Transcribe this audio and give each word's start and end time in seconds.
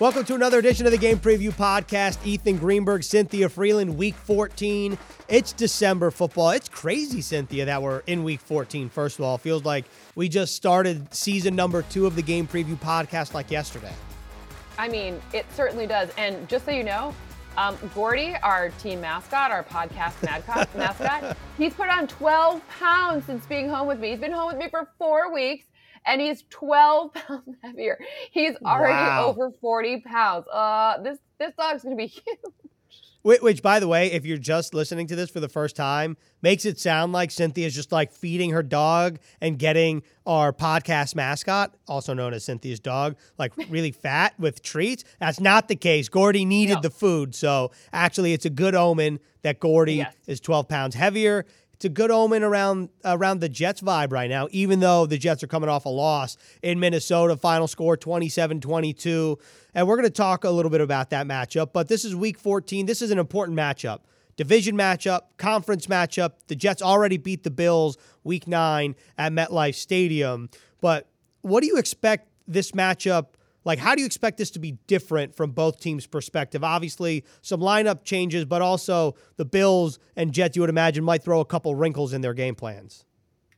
Welcome 0.00 0.24
to 0.26 0.36
another 0.36 0.60
edition 0.60 0.86
of 0.86 0.92
the 0.92 0.98
Game 0.98 1.18
Preview 1.18 1.50
Podcast. 1.50 2.24
Ethan 2.24 2.58
Greenberg, 2.58 3.02
Cynthia 3.02 3.48
Frelund, 3.48 3.96
Week 3.96 4.14
14. 4.14 4.96
It's 5.26 5.52
December 5.52 6.12
football. 6.12 6.50
It's 6.50 6.68
crazy, 6.68 7.20
Cynthia, 7.20 7.64
that 7.64 7.82
we're 7.82 8.04
in 8.06 8.22
Week 8.22 8.38
14. 8.38 8.90
First 8.90 9.18
of 9.18 9.24
all, 9.24 9.34
it 9.34 9.40
feels 9.40 9.64
like 9.64 9.86
we 10.14 10.28
just 10.28 10.54
started 10.54 11.12
season 11.12 11.56
number 11.56 11.82
two 11.82 12.06
of 12.06 12.14
the 12.14 12.22
Game 12.22 12.46
Preview 12.46 12.76
Podcast 12.76 13.34
like 13.34 13.50
yesterday. 13.50 13.92
I 14.78 14.86
mean, 14.86 15.20
it 15.34 15.46
certainly 15.52 15.88
does. 15.88 16.10
And 16.16 16.48
just 16.48 16.64
so 16.64 16.70
you 16.70 16.84
know, 16.84 17.12
um, 17.56 17.76
Gordy, 17.92 18.36
our 18.44 18.68
team 18.78 19.00
mascot, 19.00 19.50
our 19.50 19.64
podcast 19.64 20.22
mascot, 20.76 21.36
he's 21.56 21.74
put 21.74 21.88
on 21.88 22.06
12 22.06 22.62
pounds 22.68 23.24
since 23.24 23.44
being 23.46 23.68
home 23.68 23.88
with 23.88 23.98
me. 23.98 24.10
He's 24.10 24.20
been 24.20 24.30
home 24.30 24.46
with 24.46 24.58
me 24.58 24.68
for 24.68 24.88
four 24.96 25.34
weeks 25.34 25.64
and 26.08 26.20
he's 26.20 26.44
12 26.50 27.14
pounds 27.26 27.56
heavier. 27.62 27.98
He's 28.30 28.54
already 28.64 28.94
wow. 28.94 29.26
over 29.26 29.52
40 29.60 30.00
pounds. 30.00 30.46
Uh, 30.48 31.02
this 31.02 31.18
this 31.38 31.52
dog's 31.56 31.84
gonna 31.84 31.96
be 31.96 32.06
huge. 32.06 32.38
Which, 33.22 33.62
by 33.62 33.78
the 33.78 33.88
way, 33.88 34.12
if 34.12 34.24
you're 34.24 34.38
just 34.38 34.72
listening 34.72 35.06
to 35.08 35.16
this 35.16 35.28
for 35.28 35.40
the 35.40 35.50
first 35.50 35.76
time, 35.76 36.16
makes 36.40 36.64
it 36.64 36.78
sound 36.78 37.12
like 37.12 37.30
Cynthia's 37.30 37.74
just 37.74 37.92
like 37.92 38.10
feeding 38.10 38.52
her 38.52 38.62
dog 38.62 39.18
and 39.40 39.58
getting 39.58 40.02
our 40.24 40.52
podcast 40.52 41.14
mascot, 41.14 41.74
also 41.88 42.14
known 42.14 42.32
as 42.32 42.44
Cynthia's 42.44 42.80
dog, 42.80 43.16
like 43.36 43.52
really 43.68 43.90
fat 43.90 44.32
with 44.38 44.62
treats. 44.62 45.04
That's 45.20 45.40
not 45.40 45.68
the 45.68 45.76
case. 45.76 46.08
Gordy 46.08 46.46
needed 46.46 46.76
no. 46.76 46.80
the 46.82 46.90
food. 46.90 47.34
So 47.34 47.72
actually, 47.92 48.32
it's 48.32 48.46
a 48.46 48.50
good 48.50 48.74
omen 48.74 49.18
that 49.42 49.58
Gordy 49.58 49.96
yes. 49.96 50.14
is 50.26 50.40
12 50.40 50.68
pounds 50.68 50.94
heavier 50.94 51.44
it's 51.78 51.84
a 51.84 51.88
good 51.88 52.10
omen 52.10 52.42
around 52.42 52.88
around 53.04 53.38
the 53.38 53.48
Jets 53.48 53.82
vibe 53.82 54.10
right 54.10 54.28
now, 54.28 54.48
even 54.50 54.80
though 54.80 55.06
the 55.06 55.16
Jets 55.16 55.44
are 55.44 55.46
coming 55.46 55.68
off 55.68 55.84
a 55.84 55.88
loss 55.88 56.36
in 56.60 56.80
Minnesota. 56.80 57.36
Final 57.36 57.68
score 57.68 57.96
27 57.96 58.60
22. 58.60 59.38
And 59.76 59.86
we're 59.86 59.94
going 59.94 60.08
to 60.08 60.10
talk 60.10 60.42
a 60.42 60.50
little 60.50 60.72
bit 60.72 60.80
about 60.80 61.10
that 61.10 61.28
matchup. 61.28 61.72
But 61.72 61.86
this 61.86 62.04
is 62.04 62.16
week 62.16 62.36
14. 62.36 62.86
This 62.86 63.00
is 63.00 63.12
an 63.12 63.18
important 63.20 63.56
matchup. 63.56 64.00
Division 64.36 64.76
matchup, 64.76 65.20
conference 65.36 65.86
matchup. 65.86 66.32
The 66.48 66.56
Jets 66.56 66.82
already 66.82 67.16
beat 67.16 67.44
the 67.44 67.50
Bills 67.52 67.96
week 68.24 68.48
nine 68.48 68.96
at 69.16 69.30
MetLife 69.30 69.76
Stadium. 69.76 70.50
But 70.80 71.08
what 71.42 71.60
do 71.60 71.68
you 71.68 71.76
expect 71.76 72.28
this 72.48 72.72
matchup 72.72 73.26
like, 73.68 73.78
how 73.78 73.94
do 73.94 74.00
you 74.00 74.06
expect 74.06 74.38
this 74.38 74.50
to 74.52 74.58
be 74.58 74.72
different 74.86 75.34
from 75.34 75.50
both 75.50 75.78
teams' 75.78 76.06
perspective? 76.06 76.64
Obviously, 76.64 77.24
some 77.42 77.60
lineup 77.60 78.02
changes, 78.02 78.46
but 78.46 78.62
also 78.62 79.14
the 79.36 79.44
Bills 79.44 79.98
and 80.16 80.32
Jets, 80.32 80.56
you 80.56 80.62
would 80.62 80.70
imagine, 80.70 81.04
might 81.04 81.22
throw 81.22 81.40
a 81.40 81.44
couple 81.44 81.74
wrinkles 81.74 82.14
in 82.14 82.22
their 82.22 82.32
game 82.32 82.54
plans. 82.54 83.04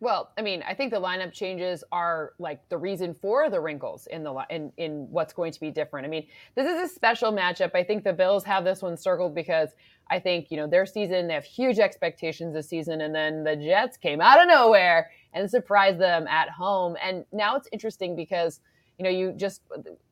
Well, 0.00 0.32
I 0.36 0.42
mean, 0.42 0.64
I 0.66 0.74
think 0.74 0.92
the 0.92 1.00
lineup 1.00 1.32
changes 1.32 1.84
are 1.92 2.32
like 2.38 2.66
the 2.70 2.78
reason 2.78 3.14
for 3.14 3.50
the 3.50 3.60
wrinkles 3.60 4.08
in 4.08 4.24
the 4.24 4.34
in 4.50 4.72
in 4.78 5.06
what's 5.10 5.32
going 5.32 5.52
to 5.52 5.60
be 5.60 5.70
different. 5.70 6.06
I 6.06 6.10
mean, 6.10 6.26
this 6.56 6.66
is 6.66 6.90
a 6.90 6.92
special 6.92 7.32
matchup. 7.32 7.74
I 7.74 7.84
think 7.84 8.02
the 8.02 8.14
Bills 8.14 8.42
have 8.44 8.64
this 8.64 8.82
one 8.82 8.96
circled 8.96 9.34
because 9.34 9.68
I 10.10 10.18
think 10.18 10.50
you 10.50 10.56
know 10.56 10.66
their 10.66 10.86
season. 10.86 11.28
They 11.28 11.34
have 11.34 11.44
huge 11.44 11.78
expectations 11.78 12.54
this 12.54 12.68
season, 12.68 13.02
and 13.02 13.14
then 13.14 13.44
the 13.44 13.54
Jets 13.54 13.96
came 13.96 14.20
out 14.22 14.40
of 14.40 14.48
nowhere 14.48 15.10
and 15.34 15.48
surprised 15.48 16.00
them 16.00 16.26
at 16.26 16.48
home. 16.48 16.96
And 17.00 17.26
now 17.30 17.56
it's 17.56 17.68
interesting 17.70 18.16
because 18.16 18.60
you 19.00 19.04
know, 19.04 19.10
you 19.10 19.32
just 19.32 19.62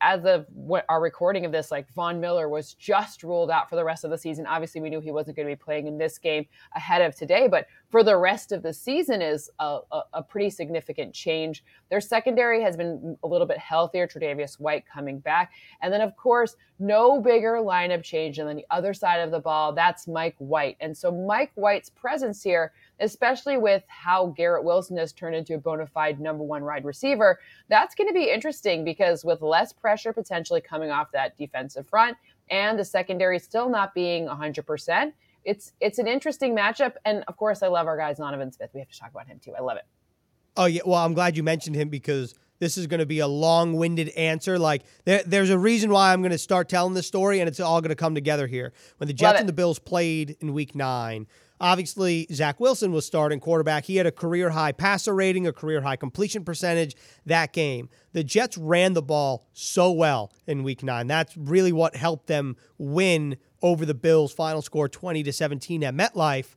as 0.01 0.25
of 0.25 0.47
what 0.51 0.83
our 0.89 0.99
recording 0.99 1.45
of 1.45 1.51
this, 1.51 1.69
like 1.69 1.87
Von 1.93 2.19
Miller 2.19 2.49
was 2.49 2.73
just 2.73 3.21
ruled 3.21 3.51
out 3.51 3.69
for 3.69 3.75
the 3.75 3.83
rest 3.83 4.03
of 4.03 4.09
the 4.09 4.17
season. 4.17 4.47
Obviously, 4.47 4.81
we 4.81 4.89
knew 4.89 4.99
he 4.99 5.11
wasn't 5.11 5.37
going 5.37 5.47
to 5.47 5.51
be 5.51 5.55
playing 5.55 5.85
in 5.85 5.99
this 5.99 6.17
game 6.17 6.47
ahead 6.75 7.03
of 7.03 7.15
today, 7.15 7.47
but 7.47 7.67
for 7.89 8.03
the 8.03 8.15
rest 8.15 8.51
of 8.51 8.61
the 8.61 8.73
season 8.73 9.21
is 9.21 9.49
a, 9.59 9.79
a, 9.91 10.01
a 10.13 10.23
pretty 10.23 10.49
significant 10.49 11.13
change. 11.13 11.63
Their 11.89 12.01
secondary 12.01 12.61
has 12.61 12.77
been 12.77 13.17
a 13.23 13.27
little 13.27 13.47
bit 13.47 13.57
healthier. 13.57 14.07
Tre'Davious 14.07 14.59
White 14.59 14.85
coming 14.85 15.19
back, 15.19 15.51
and 15.81 15.91
then 15.91 16.01
of 16.01 16.15
course, 16.15 16.55
no 16.79 17.19
bigger 17.19 17.55
lineup 17.55 18.03
change. 18.03 18.39
And 18.39 18.47
then 18.47 18.55
the 18.55 18.65
other 18.69 18.93
side 18.93 19.19
of 19.19 19.31
the 19.31 19.39
ball, 19.39 19.73
that's 19.73 20.07
Mike 20.07 20.35
White, 20.37 20.77
and 20.79 20.95
so 20.95 21.11
Mike 21.11 21.51
White's 21.55 21.89
presence 21.89 22.43
here 22.43 22.71
especially 22.99 23.57
with 23.57 23.83
how 23.87 24.27
Garrett 24.27 24.63
Wilson 24.63 24.97
has 24.97 25.13
turned 25.13 25.35
into 25.35 25.55
a 25.55 25.57
bona 25.57 25.87
fide 25.87 26.19
number 26.19 26.43
one 26.43 26.63
wide 26.63 26.85
receiver. 26.85 27.39
That's 27.69 27.95
going 27.95 28.07
to 28.07 28.13
be 28.13 28.29
interesting 28.29 28.83
because 28.83 29.23
with 29.23 29.41
less 29.41 29.73
pressure 29.73 30.13
potentially 30.13 30.61
coming 30.61 30.91
off 30.91 31.11
that 31.11 31.37
defensive 31.37 31.87
front 31.87 32.17
and 32.49 32.77
the 32.77 32.85
secondary 32.85 33.39
still 33.39 33.69
not 33.69 33.93
being 33.93 34.27
100%, 34.27 35.13
it's 35.49 35.73
it's 35.79 35.97
an 35.97 36.07
interesting 36.07 36.55
matchup. 36.55 36.93
And 37.05 37.23
of 37.27 37.35
course, 37.35 37.63
I 37.63 37.67
love 37.67 37.87
our 37.87 37.97
guy 37.97 38.13
Zonovan 38.13 38.53
Smith. 38.53 38.69
We 38.73 38.79
have 38.79 38.89
to 38.89 38.99
talk 38.99 39.11
about 39.11 39.27
him 39.27 39.39
too. 39.39 39.53
I 39.57 39.61
love 39.61 39.77
it. 39.77 39.85
Oh 40.55 40.65
yeah, 40.65 40.81
well, 40.85 41.03
I'm 41.03 41.13
glad 41.13 41.35
you 41.35 41.43
mentioned 41.43 41.75
him 41.75 41.89
because 41.89 42.35
this 42.59 42.77
is 42.77 42.87
going 42.87 42.99
to 42.99 43.05
be 43.05 43.19
a 43.19 43.27
long-winded 43.27 44.09
answer. 44.09 44.59
Like 44.59 44.83
there, 45.05 45.23
there's 45.25 45.49
a 45.49 45.57
reason 45.57 45.89
why 45.91 46.13
I'm 46.13 46.21
going 46.21 46.31
to 46.31 46.37
start 46.37 46.69
telling 46.69 46.93
this 46.93 47.07
story, 47.07 47.39
and 47.39 47.47
it's 47.47 47.59
all 47.59 47.81
going 47.81 47.89
to 47.89 47.95
come 47.95 48.13
together 48.13 48.47
here. 48.47 48.73
When 48.97 49.07
the 49.07 49.13
Jets 49.13 49.39
and 49.39 49.49
the 49.49 49.53
Bills 49.53 49.79
played 49.79 50.37
in 50.39 50.53
Week 50.53 50.75
Nine, 50.75 51.25
Obviously, 51.61 52.25
Zach 52.31 52.59
Wilson 52.59 52.93
was 52.93 53.05
starting 53.05 53.41
quarterback. 53.41 53.83
He 53.83 53.97
had 53.97 54.05
a 54.05 54.11
career 54.11 54.49
high 54.49 54.71
passer 54.71 55.13
rating, 55.13 55.45
a 55.45 55.51
career 55.51 55.81
high 55.81 55.97
completion 55.97 56.45
percentage 56.45 56.95
that 57.25 57.51
game. 57.51 57.89
The 58.13 58.23
Jets 58.23 58.57
ran 58.57 58.93
the 58.93 59.01
ball 59.01 59.45
so 59.51 59.91
well 59.91 60.31
in 60.47 60.63
week 60.63 60.83
nine. 60.83 61.07
That's 61.07 61.35
really 61.35 61.73
what 61.73 61.97
helped 61.97 62.27
them 62.27 62.55
win 62.77 63.37
over 63.61 63.85
the 63.85 63.93
Bills. 63.93 64.33
Final 64.33 64.61
score 64.61 64.87
20 64.89 65.23
to 65.23 65.33
17 65.33 65.83
at 65.83 65.93
MetLife. 65.93 66.55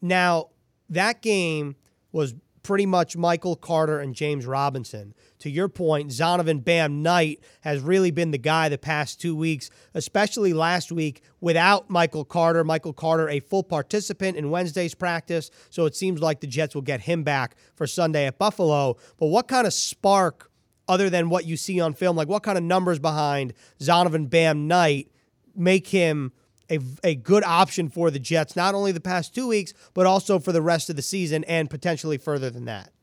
Now, 0.00 0.50
that 0.90 1.22
game 1.22 1.76
was 2.12 2.34
pretty 2.64 2.86
much 2.86 3.16
Michael 3.16 3.54
Carter 3.54 4.00
and 4.00 4.14
James 4.14 4.46
Robinson. 4.46 5.14
To 5.40 5.50
your 5.50 5.68
point, 5.68 6.10
Zonovan 6.10 6.64
Bam 6.64 7.02
Knight 7.02 7.40
has 7.60 7.80
really 7.80 8.10
been 8.10 8.32
the 8.32 8.38
guy 8.38 8.68
the 8.68 8.78
past 8.78 9.20
two 9.20 9.36
weeks, 9.36 9.70
especially 9.92 10.52
last 10.52 10.90
week 10.90 11.22
without 11.40 11.90
Michael 11.90 12.24
Carter. 12.24 12.64
Michael 12.64 12.94
Carter, 12.94 13.28
a 13.28 13.38
full 13.38 13.62
participant 13.62 14.36
in 14.36 14.50
Wednesday's 14.50 14.94
practice, 14.94 15.50
so 15.70 15.84
it 15.84 15.94
seems 15.94 16.20
like 16.20 16.40
the 16.40 16.46
Jets 16.46 16.74
will 16.74 16.82
get 16.82 17.02
him 17.02 17.22
back 17.22 17.54
for 17.76 17.86
Sunday 17.86 18.26
at 18.26 18.38
Buffalo. 18.38 18.96
But 19.18 19.26
what 19.26 19.46
kind 19.46 19.66
of 19.66 19.74
spark, 19.74 20.50
other 20.88 21.10
than 21.10 21.28
what 21.28 21.44
you 21.44 21.56
see 21.56 21.80
on 21.80 21.92
film, 21.92 22.16
like 22.16 22.28
what 22.28 22.42
kind 22.42 22.58
of 22.58 22.64
numbers 22.64 22.98
behind 22.98 23.52
Zonovan 23.78 24.28
Bam 24.30 24.66
Knight 24.66 25.10
make 25.56 25.88
him? 25.88 26.32
a, 26.70 26.78
a 27.02 27.14
good 27.14 27.44
option 27.44 27.90
for 27.90 28.10
the 28.10 28.18
Jets, 28.18 28.56
not 28.56 28.74
only 28.74 28.90
the 28.90 28.98
past 28.98 29.34
two 29.34 29.46
weeks, 29.46 29.74
but 29.92 30.06
also 30.06 30.38
for 30.38 30.50
the 30.50 30.62
rest 30.62 30.88
of 30.88 30.96
the 30.96 31.02
season 31.02 31.44
and 31.44 31.68
potentially 31.68 32.16
further 32.16 32.48
than 32.48 32.64
that. 32.64 32.93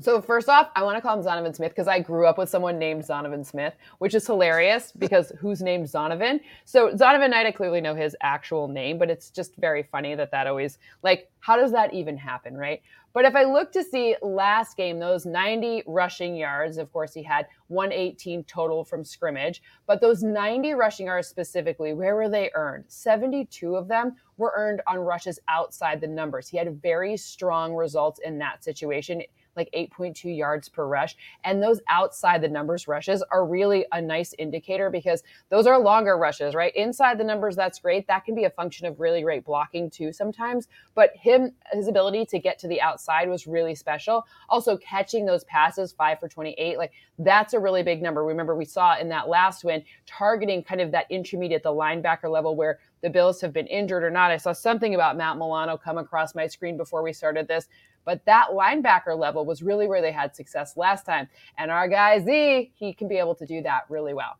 So 0.00 0.20
first 0.20 0.48
off, 0.48 0.70
I 0.74 0.82
want 0.82 0.96
to 0.96 1.00
call 1.00 1.16
him 1.16 1.24
Zonovan 1.24 1.54
Smith 1.54 1.70
because 1.70 1.86
I 1.86 2.00
grew 2.00 2.26
up 2.26 2.36
with 2.36 2.48
someone 2.48 2.80
named 2.80 3.04
Zonovan 3.04 3.46
Smith, 3.46 3.74
which 3.98 4.14
is 4.14 4.26
hilarious 4.26 4.92
because 4.98 5.32
who's 5.38 5.62
named 5.62 5.86
Zonovan? 5.86 6.40
So 6.64 6.90
Zonovan 6.90 7.30
Knight, 7.30 7.46
I 7.46 7.52
clearly 7.52 7.80
know 7.80 7.94
his 7.94 8.16
actual 8.20 8.66
name, 8.66 8.98
but 8.98 9.08
it's 9.08 9.30
just 9.30 9.54
very 9.56 9.84
funny 9.84 10.16
that 10.16 10.32
that 10.32 10.48
always 10.48 10.78
like 11.02 11.30
how 11.38 11.56
does 11.56 11.70
that 11.72 11.94
even 11.94 12.16
happen, 12.16 12.56
right? 12.56 12.80
But 13.12 13.24
if 13.24 13.36
I 13.36 13.44
look 13.44 13.70
to 13.72 13.84
see 13.84 14.16
last 14.22 14.76
game, 14.76 14.98
those 14.98 15.24
90 15.26 15.84
rushing 15.86 16.34
yards, 16.34 16.78
of 16.78 16.92
course, 16.92 17.14
he 17.14 17.22
had 17.22 17.46
118 17.68 18.42
total 18.44 18.82
from 18.82 19.04
scrimmage, 19.04 19.62
but 19.86 20.00
those 20.00 20.24
90 20.24 20.72
rushing 20.72 21.06
yards 21.06 21.28
specifically, 21.28 21.92
where 21.92 22.16
were 22.16 22.28
they 22.28 22.50
earned? 22.54 22.86
72 22.88 23.76
of 23.76 23.86
them 23.86 24.16
were 24.36 24.52
earned 24.56 24.80
on 24.88 24.98
rushes 24.98 25.38
outside 25.46 26.00
the 26.00 26.08
numbers. 26.08 26.48
He 26.48 26.56
had 26.56 26.82
very 26.82 27.16
strong 27.16 27.74
results 27.74 28.18
in 28.24 28.38
that 28.38 28.64
situation 28.64 29.22
like 29.56 29.68
8.2 29.74 30.36
yards 30.36 30.68
per 30.68 30.86
rush. 30.86 31.16
And 31.44 31.62
those 31.62 31.80
outside 31.88 32.42
the 32.42 32.48
numbers 32.48 32.88
rushes 32.88 33.22
are 33.30 33.46
really 33.46 33.86
a 33.92 34.00
nice 34.00 34.34
indicator 34.38 34.90
because 34.90 35.22
those 35.48 35.66
are 35.66 35.78
longer 35.78 36.16
rushes, 36.16 36.54
right? 36.54 36.74
Inside 36.74 37.18
the 37.18 37.24
numbers, 37.24 37.56
that's 37.56 37.78
great. 37.78 38.06
That 38.06 38.24
can 38.24 38.34
be 38.34 38.44
a 38.44 38.50
function 38.50 38.86
of 38.86 39.00
really 39.00 39.22
great 39.22 39.44
blocking 39.44 39.90
too 39.90 40.12
sometimes. 40.12 40.68
But 40.94 41.10
him, 41.16 41.52
his 41.72 41.88
ability 41.88 42.26
to 42.26 42.38
get 42.38 42.58
to 42.60 42.68
the 42.68 42.80
outside 42.80 43.28
was 43.28 43.46
really 43.46 43.74
special. 43.74 44.26
Also, 44.48 44.76
catching 44.76 45.26
those 45.26 45.44
passes, 45.44 45.92
five 45.92 46.20
for 46.20 46.28
28, 46.28 46.78
like 46.78 46.92
that's 47.18 47.54
a 47.54 47.58
really 47.58 47.82
big 47.82 48.02
number. 48.02 48.24
Remember, 48.24 48.54
we 48.54 48.64
saw 48.64 48.98
in 48.98 49.08
that 49.10 49.28
last 49.28 49.64
win, 49.64 49.84
targeting 50.06 50.62
kind 50.62 50.80
of 50.80 50.90
that 50.92 51.06
intermediate, 51.10 51.62
the 51.62 51.70
linebacker 51.70 52.30
level 52.30 52.56
where 52.56 52.78
the 53.02 53.10
Bills 53.10 53.40
have 53.40 53.52
been 53.52 53.66
injured 53.66 54.02
or 54.02 54.10
not. 54.10 54.30
I 54.30 54.38
saw 54.38 54.52
something 54.52 54.94
about 54.94 55.16
Matt 55.16 55.36
Milano 55.36 55.76
come 55.76 55.98
across 55.98 56.34
my 56.34 56.46
screen 56.46 56.76
before 56.76 57.02
we 57.02 57.12
started 57.12 57.46
this. 57.46 57.68
But 58.04 58.24
that 58.26 58.48
linebacker 58.52 59.18
level 59.18 59.44
was 59.44 59.62
really 59.62 59.86
where 59.86 60.02
they 60.02 60.12
had 60.12 60.36
success 60.36 60.76
last 60.76 61.06
time. 61.06 61.28
And 61.58 61.70
our 61.70 61.88
guy 61.88 62.18
Z, 62.20 62.72
he 62.74 62.92
can 62.92 63.08
be 63.08 63.16
able 63.16 63.34
to 63.36 63.46
do 63.46 63.62
that 63.62 63.82
really 63.88 64.14
well. 64.14 64.38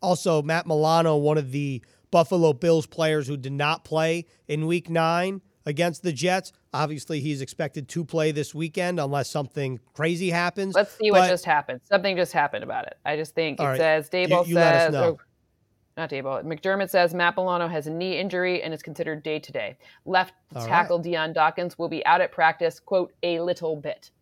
Also, 0.00 0.42
Matt 0.42 0.66
Milano, 0.66 1.16
one 1.16 1.38
of 1.38 1.50
the 1.50 1.82
Buffalo 2.10 2.52
Bills 2.52 2.86
players 2.86 3.26
who 3.26 3.36
did 3.36 3.52
not 3.52 3.84
play 3.84 4.26
in 4.46 4.66
week 4.66 4.88
nine 4.88 5.42
against 5.66 6.02
the 6.02 6.12
Jets. 6.12 6.52
Obviously, 6.72 7.20
he's 7.20 7.40
expected 7.40 7.88
to 7.88 8.04
play 8.04 8.30
this 8.32 8.54
weekend 8.54 9.00
unless 9.00 9.28
something 9.28 9.80
crazy 9.92 10.30
happens. 10.30 10.74
Let's 10.74 10.96
see 10.96 11.10
what 11.10 11.28
just 11.28 11.44
happened. 11.44 11.80
Something 11.84 12.16
just 12.16 12.32
happened 12.32 12.64
about 12.64 12.86
it. 12.86 12.96
I 13.04 13.16
just 13.16 13.34
think 13.34 13.60
it 13.60 13.64
right. 13.64 13.76
says 13.76 14.08
Daboll 14.08 14.46
you, 14.46 14.50
you 14.50 14.54
says. 14.54 15.16
Not 15.98 16.10
Daboll. 16.10 16.44
McDermott 16.44 16.90
says 16.90 17.12
Matt 17.12 17.36
Milano 17.36 17.66
has 17.66 17.88
a 17.88 17.90
knee 17.90 18.18
injury 18.18 18.62
and 18.62 18.72
is 18.72 18.82
considered 18.82 19.24
day 19.24 19.40
to 19.40 19.50
day. 19.50 19.76
Left 20.06 20.32
All 20.54 20.64
tackle 20.64 20.98
right. 20.98 21.04
Dion 21.04 21.32
Dawkins 21.32 21.76
will 21.76 21.88
be 21.88 22.06
out 22.06 22.20
at 22.20 22.30
practice, 22.30 22.78
quote, 22.78 23.12
a 23.24 23.40
little 23.40 23.74
bit. 23.74 24.12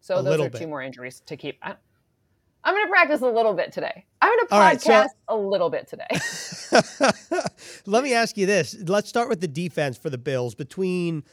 So 0.00 0.16
a 0.16 0.22
those 0.22 0.40
are 0.40 0.48
bit. 0.48 0.58
two 0.58 0.66
more 0.66 0.80
injuries 0.80 1.20
to 1.26 1.36
keep. 1.36 1.58
I, 1.62 1.74
I'm 2.64 2.74
going 2.74 2.86
to 2.86 2.90
practice 2.90 3.20
a 3.20 3.26
little 3.26 3.52
bit 3.52 3.72
today. 3.72 4.06
I'm 4.22 4.30
going 4.30 4.46
to 4.48 4.54
podcast 4.54 4.88
right, 4.88 5.10
so, 5.10 5.10
a 5.28 5.36
little 5.36 5.68
bit 5.68 5.86
today. 5.86 6.08
Let 7.86 8.04
me 8.04 8.14
ask 8.14 8.38
you 8.38 8.46
this. 8.46 8.74
Let's 8.86 9.10
start 9.10 9.28
with 9.28 9.42
the 9.42 9.48
defense 9.48 9.98
for 9.98 10.08
the 10.08 10.16
Bills. 10.16 10.54
Between 10.54 11.24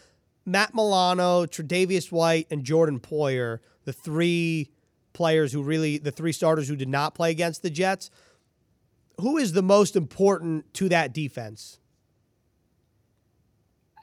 Matt 0.46 0.76
Milano, 0.76 1.46
Tre'Davious 1.46 2.12
White, 2.12 2.48
and 2.52 2.66
Jordan 2.66 3.00
Poyer, 3.00 3.60
the 3.86 3.94
three 3.94 4.72
players 5.14 5.54
who 5.54 5.64
really, 5.64 6.00
the 6.00 6.12
three 6.12 6.34
starters 6.34 6.68
who 6.68 6.76
did 6.76 6.90
not 6.90 7.16
play 7.16 7.32
against 7.32 7.62
the 7.62 7.70
Jets, 7.70 8.12
who 9.20 9.38
is 9.38 9.54
the 9.54 9.62
most 9.62 9.96
important 9.96 10.74
to 10.76 10.90
that 10.90 11.14
defense? 11.14 11.80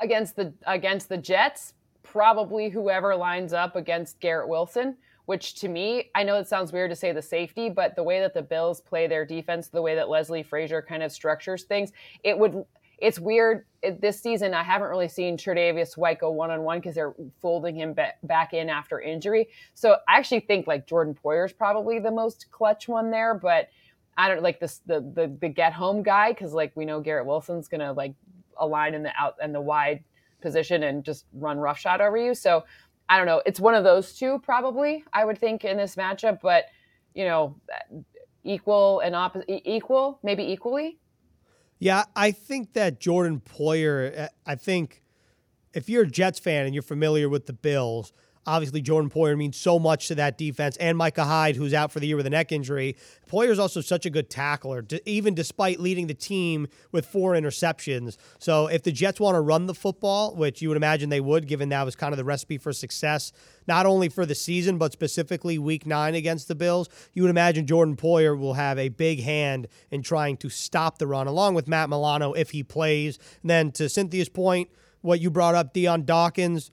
Against 0.00 0.36
the 0.36 0.52
against 0.66 1.08
the 1.08 1.16
Jets, 1.16 1.72
probably 2.02 2.68
whoever 2.68 3.16
lines 3.16 3.52
up 3.52 3.76
against 3.76 4.20
Garrett 4.20 4.48
Wilson 4.48 4.96
which 5.26 5.54
to 5.56 5.68
me, 5.68 6.10
I 6.14 6.22
know 6.22 6.36
it 6.36 6.48
sounds 6.48 6.72
weird 6.72 6.90
to 6.90 6.96
say 6.96 7.12
the 7.12 7.22
safety, 7.22 7.68
but 7.68 7.94
the 7.94 8.02
way 8.02 8.20
that 8.20 8.32
the 8.32 8.42
Bills 8.42 8.80
play 8.80 9.06
their 9.06 9.26
defense, 9.26 9.68
the 9.68 9.82
way 9.82 9.94
that 9.96 10.08
Leslie 10.08 10.42
Frazier 10.42 10.80
kind 10.80 11.02
of 11.02 11.12
structures 11.12 11.64
things, 11.64 11.92
it 12.24 12.38
would. 12.38 12.64
It's 12.98 13.18
weird 13.18 13.66
this 14.00 14.18
season. 14.22 14.54
I 14.54 14.62
haven't 14.62 14.88
really 14.88 15.08
seen 15.08 15.36
Tre'Davious 15.36 15.98
White 15.98 16.18
go 16.18 16.30
one 16.30 16.50
on 16.50 16.62
one 16.62 16.78
because 16.78 16.94
they're 16.94 17.14
folding 17.42 17.76
him 17.76 17.92
ba- 17.92 18.14
back 18.22 18.54
in 18.54 18.70
after 18.70 19.00
injury. 19.00 19.50
So 19.74 19.96
I 20.08 20.16
actually 20.16 20.40
think 20.40 20.66
like 20.66 20.86
Jordan 20.86 21.14
Poyer 21.14 21.44
is 21.44 21.52
probably 21.52 21.98
the 21.98 22.10
most 22.10 22.46
clutch 22.50 22.88
one 22.88 23.10
there, 23.10 23.34
but 23.34 23.68
I 24.16 24.28
don't 24.28 24.42
like 24.42 24.60
this 24.60 24.80
the 24.86 25.00
the, 25.00 25.36
the 25.40 25.48
get 25.48 25.72
home 25.72 26.02
guy 26.02 26.32
because 26.32 26.52
like 26.52 26.72
we 26.74 26.84
know 26.84 27.00
Garrett 27.00 27.26
Wilson's 27.26 27.68
gonna 27.68 27.92
like 27.92 28.14
align 28.58 28.94
in 28.94 29.02
the 29.02 29.12
out 29.18 29.36
and 29.42 29.54
the 29.54 29.60
wide 29.60 30.02
position 30.40 30.84
and 30.84 31.04
just 31.04 31.26
run 31.32 31.58
roughshod 31.58 32.00
over 32.00 32.16
you. 32.16 32.34
So 32.34 32.64
I 33.08 33.16
don't 33.18 33.26
know. 33.26 33.42
It's 33.46 33.60
one 33.60 33.74
of 33.74 33.84
those 33.84 34.14
two, 34.14 34.40
probably, 34.40 35.04
I 35.12 35.24
would 35.24 35.38
think, 35.38 35.64
in 35.64 35.76
this 35.76 35.96
matchup, 35.96 36.40
but, 36.40 36.66
you 37.14 37.24
know, 37.24 37.56
equal 38.42 39.00
and 39.00 39.14
opposite, 39.14 39.62
equal, 39.64 40.18
maybe 40.22 40.42
equally. 40.44 40.98
Yeah, 41.78 42.04
I 42.16 42.32
think 42.32 42.72
that 42.72 43.00
Jordan 43.00 43.40
Poyer, 43.40 44.12
eh, 44.16 44.28
I 44.46 44.54
think 44.54 45.02
if 45.74 45.88
you're 45.88 46.04
a 46.04 46.08
Jets 46.08 46.38
fan 46.38 46.64
and 46.64 46.74
you're 46.74 46.82
familiar 46.82 47.28
with 47.28 47.46
the 47.46 47.52
Bills, 47.52 48.12
Obviously, 48.46 48.81
Jordan 48.81 49.10
Poyer 49.10 49.37
means 49.37 49.56
so 49.56 49.78
much 49.78 50.08
to 50.08 50.14
that 50.14 50.38
defense, 50.38 50.76
and 50.76 50.96
Micah 50.96 51.25
Hyde, 51.25 51.56
who's 51.56 51.75
out 51.75 51.90
for 51.90 51.98
the 51.98 52.06
year 52.06 52.16
with 52.16 52.26
a 52.26 52.31
neck 52.31 52.52
injury. 52.52 52.96
Poyer's 53.28 53.58
also 53.58 53.81
such 53.81 54.06
a 54.06 54.10
good 54.10 54.31
tackler, 54.31 54.84
even 55.04 55.34
despite 55.34 55.81
leading 55.81 56.06
the 56.06 56.14
team 56.14 56.69
with 56.93 57.06
four 57.06 57.32
interceptions. 57.32 58.16
So, 58.38 58.69
if 58.69 58.84
the 58.84 58.93
Jets 58.93 59.19
want 59.19 59.34
to 59.34 59.40
run 59.40 59.66
the 59.66 59.75
football, 59.75 60.37
which 60.37 60.62
you 60.62 60.69
would 60.69 60.76
imagine 60.76 61.10
they 61.10 61.20
would, 61.20 61.48
given 61.48 61.70
that 61.70 61.82
was 61.82 61.96
kind 61.96 62.12
of 62.12 62.19
the 62.19 62.25
recipe 62.25 62.56
for 62.56 62.72
success, 62.72 63.32
not 63.66 63.84
only 63.84 64.08
for 64.08 64.25
the 64.25 64.34
season, 64.34 64.78
but 64.78 64.92
specifically 64.92 65.58
week 65.58 65.84
nine 65.84 66.14
against 66.14 66.46
the 66.46 66.54
Bills, 66.54 66.88
you 67.14 67.22
would 67.22 67.31
imagine 67.31 67.66
Jordan 67.66 67.96
Poyer 67.96 68.38
will 68.38 68.54
have 68.54 68.78
a 68.78 68.88
big 68.88 69.22
hand 69.22 69.66
in 69.90 70.02
trying 70.02 70.37
to 70.38 70.49
stop 70.49 70.99
the 70.99 71.06
run, 71.06 71.26
along 71.26 71.54
with 71.54 71.66
Matt 71.66 71.88
Milano 71.88 72.32
if 72.32 72.50
he 72.50 72.62
plays. 72.62 73.19
And 73.42 73.50
then 73.50 73.72
to 73.72 73.88
Cynthia's 73.88 74.28
point, 74.28 74.70
what 75.00 75.20
you 75.20 75.31
brought 75.31 75.54
up, 75.54 75.72
Dion 75.72 76.04
Dawkins 76.04 76.70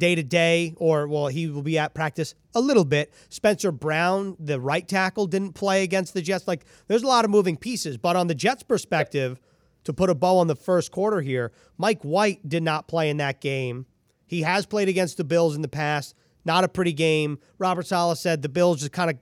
day 0.00 0.16
to 0.16 0.24
day, 0.24 0.74
or 0.78 1.06
well, 1.06 1.28
he 1.28 1.46
will 1.46 1.62
be 1.62 1.78
at 1.78 1.94
practice 1.94 2.34
a 2.54 2.60
little 2.60 2.84
bit. 2.84 3.14
Spencer 3.28 3.70
Brown, 3.70 4.36
the 4.40 4.58
right 4.58 4.88
tackle, 4.88 5.26
didn't 5.28 5.52
play 5.52 5.84
against 5.84 6.14
the 6.14 6.22
Jets. 6.22 6.48
Like, 6.48 6.64
there's 6.88 7.04
a 7.04 7.06
lot 7.06 7.24
of 7.24 7.30
moving 7.30 7.56
pieces. 7.56 7.96
But 7.96 8.16
on 8.16 8.26
the 8.26 8.34
Jets' 8.34 8.64
perspective, 8.64 9.38
to 9.84 9.92
put 9.92 10.10
a 10.10 10.14
bow 10.14 10.38
on 10.38 10.48
the 10.48 10.56
first 10.56 10.90
quarter 10.90 11.20
here, 11.20 11.52
Mike 11.78 12.02
White 12.02 12.48
did 12.48 12.64
not 12.64 12.88
play 12.88 13.08
in 13.08 13.18
that 13.18 13.40
game. 13.40 13.86
He 14.26 14.42
has 14.42 14.66
played 14.66 14.88
against 14.88 15.16
the 15.16 15.24
Bills 15.24 15.54
in 15.54 15.62
the 15.62 15.68
past. 15.68 16.14
Not 16.44 16.64
a 16.64 16.68
pretty 16.68 16.92
game. 16.92 17.38
Robert 17.58 17.86
Saleh 17.86 18.18
said 18.18 18.42
the 18.42 18.48
Bills 18.48 18.80
just 18.80 18.92
kind 18.92 19.10
of 19.10 19.16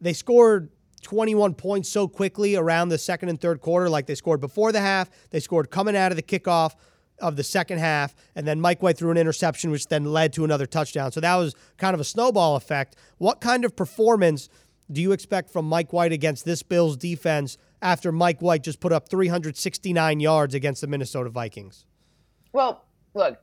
they 0.00 0.12
scored 0.12 0.70
21 1.02 1.54
points 1.54 1.88
so 1.88 2.08
quickly 2.08 2.56
around 2.56 2.88
the 2.88 2.98
second 2.98 3.28
and 3.28 3.40
third 3.40 3.60
quarter, 3.60 3.88
like 3.88 4.06
they 4.06 4.14
scored 4.14 4.40
before 4.40 4.72
the 4.72 4.80
half, 4.80 5.10
they 5.30 5.40
scored 5.40 5.70
coming 5.70 5.96
out 5.96 6.12
of 6.12 6.16
the 6.16 6.22
kickoff 6.22 6.74
of 7.20 7.36
the 7.36 7.44
second 7.44 7.78
half, 7.78 8.14
and 8.34 8.46
then 8.46 8.60
Mike 8.60 8.82
White 8.82 8.98
threw 8.98 9.10
an 9.10 9.16
interception, 9.16 9.70
which 9.70 9.86
then 9.88 10.04
led 10.04 10.32
to 10.34 10.44
another 10.44 10.66
touchdown. 10.66 11.12
So 11.12 11.20
that 11.20 11.36
was 11.36 11.54
kind 11.76 11.94
of 11.94 12.00
a 12.00 12.04
snowball 12.04 12.56
effect. 12.56 12.96
What 13.18 13.40
kind 13.40 13.64
of 13.64 13.76
performance 13.76 14.48
do 14.90 15.00
you 15.00 15.12
expect 15.12 15.50
from 15.50 15.66
Mike 15.66 15.92
White 15.92 16.12
against 16.12 16.44
this 16.44 16.62
Bills 16.62 16.96
defense 16.96 17.56
after 17.80 18.12
Mike 18.12 18.42
White 18.42 18.62
just 18.62 18.80
put 18.80 18.92
up 18.92 19.08
369 19.08 20.20
yards 20.20 20.54
against 20.54 20.80
the 20.80 20.86
Minnesota 20.86 21.30
Vikings? 21.30 21.86
Well, 22.52 22.84
look, 23.14 23.38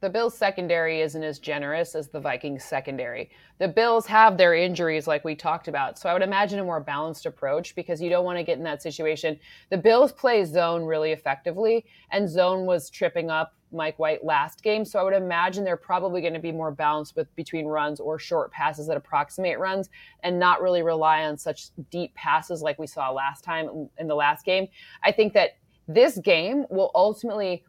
the 0.00 0.08
Bills 0.10 0.36
secondary 0.36 1.00
isn't 1.00 1.22
as 1.22 1.38
generous 1.38 1.94
as 1.94 2.08
the 2.08 2.20
Vikings 2.20 2.64
secondary. 2.64 3.30
The 3.58 3.68
Bills 3.68 4.06
have 4.06 4.38
their 4.38 4.54
injuries 4.54 5.06
like 5.06 5.24
we 5.24 5.34
talked 5.34 5.68
about. 5.68 5.98
So 5.98 6.08
I 6.08 6.14
would 6.14 6.22
imagine 6.22 6.58
a 6.58 6.64
more 6.64 6.80
balanced 6.80 7.26
approach 7.26 7.74
because 7.74 8.00
you 8.00 8.08
don't 8.08 8.24
want 8.24 8.38
to 8.38 8.44
get 8.44 8.56
in 8.56 8.64
that 8.64 8.82
situation. 8.82 9.38
The 9.68 9.76
Bills 9.76 10.12
play 10.12 10.44
zone 10.44 10.84
really 10.84 11.12
effectively 11.12 11.84
and 12.10 12.28
zone 12.28 12.64
was 12.64 12.88
tripping 12.88 13.30
up 13.30 13.54
Mike 13.72 13.98
White 13.98 14.24
last 14.24 14.62
game. 14.62 14.84
So 14.84 14.98
I 14.98 15.02
would 15.02 15.14
imagine 15.14 15.64
they're 15.64 15.76
probably 15.76 16.20
going 16.20 16.34
to 16.34 16.40
be 16.40 16.50
more 16.50 16.70
balanced 16.70 17.14
with 17.14 17.34
between 17.36 17.66
runs 17.66 18.00
or 18.00 18.18
short 18.18 18.50
passes 18.50 18.86
that 18.88 18.96
approximate 18.96 19.58
runs 19.58 19.90
and 20.22 20.38
not 20.38 20.62
really 20.62 20.82
rely 20.82 21.24
on 21.24 21.36
such 21.36 21.68
deep 21.90 22.14
passes 22.14 22.62
like 22.62 22.78
we 22.78 22.86
saw 22.86 23.10
last 23.10 23.44
time 23.44 23.88
in 23.98 24.08
the 24.08 24.14
last 24.14 24.44
game. 24.44 24.66
I 25.04 25.12
think 25.12 25.34
that 25.34 25.58
this 25.86 26.18
game 26.18 26.66
will 26.70 26.90
ultimately 26.94 27.64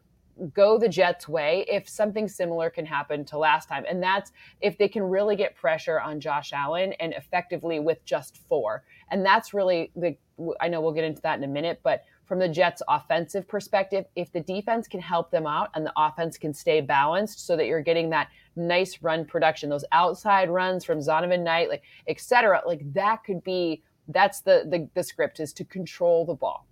go 0.54 0.78
the 0.78 0.88
Jets' 0.88 1.28
way 1.28 1.64
if 1.68 1.88
something 1.88 2.26
similar 2.26 2.70
can 2.70 2.86
happen 2.86 3.24
to 3.26 3.38
last 3.38 3.68
time. 3.68 3.84
And 3.88 4.02
that's 4.02 4.32
if 4.60 4.78
they 4.78 4.88
can 4.88 5.02
really 5.02 5.36
get 5.36 5.54
pressure 5.54 6.00
on 6.00 6.20
Josh 6.20 6.52
Allen 6.52 6.94
and 7.00 7.12
effectively 7.12 7.80
with 7.80 8.04
just 8.04 8.38
four. 8.48 8.84
And 9.10 9.24
that's 9.24 9.52
really 9.52 9.92
the, 9.94 10.16
I 10.60 10.68
know 10.68 10.80
we'll 10.80 10.92
get 10.92 11.04
into 11.04 11.20
that 11.22 11.38
in 11.38 11.44
a 11.44 11.48
minute, 11.48 11.80
but 11.82 12.04
from 12.24 12.38
the 12.38 12.48
Jets' 12.48 12.82
offensive 12.88 13.46
perspective, 13.46 14.06
if 14.16 14.32
the 14.32 14.40
defense 14.40 14.88
can 14.88 15.00
help 15.00 15.30
them 15.30 15.46
out 15.46 15.68
and 15.74 15.84
the 15.84 15.92
offense 15.96 16.38
can 16.38 16.54
stay 16.54 16.80
balanced 16.80 17.46
so 17.46 17.56
that 17.56 17.66
you're 17.66 17.82
getting 17.82 18.08
that 18.10 18.28
nice 18.56 19.02
run 19.02 19.24
production, 19.26 19.68
those 19.68 19.84
outside 19.92 20.48
runs 20.48 20.84
from 20.84 20.98
Zonovan 20.98 21.42
Knight, 21.42 21.68
like 21.68 21.82
et 22.06 22.20
cetera, 22.20 22.62
like 22.66 22.90
that 22.94 23.22
could 23.24 23.44
be, 23.44 23.82
that's 24.08 24.40
the, 24.40 24.64
the, 24.68 24.88
the 24.94 25.02
script 25.02 25.40
is 25.40 25.52
to 25.52 25.64
control 25.64 26.24
the 26.24 26.34
ball. 26.34 26.66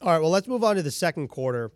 All 0.00 0.12
right, 0.12 0.20
well, 0.20 0.30
let's 0.30 0.48
move 0.48 0.64
on 0.64 0.76
to 0.76 0.82
the 0.82 0.90
second 0.90 1.28
quarter 1.28 1.70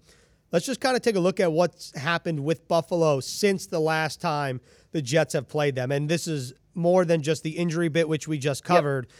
let's 0.52 0.66
just 0.66 0.80
kind 0.80 0.96
of 0.96 1.02
take 1.02 1.16
a 1.16 1.20
look 1.20 1.40
at 1.40 1.50
what's 1.50 1.96
happened 1.98 2.44
with 2.44 2.68
Buffalo 2.68 3.20
since 3.20 3.66
the 3.66 3.80
last 3.80 4.20
time 4.20 4.60
the 4.92 5.02
Jets 5.02 5.32
have 5.34 5.48
played 5.48 5.74
them. 5.74 5.90
And 5.90 6.08
this 6.08 6.28
is 6.28 6.52
more 6.74 7.04
than 7.04 7.22
just 7.22 7.42
the 7.42 7.50
injury 7.50 7.88
bit, 7.88 8.08
which 8.08 8.28
we 8.28 8.38
just 8.38 8.64
covered. 8.64 9.06
Yep. 9.08 9.16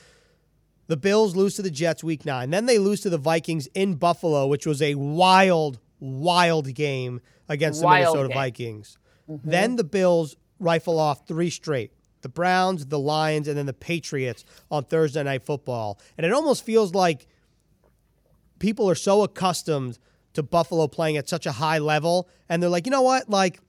The 0.89 0.97
Bills 0.97 1.35
lose 1.35 1.55
to 1.57 1.63
the 1.63 1.71
Jets 1.71 2.05
week 2.05 2.25
nine. 2.27 2.51
Then 2.51 2.67
they 2.67 2.79
lose 2.79 3.01
to 3.03 3.11
the 3.11 3.19
Vikings 3.19 3.67
in 3.75 3.95
Buffalo, 3.95 4.47
which 4.47 4.67
was 4.67 4.83
a 4.83 4.95
wild, 4.95 5.79
wild 6.01 6.75
game 6.75 7.21
against 7.49 7.83
wild 7.83 7.95
the 7.95 8.01
Minnesota 8.01 8.29
game. 8.29 8.35
Vikings. 8.37 8.99
Mm-hmm. 9.29 9.51
Then 9.51 9.77
the 9.77 9.85
Bills 9.85 10.37
rifle 10.59 10.99
off 10.99 11.27
three 11.27 11.51
straight 11.51 11.93
the 12.21 12.29
Browns, 12.29 12.87
the 12.87 13.01
Lions, 13.01 13.49
and 13.49 13.59
then 13.59 13.67
the 13.67 13.73
Patriots 13.73 14.45
on 14.71 14.85
Thursday 14.85 15.25
Night 15.25 15.43
Football. 15.43 15.99
And 16.17 16.25
it 16.25 16.33
almost 16.33 16.65
feels 16.65 16.95
like 16.95 17.27
people 18.61 18.89
are 18.89 18.95
so 18.95 19.25
accustomed 19.25 19.99
to 20.35 20.43
Buffalo 20.43 20.87
playing 20.87 21.17
at 21.17 21.29
such 21.29 21.47
a 21.47 21.53
high 21.53 21.79
level. 21.79 22.29
And 22.49 22.63
they're 22.63 22.71
like, 22.71 22.87
you 22.87 22.91
know 22.91 23.03
what? 23.03 23.29
Like, 23.29 23.61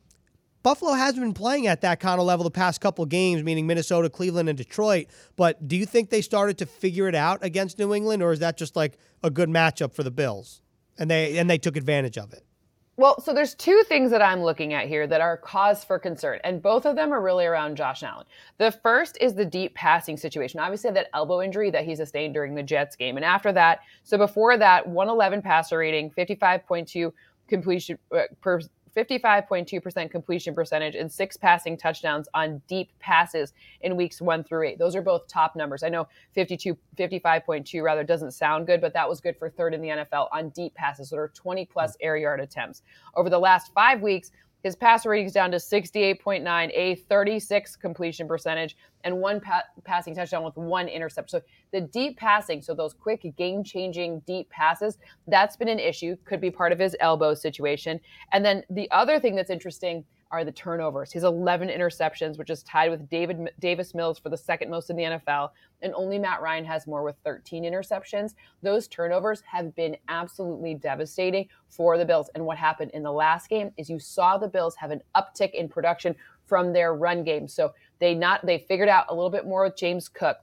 Buffalo 0.64 0.94
has 0.94 1.16
been 1.16 1.34
playing 1.34 1.68
at 1.68 1.82
that 1.82 2.00
kind 2.00 2.22
of 2.22 2.26
level 2.26 2.46
the 2.46 2.52
past 2.52 2.80
couple 2.80 3.06
games, 3.06 3.44
meaning 3.44 3.68
Minnesota, 3.68 4.10
Cleveland, 4.10 4.48
and 4.48 4.58
Detroit. 4.58 5.08
But 5.36 5.68
do 5.68 5.76
you 5.76 5.86
think 5.86 6.10
they 6.10 6.22
started 6.22 6.58
to 6.60 6.66
figure 6.66 7.10
it 7.10 7.16
out 7.16 7.44
against 7.44 7.78
New 7.78 7.94
England, 7.94 8.24
or 8.24 8.32
is 8.32 8.40
that 8.40 8.58
just 8.58 8.76
like 8.76 8.98
a 9.22 9.30
good 9.30 9.50
matchup 9.50 9.94
for 9.94 10.04
the 10.04 10.12
Bills, 10.12 10.62
and 10.98 11.12
they 11.12 11.38
and 11.38 11.50
they 11.50 11.58
took 11.58 11.76
advantage 11.76 12.18
of 12.18 12.32
it? 12.32 12.46
Well, 12.96 13.20
so 13.20 13.34
there's 13.34 13.56
two 13.56 13.82
things 13.88 14.12
that 14.12 14.22
I'm 14.22 14.44
looking 14.44 14.74
at 14.74 14.88
here 14.88 15.08
that 15.08 15.20
are 15.20 15.36
cause 15.36 15.84
for 15.84 15.98
concern, 15.98 16.40
and 16.44 16.62
both 16.62 16.86
of 16.86 16.96
them 16.96 17.12
are 17.12 17.22
really 17.22 17.44
around 17.44 17.76
Josh 17.76 18.04
Allen. 18.04 18.28
The 18.60 18.72
first 18.72 19.18
is 19.20 19.34
the 19.34 19.46
deep 19.46 19.74
passing 19.74 20.16
situation. 20.16 20.60
Obviously, 20.60 20.92
that 20.92 21.08
elbow 21.12 21.42
injury 21.42 21.72
that 21.72 21.86
he 21.86 21.96
sustained 21.96 22.36
during 22.36 22.54
the 22.54 22.62
Jets 22.62 22.96
game, 22.96 23.16
and 23.16 23.26
after 23.26 23.52
that, 23.54 23.80
so 24.04 24.16
before 24.16 24.58
that, 24.58 24.88
111 24.88 25.42
passer 25.42 25.80
rating, 25.80 26.12
55.2 26.12 27.12
completion 27.48 27.98
uh, 28.16 28.22
per 28.42 28.62
55.2% 28.96 30.12
completion 30.12 30.54
percentage 30.54 30.96
and 30.96 31.12
six 31.12 31.36
passing 31.36 31.78
touchdowns 31.78 32.28
on 32.34 32.62
deep 32.68 32.92
passes 33.00 33.54
in 33.82 33.96
weeks 33.96 34.22
one 34.22 34.44
through 34.44 34.68
eight. 34.68 34.80
Those 34.80 34.96
are 34.96 35.02
both 35.02 35.28
top 35.28 35.56
numbers. 35.56 35.84
I 35.84 35.90
know 35.90 36.08
52, 36.34 36.78
55.2 36.98 37.84
rather 37.84 38.04
doesn't 38.04 38.32
sound 38.32 38.68
good, 38.68 38.82
but 38.82 38.94
that 38.94 39.08
was 39.08 39.20
good 39.20 39.38
for 39.38 39.50
third 39.50 39.74
in 39.74 39.82
the 39.82 39.90
NFL 39.90 40.28
on 40.32 40.50
deep 40.50 40.74
passes 40.76 41.10
that 41.10 41.18
are 41.18 41.32
20 41.34 41.66
plus 41.66 41.98
air 42.02 42.18
yard 42.18 42.40
attempts. 42.40 42.84
Over 43.16 43.30
the 43.30 43.40
last 43.40 43.72
five 43.74 44.02
weeks, 44.02 44.32
his 44.64 44.76
passer 44.78 45.10
rating 45.10 45.28
is 45.28 45.34
down 45.34 45.52
to 45.52 45.58
68.9, 45.58 46.72
a 46.74 46.96
36 46.96 47.76
completion 47.76 48.28
percentage, 48.28 48.78
and 49.04 49.20
one 49.20 49.42
pa- 49.42 49.64
passing 49.84 50.16
touchdown 50.16 50.44
with 50.44 50.56
one 50.56 50.88
intercept. 50.88 51.30
So 51.30 51.42
the 51.72 51.82
deep 51.82 52.18
passing, 52.18 52.62
so 52.62 52.74
those 52.74 52.94
quick 52.94 53.26
game 53.38 53.64
changing 53.64 54.22
deep 54.22 54.50
passes, 54.50 54.98
that's 55.28 55.58
been 55.58 55.68
an 55.68 55.80
issue. 55.80 56.16
Could 56.24 56.40
be 56.40 56.50
part 56.50 56.72
of 56.72 56.80
his 56.80 56.96
elbow 57.02 57.34
situation. 57.34 58.00
And 58.32 58.44
then 58.46 58.64
the 58.70 58.90
other 58.92 59.20
thing 59.20 59.36
that's 59.36 59.50
interesting 59.50 60.06
are 60.34 60.44
the 60.44 60.52
turnovers. 60.52 61.12
He's 61.12 61.24
11 61.24 61.70
interceptions, 61.70 62.40
which 62.40 62.50
is 62.50 62.64
tied 62.64 62.90
with 62.90 63.08
David 63.08 63.52
Davis 63.60 63.94
Mills 63.94 64.18
for 64.18 64.30
the 64.30 64.38
second 64.38 64.72
most 64.72 64.90
in 64.90 64.96
the 64.96 65.04
NFL, 65.04 65.52
and 65.84 65.94
only 65.94 66.18
Matt 66.18 66.42
Ryan 66.42 66.66
has 66.66 66.88
more 66.88 67.04
with 67.04 67.16
13 67.24 67.64
interceptions. 67.64 68.34
Those 68.64 68.88
turnovers 68.88 69.42
have 69.42 69.76
been 69.76 69.96
absolutely 70.10 70.74
devastating 70.74 71.48
for 71.70 72.00
the 72.00 72.06
Bills. 72.06 72.32
And 72.34 72.44
what 72.48 72.58
happened 72.58 72.90
in 72.96 73.04
the 73.04 73.12
last 73.12 73.48
game 73.48 73.72
is 73.78 73.92
you 73.92 74.00
saw 74.00 74.40
the 74.40 74.48
Bills 74.48 74.76
have 74.76 74.90
an 74.90 75.02
uptick 75.16 75.54
in 75.54 75.70
production 75.70 76.16
from 76.48 76.74
their 76.74 76.96
run 76.96 77.24
game. 77.24 77.48
So 77.48 77.72
they 78.00 78.16
not 78.16 78.44
they 78.44 78.66
figured 78.68 78.90
out 78.90 79.06
a 79.10 79.14
little 79.14 79.30
bit 79.30 79.46
more 79.46 79.64
with 79.64 79.78
James 79.78 80.10
Cook. 80.10 80.38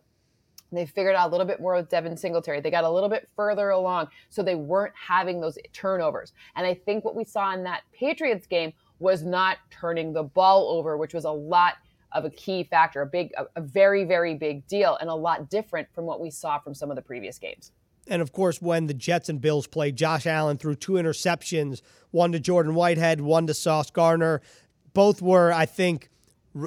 They 0.70 0.86
figured 0.86 1.16
out 1.16 1.28
a 1.28 1.32
little 1.32 1.46
bit 1.46 1.60
more 1.60 1.74
with 1.74 1.88
Devin 1.88 2.16
Singletary. 2.16 2.60
They 2.60 2.70
got 2.70 2.84
a 2.84 2.90
little 2.90 3.08
bit 3.08 3.28
further 3.34 3.70
along, 3.70 4.06
so 4.28 4.40
they 4.40 4.54
weren't 4.54 4.94
having 4.94 5.40
those 5.40 5.58
turnovers. 5.72 6.32
And 6.54 6.64
I 6.64 6.74
think 6.74 7.04
what 7.04 7.16
we 7.16 7.24
saw 7.24 7.52
in 7.54 7.64
that 7.64 7.82
Patriots 7.92 8.46
game 8.46 8.72
was 9.00 9.22
not 9.22 9.58
turning 9.70 10.12
the 10.12 10.22
ball 10.22 10.68
over, 10.68 10.96
which 10.96 11.14
was 11.14 11.24
a 11.24 11.30
lot 11.30 11.74
of 12.12 12.24
a 12.24 12.30
key 12.30 12.64
factor, 12.64 13.02
a 13.02 13.06
big, 13.06 13.32
a, 13.36 13.46
a 13.56 13.60
very, 13.60 14.04
very 14.04 14.34
big 14.34 14.66
deal, 14.66 14.96
and 15.00 15.08
a 15.08 15.14
lot 15.14 15.48
different 15.48 15.88
from 15.94 16.04
what 16.04 16.20
we 16.20 16.30
saw 16.30 16.58
from 16.58 16.74
some 16.74 16.90
of 16.90 16.96
the 16.96 17.02
previous 17.02 17.38
games. 17.38 17.72
And 18.06 18.20
of 18.20 18.32
course, 18.32 18.60
when 18.60 18.86
the 18.86 18.94
Jets 18.94 19.28
and 19.28 19.40
Bills 19.40 19.66
played, 19.66 19.96
Josh 19.96 20.26
Allen 20.26 20.56
threw 20.56 20.74
two 20.74 20.92
interceptions, 20.92 21.82
one 22.10 22.32
to 22.32 22.40
Jordan 22.40 22.74
Whitehead, 22.74 23.20
one 23.20 23.46
to 23.46 23.54
Sauce 23.54 23.90
Gardner. 23.90 24.42
Both 24.92 25.22
were, 25.22 25.52
I 25.52 25.66
think, 25.66 26.08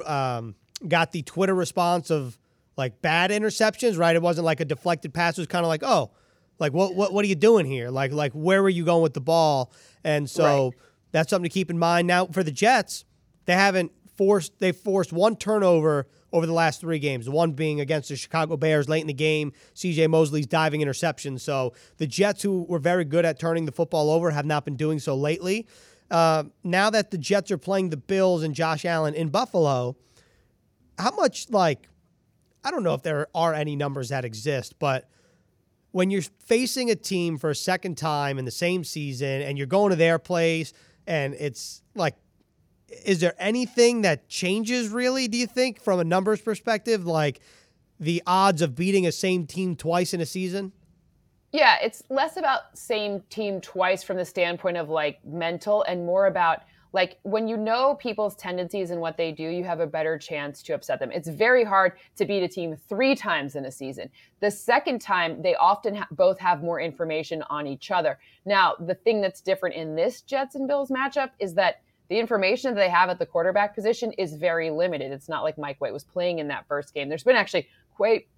um, 0.06 0.54
got 0.88 1.12
the 1.12 1.22
Twitter 1.22 1.54
response 1.54 2.10
of 2.10 2.38
like 2.76 3.02
bad 3.02 3.30
interceptions, 3.30 3.98
right? 3.98 4.16
It 4.16 4.22
wasn't 4.22 4.46
like 4.46 4.60
a 4.60 4.64
deflected 4.64 5.12
pass. 5.12 5.36
It 5.36 5.42
was 5.42 5.48
kind 5.48 5.64
of 5.64 5.68
like, 5.68 5.82
oh, 5.82 6.10
like 6.58 6.72
what 6.72 6.94
what 6.94 7.12
what 7.12 7.24
are 7.24 7.28
you 7.28 7.34
doing 7.34 7.66
here? 7.66 7.90
Like 7.90 8.12
like 8.12 8.32
where 8.32 8.62
were 8.62 8.68
you 8.68 8.84
going 8.84 9.02
with 9.02 9.14
the 9.14 9.20
ball? 9.20 9.72
And 10.02 10.28
so 10.28 10.66
right. 10.66 10.74
That's 11.14 11.30
something 11.30 11.48
to 11.48 11.54
keep 11.54 11.70
in 11.70 11.78
mind. 11.78 12.08
Now 12.08 12.26
for 12.26 12.42
the 12.42 12.50
Jets, 12.50 13.04
they 13.44 13.52
haven't 13.52 13.92
forced 14.16 14.58
they 14.58 14.72
forced 14.72 15.12
one 15.12 15.36
turnover 15.36 16.08
over 16.32 16.44
the 16.44 16.52
last 16.52 16.80
three 16.80 16.98
games. 16.98 17.30
One 17.30 17.52
being 17.52 17.80
against 17.80 18.08
the 18.08 18.16
Chicago 18.16 18.56
Bears 18.56 18.88
late 18.88 19.00
in 19.00 19.06
the 19.06 19.14
game. 19.14 19.52
C.J. 19.74 20.08
Mosley's 20.08 20.48
diving 20.48 20.82
interception. 20.82 21.38
So 21.38 21.72
the 21.98 22.08
Jets, 22.08 22.42
who 22.42 22.64
were 22.64 22.80
very 22.80 23.04
good 23.04 23.24
at 23.24 23.38
turning 23.38 23.64
the 23.64 23.70
football 23.70 24.10
over, 24.10 24.32
have 24.32 24.44
not 24.44 24.64
been 24.64 24.74
doing 24.74 24.98
so 24.98 25.14
lately. 25.14 25.68
Uh, 26.10 26.44
now 26.64 26.90
that 26.90 27.12
the 27.12 27.18
Jets 27.18 27.52
are 27.52 27.58
playing 27.58 27.90
the 27.90 27.96
Bills 27.96 28.42
and 28.42 28.52
Josh 28.52 28.84
Allen 28.84 29.14
in 29.14 29.28
Buffalo, 29.28 29.94
how 30.98 31.12
much 31.12 31.48
like 31.48 31.88
I 32.64 32.72
don't 32.72 32.82
know 32.82 32.94
if 32.94 33.04
there 33.04 33.28
are 33.36 33.54
any 33.54 33.76
numbers 33.76 34.08
that 34.08 34.24
exist, 34.24 34.80
but 34.80 35.08
when 35.92 36.10
you're 36.10 36.22
facing 36.40 36.90
a 36.90 36.96
team 36.96 37.38
for 37.38 37.50
a 37.50 37.54
second 37.54 37.96
time 37.96 38.36
in 38.36 38.44
the 38.44 38.50
same 38.50 38.82
season 38.82 39.42
and 39.42 39.56
you're 39.56 39.68
going 39.68 39.90
to 39.90 39.96
their 39.96 40.18
place 40.18 40.72
and 41.06 41.34
it's 41.34 41.82
like 41.94 42.16
is 43.04 43.20
there 43.20 43.34
anything 43.38 44.02
that 44.02 44.28
changes 44.28 44.88
really 44.88 45.26
do 45.28 45.36
you 45.36 45.46
think 45.46 45.80
from 45.80 45.98
a 46.00 46.04
numbers 46.04 46.40
perspective? 46.40 47.06
Like 47.06 47.40
the 47.98 48.22
odds 48.26 48.62
of 48.62 48.74
beating 48.74 49.06
a 49.06 49.12
same 49.12 49.46
team 49.46 49.76
twice 49.76 50.14
in 50.14 50.20
a 50.20 50.26
season? 50.26 50.72
Yeah 51.52 51.76
it's 51.82 52.02
less 52.10 52.36
about 52.36 52.76
same 52.76 53.20
team 53.30 53.60
twice 53.60 54.02
from 54.02 54.16
the 54.16 54.24
standpoint 54.24 54.76
of 54.76 54.88
like 54.88 55.24
mental 55.24 55.82
and 55.84 56.04
more 56.04 56.26
about 56.26 56.62
like 56.94 57.18
when 57.22 57.48
you 57.48 57.56
know 57.56 57.96
people's 57.96 58.36
tendencies 58.36 58.90
and 58.90 59.00
what 59.00 59.16
they 59.16 59.32
do, 59.32 59.42
you 59.42 59.64
have 59.64 59.80
a 59.80 59.86
better 59.86 60.16
chance 60.16 60.62
to 60.62 60.74
upset 60.74 61.00
them. 61.00 61.10
It's 61.10 61.28
very 61.28 61.64
hard 61.64 61.94
to 62.14 62.24
beat 62.24 62.44
a 62.44 62.48
team 62.48 62.76
three 62.88 63.16
times 63.16 63.56
in 63.56 63.64
a 63.64 63.72
season. 63.72 64.08
The 64.38 64.50
second 64.50 65.00
time, 65.00 65.42
they 65.42 65.56
often 65.56 65.96
ha- 65.96 66.06
both 66.12 66.38
have 66.38 66.62
more 66.62 66.80
information 66.80 67.42
on 67.50 67.66
each 67.66 67.90
other. 67.90 68.20
Now, 68.46 68.76
the 68.78 68.94
thing 68.94 69.20
that's 69.20 69.40
different 69.40 69.74
in 69.74 69.96
this 69.96 70.22
Jets 70.22 70.54
and 70.54 70.68
Bills 70.68 70.88
matchup 70.88 71.30
is 71.40 71.52
that 71.54 71.82
the 72.10 72.18
information 72.18 72.72
that 72.72 72.80
they 72.80 72.90
have 72.90 73.10
at 73.10 73.18
the 73.18 73.26
quarterback 73.26 73.74
position 73.74 74.12
is 74.12 74.34
very 74.34 74.70
limited. 74.70 75.10
It's 75.10 75.28
not 75.28 75.42
like 75.42 75.58
Mike 75.58 75.80
White 75.80 75.92
was 75.92 76.04
playing 76.04 76.38
in 76.38 76.46
that 76.48 76.68
first 76.68 76.94
game. 76.94 77.08
There's 77.08 77.24
been 77.24 77.34
actually 77.34 77.66
quite 77.96 78.28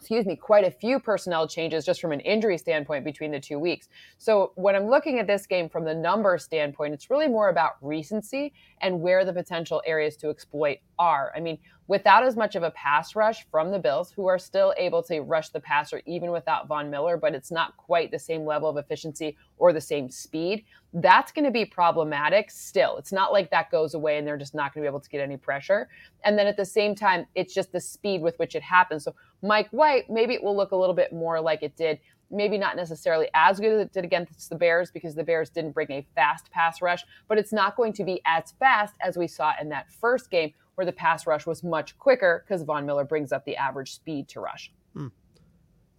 excuse 0.00 0.24
me, 0.24 0.34
quite 0.34 0.64
a 0.64 0.70
few 0.70 0.98
personnel 0.98 1.46
changes 1.46 1.84
just 1.84 2.00
from 2.00 2.10
an 2.10 2.20
injury 2.20 2.56
standpoint 2.56 3.04
between 3.04 3.30
the 3.30 3.38
two 3.38 3.58
weeks. 3.58 3.88
So 4.16 4.52
when 4.54 4.74
I'm 4.74 4.88
looking 4.88 5.18
at 5.18 5.26
this 5.26 5.46
game 5.46 5.68
from 5.68 5.84
the 5.84 5.94
number 5.94 6.38
standpoint, 6.38 6.94
it's 6.94 7.10
really 7.10 7.28
more 7.28 7.50
about 7.50 7.72
recency 7.82 8.54
and 8.80 9.02
where 9.02 9.26
the 9.26 9.32
potential 9.34 9.82
areas 9.84 10.16
to 10.16 10.30
exploit 10.30 10.78
are. 10.98 11.32
I 11.36 11.40
mean, 11.40 11.58
without 11.90 12.22
as 12.22 12.36
much 12.36 12.54
of 12.54 12.62
a 12.62 12.70
pass 12.70 13.16
rush 13.16 13.44
from 13.50 13.72
the 13.72 13.78
Bills, 13.78 14.12
who 14.12 14.28
are 14.28 14.38
still 14.38 14.72
able 14.78 15.02
to 15.02 15.22
rush 15.22 15.48
the 15.48 15.58
passer 15.58 16.00
even 16.06 16.30
without 16.30 16.68
Von 16.68 16.88
Miller, 16.88 17.16
but 17.16 17.34
it's 17.34 17.50
not 17.50 17.76
quite 17.76 18.12
the 18.12 18.18
same 18.18 18.44
level 18.44 18.68
of 18.68 18.76
efficiency 18.76 19.36
or 19.58 19.72
the 19.72 19.80
same 19.80 20.08
speed. 20.08 20.64
That's 20.94 21.32
going 21.32 21.46
to 21.46 21.50
be 21.50 21.64
problematic 21.64 22.48
still. 22.48 22.96
It's 22.96 23.10
not 23.10 23.32
like 23.32 23.50
that 23.50 23.72
goes 23.72 23.94
away 23.94 24.18
and 24.18 24.26
they're 24.26 24.36
just 24.36 24.54
not 24.54 24.72
going 24.72 24.84
to 24.84 24.88
be 24.88 24.88
able 24.88 25.00
to 25.00 25.08
get 25.08 25.20
any 25.20 25.36
pressure. 25.36 25.88
And 26.24 26.38
then 26.38 26.46
at 26.46 26.56
the 26.56 26.64
same 26.64 26.94
time, 26.94 27.26
it's 27.34 27.52
just 27.52 27.72
the 27.72 27.80
speed 27.80 28.22
with 28.22 28.38
which 28.38 28.54
it 28.54 28.62
happens. 28.62 29.02
So 29.02 29.16
Mike 29.42 29.70
White, 29.70 30.08
maybe 30.08 30.34
it 30.34 30.44
will 30.44 30.56
look 30.56 30.70
a 30.70 30.76
little 30.76 30.94
bit 30.94 31.12
more 31.12 31.40
like 31.40 31.64
it 31.64 31.74
did 31.74 31.98
maybe 32.30 32.56
not 32.56 32.76
necessarily 32.76 33.28
as 33.34 33.58
good 33.58 33.72
as 33.72 33.80
it 33.80 33.92
did 33.92 34.04
against 34.04 34.48
the 34.48 34.54
Bears 34.54 34.92
because 34.92 35.16
the 35.16 35.24
Bears 35.24 35.50
didn't 35.50 35.72
bring 35.72 35.90
a 35.90 36.06
fast 36.14 36.48
pass 36.52 36.80
rush, 36.80 37.04
but 37.26 37.38
it's 37.38 37.52
not 37.52 37.76
going 37.76 37.92
to 37.94 38.04
be 38.04 38.20
as 38.24 38.52
fast 38.60 38.94
as 39.00 39.18
we 39.18 39.26
saw 39.26 39.52
in 39.60 39.68
that 39.70 39.90
first 39.90 40.30
game 40.30 40.52
where 40.80 40.86
the 40.86 40.92
pass 40.92 41.26
rush 41.26 41.46
was 41.46 41.62
much 41.62 41.98
quicker 41.98 42.42
because 42.42 42.62
Von 42.62 42.86
Miller 42.86 43.04
brings 43.04 43.32
up 43.32 43.44
the 43.44 43.54
average 43.54 43.92
speed 43.92 44.28
to 44.28 44.40
rush. 44.40 44.72
Hmm. 44.94 45.08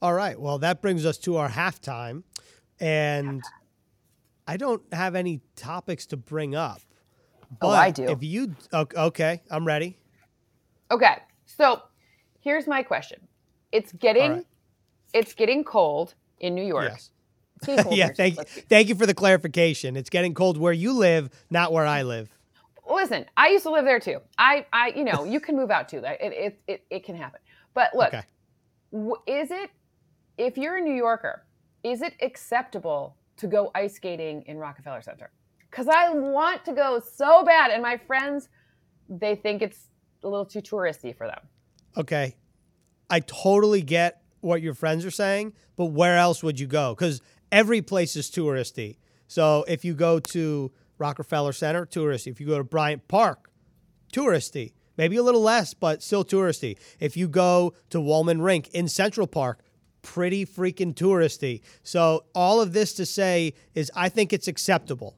All 0.01 0.15
right. 0.15 0.41
Well, 0.41 0.57
that 0.57 0.81
brings 0.81 1.05
us 1.05 1.19
to 1.19 1.37
our 1.37 1.49
halftime. 1.49 2.23
And 2.79 3.43
I 4.47 4.57
don't 4.57 4.81
have 4.91 5.13
any 5.13 5.41
topics 5.55 6.07
to 6.07 6.17
bring 6.17 6.55
up. 6.55 6.81
oh, 7.61 7.69
I 7.69 7.91
do. 7.91 8.05
If 8.05 8.23
you 8.23 8.55
okay, 8.73 9.43
I'm 9.51 9.65
ready. 9.65 9.99
Okay. 10.89 11.17
So, 11.45 11.83
here's 12.39 12.65
my 12.65 12.81
question. 12.81 13.19
It's 13.71 13.91
getting 13.91 14.31
right. 14.31 14.45
it's 15.13 15.35
getting 15.35 15.63
cold 15.63 16.15
in 16.39 16.55
New 16.55 16.65
York. 16.65 16.89
Yes. 16.89 17.85
yeah, 17.91 18.09
thank 18.17 18.37
you. 18.37 18.43
Thank 18.67 18.89
you 18.89 18.95
for 18.95 19.05
the 19.05 19.13
clarification. 19.13 19.95
It's 19.95 20.09
getting 20.09 20.33
cold 20.33 20.57
where 20.57 20.73
you 20.73 20.93
live, 20.93 21.29
not 21.51 21.71
where 21.71 21.85
I 21.85 22.01
live 22.01 22.31
listen, 22.93 23.25
I 23.37 23.49
used 23.49 23.63
to 23.63 23.71
live 23.71 23.85
there 23.85 23.99
too. 23.99 24.19
I, 24.37 24.65
I, 24.73 24.89
you 24.95 25.03
know, 25.03 25.23
you 25.23 25.39
can 25.39 25.55
move 25.55 25.71
out 25.71 25.89
too. 25.89 26.01
It, 26.03 26.17
it, 26.21 26.61
it, 26.67 26.85
it 26.89 27.03
can 27.03 27.15
happen. 27.15 27.39
But 27.73 27.93
look, 27.95 28.13
okay. 28.13 28.23
is 29.27 29.51
it, 29.51 29.69
if 30.37 30.57
you're 30.57 30.77
a 30.77 30.81
New 30.81 30.95
Yorker, 30.95 31.45
is 31.83 32.01
it 32.01 32.13
acceptable 32.21 33.15
to 33.37 33.47
go 33.47 33.71
ice 33.75 33.95
skating 33.95 34.43
in 34.47 34.57
Rockefeller 34.57 35.01
Center? 35.01 35.31
Because 35.69 35.87
I 35.87 36.09
want 36.09 36.65
to 36.65 36.73
go 36.73 36.99
so 36.99 37.45
bad, 37.45 37.71
and 37.71 37.81
my 37.81 37.97
friends, 37.97 38.49
they 39.09 39.35
think 39.35 39.61
it's 39.61 39.87
a 40.23 40.27
little 40.27 40.45
too 40.45 40.61
touristy 40.61 41.15
for 41.15 41.27
them. 41.27 41.39
Okay, 41.97 42.35
I 43.09 43.21
totally 43.21 43.81
get 43.81 44.21
what 44.41 44.61
your 44.61 44.73
friends 44.73 45.05
are 45.05 45.11
saying, 45.11 45.53
but 45.75 45.87
where 45.87 46.17
else 46.17 46.43
would 46.43 46.59
you 46.59 46.67
go? 46.67 46.93
Because 46.93 47.21
every 47.51 47.81
place 47.81 48.15
is 48.15 48.29
touristy. 48.29 48.97
So 49.27 49.63
if 49.67 49.85
you 49.85 49.93
go 49.93 50.19
to 50.19 50.71
Rockefeller 51.01 51.51
Center, 51.51 51.85
touristy. 51.85 52.27
If 52.27 52.39
you 52.39 52.47
go 52.47 52.59
to 52.59 52.63
Bryant 52.63 53.07
Park, 53.07 53.49
touristy. 54.13 54.73
Maybe 54.97 55.15
a 55.15 55.23
little 55.23 55.41
less, 55.41 55.73
but 55.73 56.03
still 56.03 56.23
touristy. 56.23 56.77
If 56.99 57.17
you 57.17 57.27
go 57.27 57.73
to 57.89 57.99
Wollman 57.99 58.41
Rink 58.41 58.69
in 58.69 58.87
Central 58.87 59.25
Park, 59.25 59.63
pretty 60.03 60.45
freaking 60.45 60.93
touristy. 60.93 61.61
So 61.81 62.25
all 62.35 62.61
of 62.61 62.73
this 62.73 62.93
to 62.93 63.05
say 63.05 63.53
is 63.73 63.91
I 63.95 64.09
think 64.09 64.31
it's 64.31 64.47
acceptable. 64.47 65.17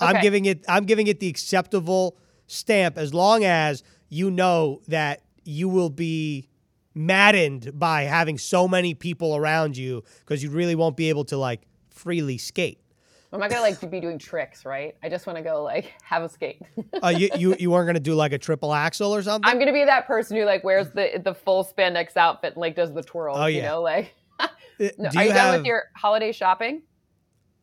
Okay. 0.00 0.16
I'm 0.16 0.22
giving 0.22 0.46
it 0.46 0.64
I'm 0.68 0.84
giving 0.84 1.06
it 1.06 1.20
the 1.20 1.28
acceptable 1.28 2.16
stamp 2.46 2.96
as 2.96 3.12
long 3.12 3.44
as 3.44 3.82
you 4.08 4.30
know 4.30 4.80
that 4.88 5.22
you 5.44 5.68
will 5.68 5.90
be 5.90 6.48
maddened 6.94 7.78
by 7.78 8.02
having 8.02 8.38
so 8.38 8.66
many 8.66 8.94
people 8.94 9.36
around 9.36 9.76
you 9.76 10.02
because 10.20 10.42
you 10.42 10.50
really 10.50 10.74
won't 10.74 10.96
be 10.96 11.08
able 11.08 11.24
to 11.24 11.36
like 11.36 11.62
freely 11.90 12.38
skate. 12.38 12.80
I'm 13.32 13.38
not 13.38 13.50
gonna 13.50 13.62
like 13.62 13.90
be 13.90 14.00
doing 14.00 14.18
tricks, 14.18 14.64
right? 14.64 14.96
I 15.02 15.08
just 15.08 15.26
want 15.26 15.36
to 15.36 15.42
go 15.42 15.62
like 15.62 15.92
have 16.02 16.22
a 16.22 16.28
skate. 16.28 16.62
uh, 17.02 17.08
you, 17.08 17.28
you 17.36 17.56
you 17.58 17.70
weren't 17.70 17.86
gonna 17.86 18.00
do 18.00 18.14
like 18.14 18.32
a 18.32 18.38
triple 18.38 18.74
axel 18.74 19.14
or 19.14 19.22
something? 19.22 19.48
I'm 19.48 19.58
gonna 19.58 19.72
be 19.72 19.84
that 19.84 20.06
person 20.06 20.36
who 20.36 20.44
like 20.44 20.64
wears 20.64 20.90
the 20.90 21.20
the 21.24 21.34
full 21.34 21.64
spandex 21.64 22.16
outfit 22.16 22.54
and 22.54 22.60
like 22.60 22.74
does 22.74 22.92
the 22.92 23.02
twirl. 23.02 23.36
Oh 23.36 23.46
yeah. 23.46 23.56
You 23.56 23.62
know, 23.68 23.82
like. 23.82 24.14
Uh, 24.38 24.48
no, 24.98 25.10
are 25.14 25.22
you, 25.22 25.28
you 25.28 25.34
done 25.34 25.58
with 25.58 25.66
your 25.66 25.84
holiday 25.94 26.32
shopping? 26.32 26.82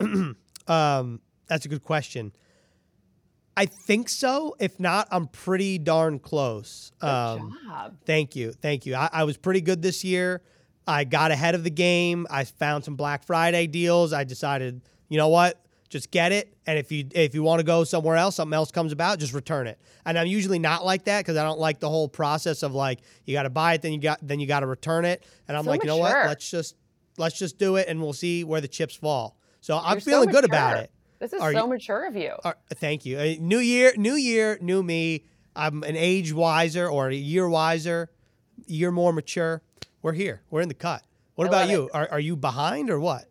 um, 0.68 1.20
that's 1.48 1.66
a 1.66 1.68
good 1.68 1.84
question. 1.84 2.32
I 3.56 3.66
think 3.66 4.08
so. 4.08 4.54
If 4.60 4.78
not, 4.78 5.08
I'm 5.10 5.26
pretty 5.26 5.78
darn 5.78 6.20
close. 6.20 6.92
Good 7.00 7.08
um, 7.08 7.58
job. 7.66 7.96
Thank 8.06 8.36
you, 8.36 8.52
thank 8.52 8.86
you. 8.86 8.94
I, 8.94 9.10
I 9.12 9.24
was 9.24 9.36
pretty 9.36 9.60
good 9.60 9.82
this 9.82 10.04
year. 10.04 10.42
I 10.86 11.04
got 11.04 11.32
ahead 11.32 11.54
of 11.54 11.64
the 11.64 11.70
game. 11.70 12.26
I 12.30 12.44
found 12.44 12.84
some 12.84 12.94
Black 12.94 13.24
Friday 13.24 13.66
deals. 13.66 14.12
I 14.12 14.24
decided 14.24 14.80
you 15.08 15.18
know 15.18 15.28
what? 15.28 15.60
Just 15.88 16.10
get 16.10 16.32
it, 16.32 16.54
and 16.66 16.78
if 16.78 16.92
you 16.92 17.06
if 17.12 17.34
you 17.34 17.42
want 17.42 17.60
to 17.60 17.64
go 17.64 17.82
somewhere 17.82 18.16
else, 18.16 18.36
something 18.36 18.54
else 18.54 18.70
comes 18.70 18.92
about, 18.92 19.18
just 19.18 19.32
return 19.32 19.66
it. 19.66 19.78
And 20.04 20.18
I'm 20.18 20.26
usually 20.26 20.58
not 20.58 20.84
like 20.84 21.04
that 21.04 21.20
because 21.24 21.38
I 21.38 21.42
don't 21.42 21.58
like 21.58 21.80
the 21.80 21.88
whole 21.88 22.08
process 22.08 22.62
of 22.62 22.74
like 22.74 23.00
you 23.24 23.32
got 23.32 23.44
to 23.44 23.50
buy 23.50 23.72
it, 23.72 23.80
then 23.80 23.92
you 23.92 23.98
got 23.98 24.18
then 24.20 24.38
you 24.38 24.46
got 24.46 24.60
to 24.60 24.66
return 24.66 25.06
it. 25.06 25.24
And 25.48 25.56
I'm 25.56 25.64
so 25.64 25.70
like, 25.70 25.82
you 25.82 25.88
know 25.88 25.96
what? 25.96 26.26
Let's 26.26 26.50
just 26.50 26.76
let's 27.16 27.38
just 27.38 27.58
do 27.58 27.76
it, 27.76 27.88
and 27.88 28.02
we'll 28.02 28.12
see 28.12 28.44
where 28.44 28.60
the 28.60 28.68
chips 28.68 28.94
fall. 28.94 29.38
So 29.62 29.76
You're 29.76 29.84
I'm 29.84 30.00
feeling 30.00 30.28
so 30.28 30.32
good 30.32 30.44
about 30.44 30.76
it. 30.76 30.90
This 31.20 31.32
is 31.32 31.40
are 31.40 31.52
so 31.52 31.64
you, 31.64 31.70
mature 31.70 32.06
of 32.06 32.14
you. 32.16 32.34
Are, 32.44 32.56
thank 32.74 33.04
you. 33.04 33.18
Uh, 33.18 33.34
new 33.40 33.58
year, 33.58 33.92
new 33.96 34.14
year, 34.14 34.58
new 34.60 34.82
me. 34.82 35.24
I'm 35.56 35.82
an 35.82 35.96
age 35.96 36.32
wiser 36.32 36.88
or 36.88 37.08
a 37.08 37.14
year 37.14 37.48
wiser, 37.48 38.10
year 38.66 38.92
more 38.92 39.12
mature. 39.12 39.62
We're 40.02 40.12
here. 40.12 40.42
We're 40.50 40.60
in 40.60 40.68
the 40.68 40.74
cut. 40.74 41.02
What 41.34 41.46
I 41.46 41.48
about 41.48 41.70
you? 41.70 41.90
Are, 41.92 42.08
are 42.10 42.20
you 42.20 42.36
behind 42.36 42.90
or 42.90 43.00
what? 43.00 43.27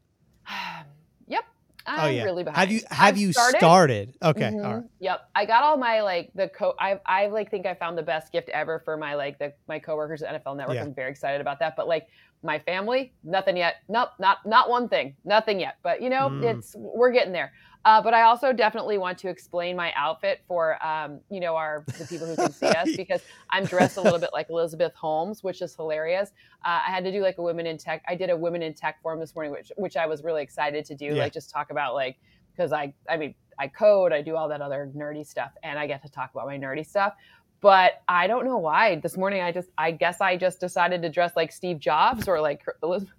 Oh, 1.88 1.94
I'm 1.94 2.06
oh, 2.06 2.10
yeah. 2.10 2.24
really 2.24 2.44
behind. 2.44 2.60
Have 2.60 2.72
you 2.72 2.82
have 2.90 3.14
I've 3.14 3.18
you 3.18 3.32
started? 3.32 3.58
started? 3.58 4.18
Okay. 4.22 4.42
Mm-hmm. 4.42 4.66
All 4.66 4.76
right. 4.76 4.84
Yep. 5.00 5.30
I 5.36 5.46
got 5.46 5.64
all 5.64 5.78
my 5.78 6.02
like 6.02 6.32
the 6.36 6.50
co 6.50 6.74
I 6.80 7.00
I 7.06 7.28
like 7.28 7.50
think 7.50 7.66
I 7.66 7.74
found 7.74 7.98
the 7.98 8.04
best 8.04 8.32
gift 8.34 8.50
ever 8.50 8.82
for 8.84 8.98
my 8.98 9.16
like 9.16 9.40
the 9.40 9.54
my 9.68 9.80
coworkers 9.80 10.22
at 10.22 10.44
NFL 10.44 10.58
Network. 10.58 10.76
Yeah. 10.76 10.84
I'm 10.84 10.94
very 10.94 11.12
excited 11.12 11.40
about 11.40 11.60
that. 11.60 11.76
But 11.78 11.88
like 11.88 12.08
my 12.44 12.60
family, 12.60 13.14
nothing 13.24 13.56
yet. 13.56 13.76
Nope, 13.88 14.10
not 14.20 14.46
not 14.46 14.70
one 14.70 14.90
thing. 14.90 15.16
Nothing 15.24 15.60
yet. 15.60 15.78
But 15.82 16.02
you 16.02 16.10
know, 16.10 16.30
mm. 16.30 16.44
it's 16.44 16.76
we're 16.78 17.12
getting 17.12 17.32
there. 17.32 17.54
Uh, 17.88 18.02
but 18.02 18.14
I 18.14 18.24
also 18.24 18.52
definitely 18.52 18.98
want 18.98 19.18
to 19.20 19.30
explain 19.30 19.78
my 19.78 19.94
outfit 19.96 20.42
for 20.46 20.78
um, 20.86 21.22
you 21.30 21.40
know 21.40 21.56
our 21.56 21.86
the 21.98 22.06
people 22.06 22.28
who 22.28 22.36
can 22.36 22.52
see 22.52 22.68
us 22.68 22.94
because 22.98 23.22
I'm 23.50 23.64
dressed 23.64 23.96
a 23.96 24.02
little 24.02 24.20
bit 24.20 24.32
like 24.34 24.50
Elizabeth 24.50 24.94
Holmes, 24.94 25.42
which 25.42 25.62
is 25.62 25.74
hilarious. 25.74 26.32
Uh, 26.66 26.82
I 26.86 26.92
had 26.92 27.06
to 27.06 27.14
do 27.14 27.22
like 27.22 27.38
a 27.38 27.42
women 27.42 27.66
in 27.66 27.78
tech. 27.78 28.04
I 28.06 28.16
did 28.16 28.30
a 28.30 28.36
women 28.36 28.62
in 28.62 28.74
tech 28.74 29.02
forum 29.02 29.22
this 29.22 29.34
morning, 29.36 29.54
which 29.54 29.72
which 29.78 29.96
I 29.96 30.06
was 30.06 30.22
really 30.22 30.44
excited 30.44 30.84
to 30.84 30.96
do. 30.96 31.06
Yeah. 31.06 31.14
Like 31.14 31.32
just 31.32 31.50
talk 31.50 31.72
about 31.72 31.94
like 31.94 32.18
because 32.52 32.74
I 32.74 32.94
I 33.10 33.16
mean 33.16 33.34
I 33.58 33.70
code, 33.70 34.12
I 34.12 34.22
do 34.22 34.36
all 34.36 34.50
that 34.50 34.60
other 34.60 34.92
nerdy 34.94 35.26
stuff, 35.26 35.54
and 35.64 35.80
I 35.80 35.88
get 35.88 36.02
to 36.02 36.10
talk 36.10 36.32
about 36.34 36.46
my 36.46 36.58
nerdy 36.58 36.86
stuff. 36.86 37.14
But 37.62 38.02
I 38.10 38.28
don't 38.28 38.44
know 38.44 38.58
why. 38.58 38.98
This 38.98 39.16
morning 39.16 39.42
I 39.42 39.54
just 39.54 39.70
I 39.78 39.92
guess 39.92 40.20
I 40.20 40.36
just 40.36 40.60
decided 40.60 41.02
to 41.04 41.10
dress 41.10 41.38
like 41.38 41.54
Steve 41.54 41.80
Jobs 41.80 42.28
or 42.28 42.42
like 42.42 42.66
Elizabeth. 42.84 43.14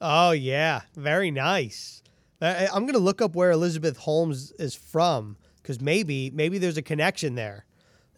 Oh 0.00 0.30
yeah, 0.30 0.80
very 0.96 1.30
nice. 1.30 2.01
I, 2.42 2.76
am 2.76 2.86
gonna 2.86 2.98
look 2.98 3.22
up 3.22 3.34
where 3.34 3.50
Elizabeth 3.50 3.96
Holmes 3.96 4.52
is 4.52 4.74
from 4.74 5.36
because 5.56 5.80
maybe 5.80 6.30
maybe 6.30 6.58
there's 6.58 6.76
a 6.76 6.82
connection 6.82 7.34
there. 7.34 7.64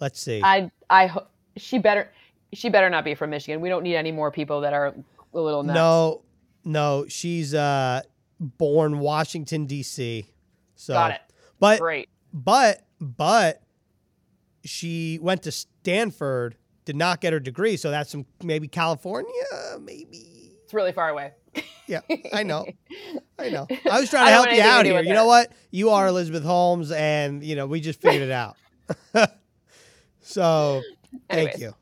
Let's 0.00 0.20
see. 0.20 0.40
I 0.42 0.70
I 0.88 1.14
she 1.56 1.78
better 1.78 2.10
she 2.52 2.68
better 2.68 2.88
not 2.88 3.04
be 3.04 3.14
from 3.14 3.30
Michigan. 3.30 3.60
We 3.60 3.68
don't 3.68 3.82
need 3.82 3.96
any 3.96 4.12
more 4.12 4.30
people 4.30 4.62
that 4.62 4.72
are 4.72 4.94
a 5.34 5.40
little 5.40 5.62
nuts. 5.62 5.74
No, 5.74 6.22
no, 6.64 7.06
she's 7.08 7.54
uh 7.54 8.02
born 8.40 8.98
Washington 8.98 9.66
D.C. 9.66 10.26
So 10.74 10.94
got 10.94 11.12
it. 11.12 11.20
But 11.60 11.80
great. 11.80 12.08
But 12.32 12.82
but 13.00 13.62
she 14.64 15.18
went 15.20 15.42
to 15.42 15.52
Stanford, 15.52 16.56
did 16.84 16.96
not 16.96 17.20
get 17.20 17.32
her 17.32 17.40
degree, 17.40 17.76
so 17.76 17.90
that's 17.90 18.10
some 18.10 18.24
maybe 18.42 18.68
California, 18.68 19.30
maybe. 19.80 20.56
It's 20.64 20.72
really 20.72 20.92
far 20.92 21.10
away 21.10 21.32
yeah, 21.86 22.00
I 22.32 22.42
know. 22.42 22.66
I 23.38 23.50
know. 23.50 23.66
I 23.90 24.00
was 24.00 24.10
trying 24.10 24.26
to 24.26 24.32
help 24.32 24.52
you 24.52 24.62
out 24.62 24.84
here. 24.84 25.02
You 25.02 25.12
know 25.12 25.26
what? 25.26 25.52
You 25.70 25.90
are 25.90 26.06
Elizabeth 26.06 26.44
Holmes, 26.44 26.90
and 26.90 27.42
you 27.42 27.56
know 27.56 27.66
we 27.66 27.80
just 27.80 28.00
figured 28.00 28.22
it 28.22 28.30
out. 28.30 28.56
so, 30.20 30.82
Anyways, 31.28 31.52
thank 31.52 31.62
you. 31.62 31.74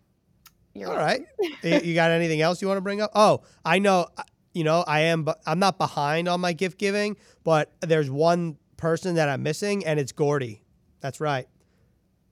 You're 0.74 0.90
All 0.90 0.96
right. 0.96 1.22
you 1.62 1.94
got 1.94 2.10
anything 2.10 2.40
else 2.40 2.62
you 2.62 2.68
want 2.68 2.78
to 2.78 2.82
bring 2.82 3.00
up? 3.00 3.10
Oh, 3.14 3.42
I 3.64 3.78
know. 3.78 4.06
Uh, 4.16 4.22
you 4.54 4.64
know, 4.64 4.84
I 4.86 5.00
am. 5.00 5.26
I'm 5.46 5.58
not 5.58 5.78
behind 5.78 6.28
on 6.28 6.40
my 6.40 6.52
gift 6.52 6.78
giving, 6.78 7.16
but 7.44 7.72
there's 7.80 8.10
one 8.10 8.56
person 8.76 9.16
that 9.16 9.28
I'm 9.28 9.42
missing, 9.42 9.84
and 9.84 10.00
it's 10.00 10.12
Gordy. 10.12 10.62
That's 11.00 11.20
right. 11.20 11.48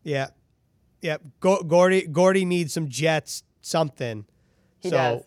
Yeah, 0.02 0.28
yeah. 1.02 1.18
Gordy. 1.40 2.06
Gordy 2.06 2.44
needs 2.44 2.72
some 2.72 2.88
Jets 2.88 3.42
something. 3.60 4.26
He 4.80 4.88
so, 4.90 4.96
does. 4.96 5.22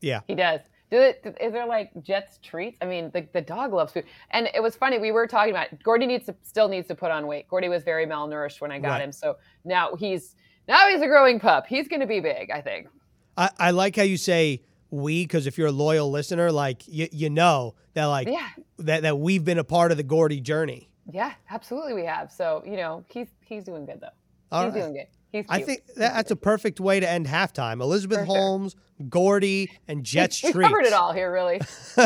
Yeah. 0.00 0.20
He 0.26 0.34
does. 0.34 0.60
Do 0.90 0.98
it, 0.98 1.36
is 1.40 1.52
there 1.52 1.66
like 1.66 1.90
Jets 2.02 2.38
treats? 2.42 2.78
I 2.80 2.86
mean, 2.86 3.10
the, 3.12 3.26
the 3.34 3.42
dog 3.42 3.74
loves 3.74 3.92
food. 3.92 4.04
And 4.30 4.48
it 4.54 4.62
was 4.62 4.74
funny. 4.74 4.98
We 4.98 5.12
were 5.12 5.26
talking 5.26 5.50
about 5.50 5.68
Gordy 5.82 6.06
needs 6.06 6.26
to 6.26 6.34
still 6.42 6.68
needs 6.68 6.88
to 6.88 6.94
put 6.94 7.10
on 7.10 7.26
weight. 7.26 7.46
Gordy 7.48 7.68
was 7.68 7.82
very 7.84 8.06
malnourished 8.06 8.60
when 8.60 8.72
I 8.72 8.78
got 8.78 8.92
right. 8.92 9.02
him, 9.02 9.12
so 9.12 9.36
now 9.64 9.94
he's 9.96 10.34
now 10.66 10.88
he's 10.88 11.02
a 11.02 11.06
growing 11.06 11.40
pup. 11.40 11.66
He's 11.66 11.88
going 11.88 12.00
to 12.00 12.06
be 12.06 12.20
big, 12.20 12.50
I 12.50 12.62
think. 12.62 12.88
I, 13.36 13.50
I 13.58 13.70
like 13.70 13.96
how 13.96 14.02
you 14.02 14.16
say 14.16 14.62
we 14.90 15.24
because 15.24 15.46
if 15.46 15.58
you're 15.58 15.68
a 15.68 15.72
loyal 15.72 16.10
listener, 16.10 16.50
like 16.50 16.82
you 16.86 17.08
you 17.12 17.28
know 17.28 17.74
that 17.94 18.06
like 18.06 18.28
yeah. 18.28 18.48
that 18.78 19.02
that 19.02 19.18
we've 19.18 19.44
been 19.44 19.58
a 19.58 19.64
part 19.64 19.90
of 19.90 19.96
the 19.96 20.02
Gordy 20.02 20.40
journey. 20.40 20.90
Yeah, 21.10 21.32
absolutely, 21.50 21.94
we 21.94 22.04
have. 22.04 22.32
So 22.32 22.62
you 22.66 22.76
know 22.76 23.04
he's 23.08 23.28
he's 23.44 23.64
doing 23.64 23.86
good 23.86 24.00
though. 24.00 24.08
All 24.50 24.64
he's 24.64 24.74
right. 24.74 24.80
doing 24.80 24.94
good. 24.94 25.06
I 25.34 25.60
think 25.60 25.86
that, 25.96 26.14
that's 26.14 26.30
a 26.30 26.36
perfect 26.36 26.80
way 26.80 27.00
to 27.00 27.08
end 27.08 27.26
halftime. 27.26 27.80
Elizabeth 27.80 28.20
For 28.20 28.24
Holmes, 28.24 28.72
sure. 28.72 29.06
Gordy, 29.08 29.70
and 29.86 30.04
Jets 30.04 30.42
we, 30.44 30.52
we 30.52 30.64
covered 30.64 30.84
it 30.84 30.92
all 30.92 31.12
here, 31.12 31.30
really. 31.32 31.60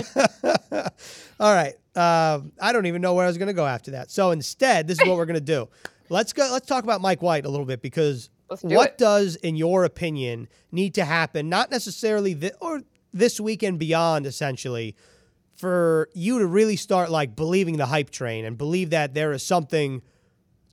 all 1.40 1.54
right. 1.54 1.74
Uh, 1.94 2.40
I 2.61 2.72
don't 2.72 2.87
even 2.87 3.02
know 3.02 3.14
where 3.14 3.24
I 3.24 3.28
was 3.28 3.38
going 3.38 3.48
to 3.48 3.54
go 3.54 3.66
after 3.66 3.92
that. 3.92 4.11
So 4.11 4.30
instead, 4.30 4.88
this 4.88 5.00
is 5.00 5.06
what 5.06 5.16
we're 5.16 5.26
going 5.26 5.35
to 5.35 5.40
do. 5.40 5.68
Let's 6.08 6.32
go. 6.32 6.48
Let's 6.52 6.66
talk 6.66 6.85
about 6.85 7.00
Mike 7.00 7.22
White 7.22 7.46
a 7.46 7.48
little 7.48 7.64
bit 7.64 7.80
because 7.80 8.28
do 8.61 8.74
what 8.74 8.90
it. 8.90 8.98
does, 8.98 9.37
in 9.37 9.56
your 9.56 9.85
opinion, 9.85 10.48
need 10.70 10.94
to 10.94 11.04
happen? 11.04 11.48
Not 11.48 11.70
necessarily 11.70 12.35
this 12.35 12.52
or 12.61 12.82
this 13.14 13.40
week 13.40 13.62
and 13.62 13.78
beyond, 13.78 14.26
essentially, 14.26 14.94
for 15.56 16.08
you 16.12 16.38
to 16.40 16.46
really 16.46 16.76
start 16.76 17.11
like 17.11 17.37
believing 17.37 17.76
the 17.76 17.87
hype 17.87 18.11
train 18.11 18.44
and 18.44 18.58
believe 18.58 18.90
that 18.90 19.14
there 19.14 19.32
is 19.32 19.42
something 19.42 20.02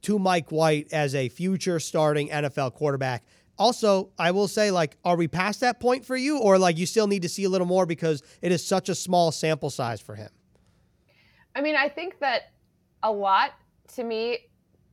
to 0.03 0.19
Mike 0.19 0.51
White 0.51 0.87
as 0.91 1.15
a 1.15 1.29
future 1.29 1.79
starting 1.79 2.29
NFL 2.29 2.73
quarterback. 2.73 3.23
Also, 3.57 4.09
I 4.17 4.31
will 4.31 4.47
say, 4.47 4.71
like, 4.71 4.95
are 5.03 5.17
we 5.17 5.27
past 5.27 5.59
that 5.61 5.81
point 5.81 6.05
for 6.05 6.15
you, 6.15 6.37
or 6.37 6.57
like 6.57 6.77
you 6.77 6.85
still 6.85 7.07
need 7.07 7.23
to 7.23 7.29
see 7.29 7.43
a 7.43 7.49
little 7.49 7.67
more 7.67 7.85
because 7.85 8.23
it 8.41 8.51
is 8.51 8.65
such 8.65 8.87
a 8.87 8.95
small 8.95 9.31
sample 9.31 9.69
size 9.69 9.99
for 9.99 10.15
him? 10.15 10.29
I 11.55 11.61
mean, 11.61 11.75
I 11.75 11.89
think 11.89 12.19
that 12.19 12.53
a 13.03 13.11
lot 13.11 13.51
to 13.95 14.03
me, 14.03 14.47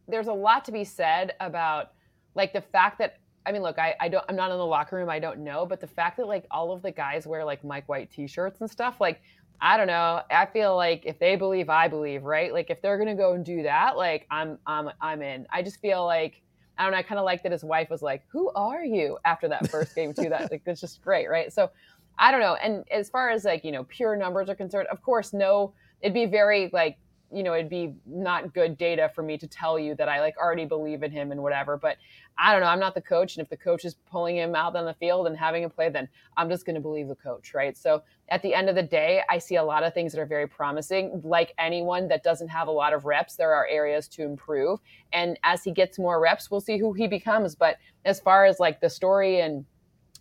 there's 0.08 0.26
a 0.26 0.32
lot 0.32 0.64
to 0.64 0.72
be 0.72 0.84
said 0.84 1.34
about 1.40 1.92
like 2.34 2.52
the 2.52 2.60
fact 2.60 2.98
that 2.98 3.18
I 3.46 3.52
mean, 3.52 3.62
look, 3.62 3.78
I, 3.78 3.94
I 4.00 4.08
don't 4.08 4.24
I'm 4.28 4.34
not 4.34 4.50
in 4.50 4.58
the 4.58 4.66
locker 4.66 4.96
room, 4.96 5.08
I 5.08 5.20
don't 5.20 5.40
know, 5.40 5.64
but 5.64 5.80
the 5.80 5.86
fact 5.86 6.16
that 6.16 6.26
like 6.26 6.44
all 6.50 6.72
of 6.72 6.82
the 6.82 6.90
guys 6.90 7.26
wear 7.26 7.44
like 7.44 7.62
Mike 7.62 7.88
White 7.88 8.10
t-shirts 8.10 8.60
and 8.60 8.68
stuff, 8.68 9.00
like 9.00 9.22
I 9.60 9.76
don't 9.76 9.86
know. 9.86 10.22
I 10.30 10.46
feel 10.46 10.76
like 10.76 11.04
if 11.06 11.18
they 11.18 11.36
believe, 11.36 11.68
I 11.70 11.88
believe, 11.88 12.24
right? 12.24 12.52
Like 12.52 12.70
if 12.70 12.82
they're 12.82 12.98
gonna 12.98 13.14
go 13.14 13.32
and 13.32 13.44
do 13.44 13.62
that, 13.62 13.96
like 13.96 14.26
I'm, 14.30 14.58
I'm, 14.66 14.90
I'm 15.00 15.22
in. 15.22 15.46
I 15.50 15.62
just 15.62 15.80
feel 15.80 16.04
like 16.04 16.42
I 16.78 16.82
don't 16.82 16.92
know. 16.92 16.98
I 16.98 17.02
kind 17.02 17.18
of 17.18 17.24
like 17.24 17.42
that 17.42 17.52
his 17.52 17.64
wife 17.64 17.88
was 17.88 18.02
like, 18.02 18.22
"Who 18.28 18.50
are 18.54 18.84
you?" 18.84 19.18
After 19.24 19.48
that 19.48 19.70
first 19.70 19.94
game 19.94 20.12
too. 20.12 20.28
That 20.28 20.50
like 20.50 20.62
it's 20.66 20.80
just 20.80 21.00
great, 21.00 21.28
right? 21.28 21.52
So 21.52 21.70
I 22.18 22.30
don't 22.30 22.40
know. 22.40 22.54
And 22.54 22.84
as 22.90 23.08
far 23.08 23.30
as 23.30 23.44
like 23.44 23.64
you 23.64 23.72
know, 23.72 23.84
pure 23.84 24.16
numbers 24.16 24.48
are 24.48 24.54
concerned, 24.54 24.88
of 24.88 25.02
course, 25.02 25.32
no. 25.32 25.72
It'd 26.02 26.12
be 26.12 26.26
very 26.26 26.68
like 26.72 26.98
you 27.32 27.42
know, 27.42 27.54
it'd 27.54 27.68
be 27.68 27.94
not 28.06 28.54
good 28.54 28.78
data 28.78 29.10
for 29.14 29.22
me 29.22 29.36
to 29.38 29.46
tell 29.46 29.78
you 29.78 29.94
that 29.96 30.08
I 30.08 30.20
like 30.20 30.36
already 30.38 30.64
believe 30.64 31.02
in 31.02 31.10
him 31.10 31.32
and 31.32 31.42
whatever. 31.42 31.76
But 31.76 31.96
I 32.38 32.52
don't 32.52 32.60
know. 32.60 32.68
I'm 32.68 32.78
not 32.78 32.94
the 32.94 33.00
coach. 33.00 33.36
And 33.36 33.42
if 33.42 33.48
the 33.48 33.56
coach 33.56 33.84
is 33.84 33.94
pulling 33.94 34.36
him 34.36 34.54
out 34.54 34.76
on 34.76 34.84
the 34.84 34.94
field 34.94 35.26
and 35.26 35.36
having 35.36 35.62
him 35.62 35.70
play, 35.70 35.88
then 35.88 36.08
I'm 36.36 36.48
just 36.48 36.64
going 36.64 36.74
to 36.74 36.80
believe 36.80 37.08
the 37.08 37.14
coach, 37.16 37.54
right? 37.54 37.76
So 37.76 38.02
at 38.28 38.42
the 38.42 38.54
end 38.54 38.68
of 38.68 38.74
the 38.74 38.82
day, 38.82 39.22
I 39.28 39.38
see 39.38 39.56
a 39.56 39.64
lot 39.64 39.82
of 39.82 39.94
things 39.94 40.12
that 40.12 40.20
are 40.20 40.26
very 40.26 40.46
promising. 40.46 41.20
Like 41.24 41.54
anyone 41.58 42.08
that 42.08 42.22
doesn't 42.22 42.48
have 42.48 42.68
a 42.68 42.72
lot 42.72 42.92
of 42.92 43.04
reps, 43.04 43.36
there 43.36 43.52
are 43.52 43.66
areas 43.66 44.06
to 44.08 44.22
improve. 44.22 44.80
And 45.12 45.38
as 45.42 45.64
he 45.64 45.72
gets 45.72 45.98
more 45.98 46.20
reps, 46.20 46.50
we'll 46.50 46.60
see 46.60 46.78
who 46.78 46.92
he 46.92 47.06
becomes. 47.08 47.54
But 47.54 47.76
as 48.04 48.20
far 48.20 48.44
as 48.44 48.60
like 48.60 48.80
the 48.80 48.90
story 48.90 49.40
and 49.40 49.64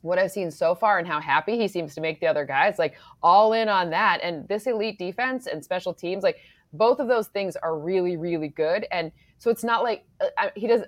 what 0.06 0.20
I've 0.20 0.32
seen 0.32 0.52
so 0.52 0.76
far 0.76 1.00
and 1.00 1.08
how 1.08 1.20
happy 1.20 1.58
he 1.58 1.68
seems 1.68 1.96
to 1.96 2.02
make 2.02 2.20
the 2.20 2.28
other 2.28 2.46
guys, 2.46 2.78
like 2.78 2.96
all 3.24 3.54
in 3.54 3.68
on 3.68 3.90
that. 3.90 4.20
And 4.22 4.48
this 4.48 4.68
elite 4.68 5.00
defense 5.00 5.48
and 5.48 5.64
special 5.64 5.94
teams, 5.94 6.24
like 6.24 6.38
both 6.78 7.00
of 7.00 7.08
those 7.08 7.28
things 7.28 7.56
are 7.56 7.78
really, 7.78 8.18
really 8.18 8.50
good. 8.50 8.86
And 8.92 9.12
so 9.38 9.50
it's 9.52 9.64
not 9.64 9.84
like 9.84 10.06
uh, 10.38 10.50
he 10.56 10.68
does 10.68 10.82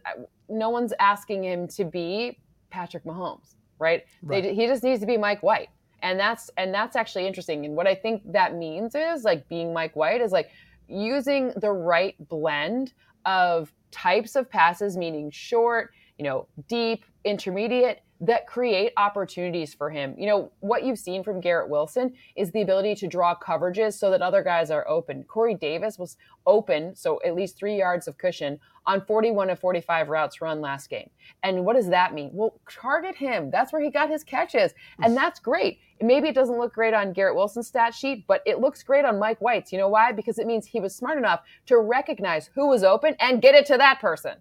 no 0.49 0.69
one's 0.69 0.93
asking 0.99 1.43
him 1.43 1.67
to 1.69 1.85
be 1.85 2.39
Patrick 2.69 3.03
Mahomes, 3.03 3.55
right? 3.79 4.05
right. 4.21 4.43
They, 4.43 4.53
he 4.53 4.67
just 4.67 4.83
needs 4.83 5.01
to 5.01 5.05
be 5.05 5.17
Mike 5.17 5.43
White. 5.43 5.69
And 6.03 6.19
that's 6.19 6.49
and 6.57 6.73
that's 6.73 6.95
actually 6.95 7.25
interesting. 7.25 7.65
And 7.65 7.75
what 7.75 7.87
I 7.87 7.95
think 7.95 8.21
that 8.31 8.55
means 8.55 8.93
is 8.93 9.23
like 9.23 9.47
being 9.49 9.73
Mike 9.73 9.95
White 9.95 10.21
is 10.21 10.31
like 10.31 10.51
using 10.87 11.51
the 11.57 11.71
right 11.71 12.15
blend 12.29 12.93
of 13.25 13.73
types 13.91 14.35
of 14.35 14.49
passes, 14.49 14.95
meaning 14.95 15.31
short, 15.31 15.91
you 16.17 16.23
know, 16.23 16.47
deep, 16.67 17.03
intermediate, 17.25 18.01
that 18.19 18.47
create 18.47 18.93
opportunities 18.97 19.73
for 19.73 19.89
him. 19.89 20.15
You 20.17 20.25
know, 20.25 20.51
what 20.59 20.83
you've 20.83 20.97
seen 20.97 21.23
from 21.23 21.39
Garrett 21.39 21.69
Wilson 21.69 22.13
is 22.35 22.51
the 22.51 22.61
ability 22.61 22.95
to 22.95 23.07
draw 23.07 23.35
coverages 23.35 23.93
so 23.93 24.09
that 24.09 24.21
other 24.21 24.43
guys 24.43 24.71
are 24.71 24.87
open. 24.87 25.23
Corey 25.23 25.53
Davis 25.53 25.99
was 25.99 26.17
open, 26.45 26.95
so 26.95 27.19
at 27.25 27.35
least 27.35 27.57
three 27.57 27.77
yards 27.77 28.07
of 28.07 28.17
cushion 28.17 28.59
on 28.87 29.01
41 29.05 29.49
of 29.49 29.59
45 29.59 30.09
routes 30.09 30.41
run 30.41 30.61
last 30.61 30.89
game. 30.89 31.09
And 31.43 31.63
what 31.63 31.75
does 31.75 31.89
that 31.89 32.13
mean? 32.13 32.31
Well, 32.33 32.59
target 32.69 33.15
him. 33.15 33.51
That's 33.51 33.71
where 33.71 33.81
he 33.81 33.91
got 33.91 34.09
his 34.09 34.23
catches. 34.23 34.73
And 35.03 35.15
that's 35.15 35.39
great. 35.39 35.79
Maybe 36.01 36.29
it 36.29 36.35
doesn't 36.35 36.57
look 36.57 36.73
great 36.73 36.93
on 36.93 37.13
Garrett 37.13 37.35
Wilson's 37.35 37.67
stat 37.67 37.93
sheet, 37.93 38.25
but 38.27 38.41
it 38.45 38.59
looks 38.59 38.81
great 38.83 39.05
on 39.05 39.19
Mike 39.19 39.39
White's. 39.39 39.71
You 39.71 39.77
know 39.77 39.89
why? 39.89 40.11
Because 40.11 40.39
it 40.39 40.47
means 40.47 40.65
he 40.65 40.79
was 40.79 40.95
smart 40.95 41.17
enough 41.17 41.41
to 41.67 41.77
recognize 41.77 42.49
who 42.55 42.67
was 42.67 42.83
open 42.83 43.15
and 43.19 43.41
get 43.41 43.55
it 43.55 43.65
to 43.67 43.77
that 43.77 43.99
person. 43.99 44.35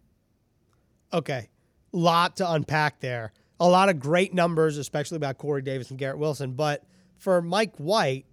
Okay. 1.13 1.51
Lot 1.93 2.37
to 2.37 2.51
unpack 2.51 3.01
there 3.01 3.33
a 3.59 3.69
lot 3.69 3.89
of 3.89 3.99
great 3.99 4.35
numbers, 4.35 4.77
especially 4.79 5.17
about 5.17 5.39
Corey 5.39 5.63
Davis 5.63 5.91
and 5.91 5.99
Garrett 5.99 6.19
Wilson. 6.19 6.53
But 6.53 6.85
for 7.17 7.41
Mike 7.41 7.77
White, 7.77 8.27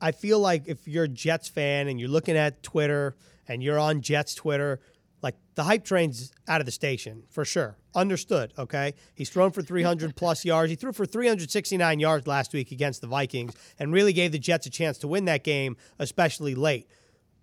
I 0.00 0.12
feel 0.12 0.38
like 0.38 0.64
if 0.66 0.86
you're 0.86 1.04
a 1.04 1.08
Jets 1.08 1.48
fan 1.48 1.88
and 1.88 1.98
you're 1.98 2.08
looking 2.08 2.36
at 2.36 2.62
Twitter 2.62 3.16
and 3.48 3.62
you're 3.62 3.78
on 3.78 4.02
Jets 4.02 4.34
Twitter, 4.34 4.80
like 5.22 5.36
the 5.54 5.64
hype 5.64 5.84
train's 5.84 6.32
out 6.46 6.60
of 6.60 6.66
the 6.66 6.72
station 6.72 7.22
for 7.30 7.44
sure. 7.44 7.78
Understood. 7.94 8.52
Okay. 8.58 8.94
He's 9.14 9.30
thrown 9.30 9.50
for 9.50 9.62
300 9.62 10.14
plus 10.14 10.44
yards. 10.44 10.70
He 10.70 10.76
threw 10.76 10.92
for 10.92 11.06
369 11.06 11.98
yards 11.98 12.26
last 12.26 12.52
week 12.52 12.70
against 12.70 13.00
the 13.00 13.06
Vikings 13.06 13.54
and 13.78 13.92
really 13.92 14.12
gave 14.12 14.32
the 14.32 14.38
Jets 14.38 14.66
a 14.66 14.70
chance 14.70 14.98
to 14.98 15.08
win 15.08 15.24
that 15.24 15.42
game, 15.42 15.76
especially 15.98 16.54
late. 16.54 16.88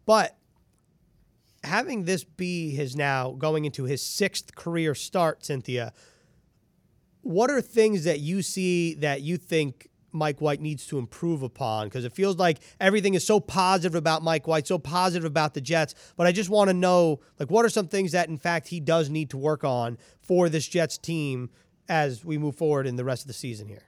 But 0.05 0.37
having 1.63 2.03
this 2.03 2.23
be 2.23 2.71
his 2.71 2.95
now 2.95 3.31
going 3.31 3.65
into 3.65 3.85
his 3.85 4.05
sixth 4.05 4.53
career 4.53 4.93
start, 4.93 5.43
Cynthia, 5.43 5.93
what 7.23 7.49
are 7.49 7.61
things 7.61 8.03
that 8.03 8.19
you 8.19 8.41
see 8.41 8.93
that 8.95 9.21
you 9.21 9.37
think 9.37 9.89
Mike 10.11 10.41
White 10.41 10.61
needs 10.61 10.85
to 10.87 10.99
improve 10.99 11.41
upon? 11.41 11.87
Because 11.87 12.05
it 12.05 12.13
feels 12.13 12.37
like 12.37 12.59
everything 12.79 13.15
is 13.15 13.25
so 13.25 13.39
positive 13.39 13.95
about 13.95 14.21
Mike 14.21 14.45
White, 14.45 14.67
so 14.67 14.77
positive 14.77 15.25
about 15.25 15.53
the 15.53 15.61
Jets. 15.61 15.95
But 16.15 16.27
I 16.27 16.31
just 16.31 16.49
want 16.49 16.69
to 16.69 16.73
know, 16.73 17.21
like, 17.39 17.49
what 17.49 17.65
are 17.65 17.69
some 17.69 17.87
things 17.87 18.11
that, 18.11 18.29
in 18.29 18.37
fact, 18.37 18.67
he 18.67 18.79
does 18.79 19.09
need 19.09 19.29
to 19.31 19.37
work 19.37 19.63
on 19.63 19.97
for 20.21 20.49
this 20.49 20.67
Jets 20.67 20.97
team 20.97 21.49
as 21.89 22.23
we 22.23 22.37
move 22.37 22.55
forward 22.55 22.85
in 22.85 22.95
the 22.95 23.03
rest 23.03 23.23
of 23.23 23.27
the 23.27 23.33
season 23.33 23.67
here? 23.67 23.83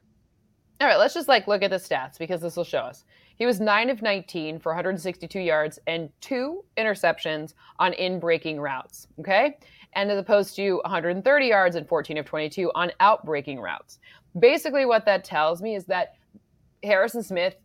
All 0.81 0.87
right, 0.87 0.97
let's 0.97 1.13
just 1.13 1.29
like 1.29 1.47
look 1.47 1.63
at 1.63 1.69
the 1.69 1.77
stats 1.77 2.17
because 2.17 2.41
this 2.41 2.57
will 2.57 2.65
show 2.65 2.79
us. 2.79 3.05
He 3.37 3.45
was 3.45 3.59
9 3.59 3.89
of 3.89 4.01
19 4.01 4.59
for 4.59 4.71
162 4.71 5.39
yards 5.39 5.79
and 5.87 6.09
two 6.21 6.63
interceptions 6.77 7.53
on 7.79 7.93
in 7.93 8.19
breaking 8.19 8.59
routes. 8.59 9.07
Okay. 9.19 9.57
And 9.95 10.11
as 10.11 10.19
opposed 10.19 10.55
to 10.57 10.77
130 10.83 11.45
yards 11.45 11.75
and 11.75 11.87
14 11.87 12.17
of 12.17 12.25
22 12.25 12.71
on 12.75 12.91
out 12.99 13.25
breaking 13.25 13.59
routes. 13.59 13.99
Basically, 14.37 14.85
what 14.85 15.05
that 15.05 15.23
tells 15.23 15.61
me 15.61 15.75
is 15.75 15.85
that 15.85 16.15
Harrison 16.83 17.23
Smith 17.23 17.55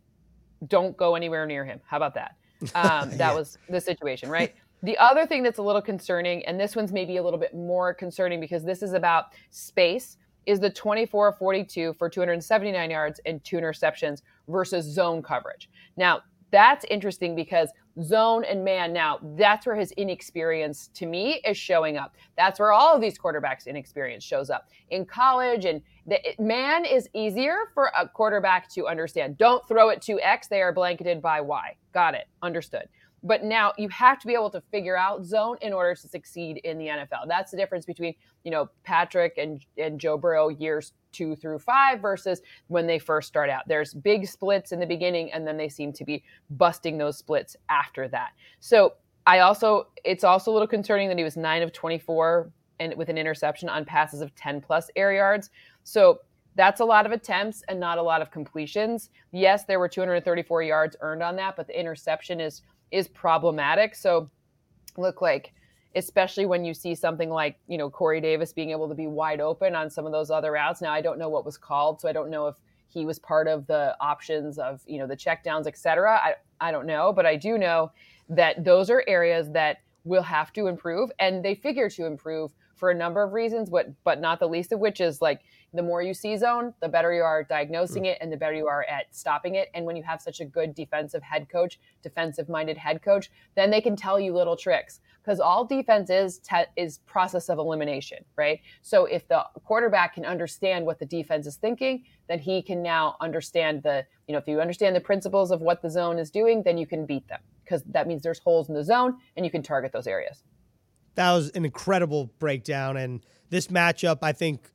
don't 0.67 0.95
go 0.95 1.15
anywhere 1.15 1.45
near 1.45 1.65
him. 1.65 1.79
How 1.85 1.97
about 1.97 2.15
that? 2.15 2.35
Um, 2.75 3.09
that 3.11 3.17
yeah. 3.17 3.33
was 3.33 3.57
the 3.69 3.81
situation, 3.81 4.29
right? 4.29 4.53
The 4.83 4.95
other 4.99 5.25
thing 5.25 5.41
that's 5.41 5.57
a 5.57 5.63
little 5.63 5.81
concerning, 5.81 6.45
and 6.45 6.59
this 6.59 6.75
one's 6.75 6.91
maybe 6.91 7.17
a 7.17 7.23
little 7.23 7.39
bit 7.39 7.55
more 7.55 7.91
concerning 7.91 8.39
because 8.39 8.63
this 8.63 8.83
is 8.83 8.93
about 8.93 9.33
space, 9.49 10.17
is 10.45 10.59
the 10.59 10.69
24 10.69 11.33
42 11.33 11.93
for 11.93 12.09
279 12.09 12.89
yards 12.89 13.19
and 13.25 13.43
two 13.43 13.57
interceptions 13.57 14.21
versus 14.47 14.85
zone 14.85 15.21
coverage. 15.21 15.69
Now, 15.97 16.21
that's 16.51 16.85
interesting 16.89 17.35
because 17.35 17.69
zone 18.01 18.43
and 18.45 18.63
man 18.63 18.93
now 18.93 19.19
that's 19.35 19.65
where 19.65 19.75
his 19.75 19.91
inexperience 19.93 20.89
to 20.93 21.05
me 21.05 21.41
is 21.45 21.57
showing 21.57 21.97
up. 21.97 22.15
That's 22.37 22.59
where 22.59 22.71
all 22.71 22.93
of 22.95 23.01
these 23.01 23.17
quarterbacks 23.17 23.67
inexperience 23.67 24.23
shows 24.23 24.49
up. 24.49 24.69
In 24.89 25.05
college 25.05 25.65
and 25.65 25.81
the 26.05 26.19
man 26.39 26.85
is 26.85 27.09
easier 27.13 27.71
for 27.73 27.91
a 27.97 28.07
quarterback 28.07 28.69
to 28.71 28.87
understand. 28.87 29.37
Don't 29.37 29.65
throw 29.67 29.89
it 29.89 30.01
to 30.03 30.19
x 30.21 30.47
they 30.47 30.61
are 30.61 30.73
blanketed 30.73 31.21
by 31.21 31.41
y. 31.41 31.75
Got 31.93 32.15
it. 32.15 32.27
Understood. 32.41 32.87
But 33.23 33.43
now 33.43 33.71
you 33.77 33.87
have 33.89 34.19
to 34.19 34.27
be 34.27 34.33
able 34.33 34.49
to 34.49 34.61
figure 34.71 34.97
out 34.97 35.23
zone 35.25 35.57
in 35.61 35.73
order 35.73 35.93
to 35.93 36.07
succeed 36.07 36.57
in 36.63 36.77
the 36.77 36.87
NFL. 36.87 37.27
That's 37.27 37.51
the 37.51 37.57
difference 37.57 37.85
between, 37.85 38.15
you 38.43 38.49
know, 38.49 38.69
Patrick 38.83 39.37
and, 39.37 39.63
and 39.77 39.99
Joe 39.99 40.17
Burrow 40.17 40.49
years 40.49 40.93
two 41.11 41.35
through 41.35 41.59
five 41.59 42.01
versus 42.01 42.41
when 42.67 42.87
they 42.87 42.99
first 42.99 43.27
start 43.27 43.49
out. 43.49 43.63
There's 43.67 43.93
big 43.93 44.27
splits 44.27 44.71
in 44.71 44.79
the 44.79 44.85
beginning, 44.85 45.31
and 45.31 45.45
then 45.45 45.57
they 45.57 45.69
seem 45.69 45.93
to 45.93 46.05
be 46.05 46.23
busting 46.51 46.97
those 46.97 47.17
splits 47.17 47.55
after 47.69 48.07
that. 48.09 48.31
So 48.59 48.93
I 49.25 49.39
also, 49.39 49.87
it's 50.03 50.23
also 50.23 50.51
a 50.51 50.53
little 50.53 50.67
concerning 50.67 51.07
that 51.09 51.17
he 51.17 51.23
was 51.23 51.37
nine 51.37 51.61
of 51.61 51.73
24 51.73 52.51
and 52.79 52.95
with 52.95 53.09
an 53.09 53.17
interception 53.17 53.69
on 53.69 53.85
passes 53.85 54.21
of 54.21 54.33
10 54.35 54.61
plus 54.61 54.89
air 54.95 55.13
yards. 55.13 55.51
So 55.83 56.21
that's 56.55 56.81
a 56.81 56.85
lot 56.85 57.05
of 57.05 57.11
attempts 57.11 57.63
and 57.69 57.79
not 57.79 57.97
a 57.97 58.01
lot 58.01 58.21
of 58.21 58.31
completions. 58.31 59.09
Yes, 59.31 59.65
there 59.65 59.79
were 59.79 59.87
234 59.87 60.63
yards 60.63 60.95
earned 61.01 61.23
on 61.23 61.35
that, 61.37 61.55
but 61.55 61.67
the 61.67 61.79
interception 61.79 62.39
is 62.39 62.61
is 62.91 63.07
problematic. 63.07 63.95
So 63.95 64.29
look 64.97 65.21
like 65.21 65.53
especially 65.95 66.45
when 66.45 66.63
you 66.63 66.73
see 66.73 66.95
something 66.95 67.29
like 67.29 67.57
you 67.67 67.77
know 67.77 67.89
Corey 67.89 68.21
Davis 68.21 68.53
being 68.53 68.71
able 68.71 68.87
to 68.89 68.95
be 68.95 69.07
wide 69.07 69.41
open 69.41 69.75
on 69.75 69.89
some 69.89 70.05
of 70.05 70.11
those 70.11 70.31
other 70.31 70.51
routes. 70.51 70.81
Now 70.81 70.91
I 70.91 71.01
don't 71.01 71.19
know 71.19 71.29
what 71.29 71.45
was 71.45 71.57
called, 71.57 72.01
so 72.01 72.09
I 72.09 72.13
don't 72.13 72.29
know 72.29 72.47
if 72.47 72.55
he 72.87 73.05
was 73.05 73.19
part 73.19 73.47
of 73.47 73.67
the 73.67 73.95
options 73.99 74.57
of 74.57 74.81
you 74.85 74.99
know 74.99 75.07
the 75.07 75.17
checkdowns, 75.17 75.67
et 75.67 75.77
cetera. 75.77 76.17
I 76.17 76.35
I 76.59 76.71
don't 76.71 76.85
know, 76.85 77.13
but 77.13 77.25
I 77.25 77.35
do 77.35 77.57
know 77.57 77.91
that 78.29 78.63
those 78.63 78.89
are 78.89 79.03
areas 79.07 79.49
that 79.51 79.81
will 80.03 80.23
have 80.23 80.51
to 80.53 80.67
improve, 80.67 81.11
and 81.19 81.43
they 81.43 81.55
figure 81.55 81.89
to 81.89 82.05
improve 82.05 82.51
for 82.75 82.89
a 82.89 82.95
number 82.95 83.21
of 83.23 83.33
reasons, 83.33 83.69
but 83.69 83.87
but 84.03 84.19
not 84.19 84.39
the 84.39 84.47
least 84.47 84.71
of 84.71 84.79
which 84.79 85.01
is 85.01 85.21
like 85.21 85.41
the 85.73 85.81
more 85.81 86.01
you 86.01 86.13
see 86.13 86.35
zone, 86.37 86.73
the 86.81 86.89
better 86.89 87.13
you 87.13 87.21
are 87.21 87.43
diagnosing 87.43 88.03
mm. 88.03 88.07
it 88.07 88.17
and 88.19 88.31
the 88.31 88.37
better 88.37 88.55
you 88.55 88.67
are 88.67 88.83
at 88.89 89.15
stopping 89.15 89.55
it. 89.55 89.69
And 89.73 89.85
when 89.85 89.95
you 89.95 90.03
have 90.03 90.21
such 90.21 90.41
a 90.41 90.45
good 90.45 90.75
defensive 90.75 91.23
head 91.23 91.47
coach, 91.49 91.79
defensive 92.03 92.49
minded 92.49 92.77
head 92.77 93.01
coach, 93.01 93.31
then 93.55 93.71
they 93.71 93.79
can 93.79 93.95
tell 93.95 94.19
you 94.19 94.33
little 94.33 94.57
tricks 94.57 94.99
because 95.23 95.39
all 95.39 95.63
defense 95.63 96.09
is 96.09 96.39
te- 96.39 96.65
is 96.75 96.97
process 96.99 97.47
of 97.47 97.57
elimination, 97.57 98.19
right? 98.35 98.59
So 98.81 99.05
if 99.05 99.27
the 99.27 99.45
quarterback 99.63 100.15
can 100.15 100.25
understand 100.25 100.85
what 100.85 100.99
the 100.99 101.05
defense 101.05 101.47
is 101.47 101.55
thinking, 101.55 102.03
then 102.27 102.39
he 102.39 102.61
can 102.61 102.81
now 102.81 103.15
understand 103.21 103.83
the, 103.83 104.05
you 104.27 104.33
know, 104.33 104.39
if 104.39 104.47
you 104.47 104.59
understand 104.59 104.95
the 104.95 105.01
principles 105.01 105.51
of 105.51 105.61
what 105.61 105.81
the 105.81 105.89
zone 105.89 106.19
is 106.19 106.31
doing, 106.31 106.63
then 106.63 106.77
you 106.77 106.87
can 106.87 107.05
beat 107.05 107.27
them 107.29 107.39
because 107.63 107.83
that 107.83 108.07
means 108.07 108.23
there's 108.23 108.39
holes 108.39 108.67
in 108.67 108.75
the 108.75 108.83
zone 108.83 109.17
and 109.37 109.45
you 109.45 109.51
can 109.51 109.63
target 109.63 109.93
those 109.93 110.07
areas. 110.07 110.43
That 111.15 111.31
was 111.31 111.49
an 111.51 111.63
incredible 111.63 112.31
breakdown 112.39 112.97
and 112.97 113.21
this 113.49 113.67
matchup 113.67 114.19
I 114.21 114.31
think 114.31 114.69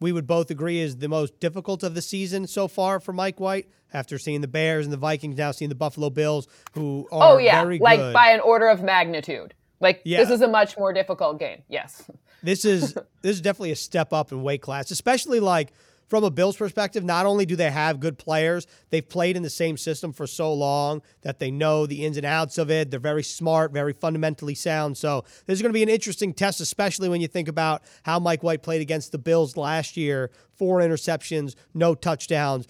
we 0.00 0.12
would 0.12 0.26
both 0.26 0.50
agree 0.50 0.80
is 0.80 0.96
the 0.96 1.08
most 1.08 1.38
difficult 1.40 1.82
of 1.82 1.94
the 1.94 2.02
season 2.02 2.46
so 2.46 2.68
far 2.68 3.00
for 3.00 3.12
Mike 3.12 3.38
White. 3.38 3.68
After 3.92 4.18
seeing 4.18 4.40
the 4.40 4.46
Bears 4.46 4.86
and 4.86 4.92
the 4.92 4.96
Vikings, 4.96 5.36
now 5.36 5.50
seeing 5.50 5.68
the 5.68 5.74
Buffalo 5.74 6.10
Bills, 6.10 6.46
who 6.74 7.08
oh, 7.10 7.18
are 7.18 7.34
oh 7.34 7.38
yeah, 7.38 7.62
like 7.62 7.98
by 8.12 8.30
an 8.30 8.38
order 8.38 8.68
of 8.68 8.84
magnitude. 8.84 9.52
Like 9.80 10.00
yeah. 10.04 10.18
this 10.18 10.30
is 10.30 10.42
a 10.42 10.48
much 10.48 10.78
more 10.78 10.92
difficult 10.92 11.40
game. 11.40 11.62
Yes. 11.68 12.08
This 12.42 12.64
is 12.64 12.94
this 12.94 13.32
is 13.32 13.40
definitely 13.40 13.72
a 13.72 13.76
step 13.76 14.12
up 14.12 14.30
in 14.32 14.42
weight 14.42 14.62
class, 14.62 14.90
especially 14.90 15.40
like 15.40 15.72
from 16.10 16.24
a 16.24 16.30
Bills 16.30 16.56
perspective, 16.56 17.04
not 17.04 17.24
only 17.24 17.46
do 17.46 17.54
they 17.54 17.70
have 17.70 18.00
good 18.00 18.18
players, 18.18 18.66
they've 18.90 19.08
played 19.08 19.36
in 19.36 19.44
the 19.44 19.48
same 19.48 19.76
system 19.76 20.12
for 20.12 20.26
so 20.26 20.52
long 20.52 21.02
that 21.22 21.38
they 21.38 21.52
know 21.52 21.86
the 21.86 22.04
ins 22.04 22.16
and 22.16 22.26
outs 22.26 22.58
of 22.58 22.68
it. 22.68 22.90
They're 22.90 22.98
very 22.98 23.22
smart, 23.22 23.72
very 23.72 23.92
fundamentally 23.92 24.56
sound. 24.56 24.98
So 24.98 25.24
this 25.46 25.54
is 25.54 25.62
going 25.62 25.70
to 25.70 25.74
be 25.74 25.84
an 25.84 25.88
interesting 25.88 26.34
test, 26.34 26.60
especially 26.60 27.08
when 27.08 27.20
you 27.20 27.28
think 27.28 27.46
about 27.46 27.82
how 28.02 28.18
Mike 28.18 28.42
White 28.42 28.62
played 28.62 28.82
against 28.82 29.12
the 29.12 29.18
Bills 29.18 29.56
last 29.56 29.96
year 29.96 30.30
four 30.60 30.80
interceptions, 30.80 31.54
no 31.72 31.94
touchdowns. 31.94 32.66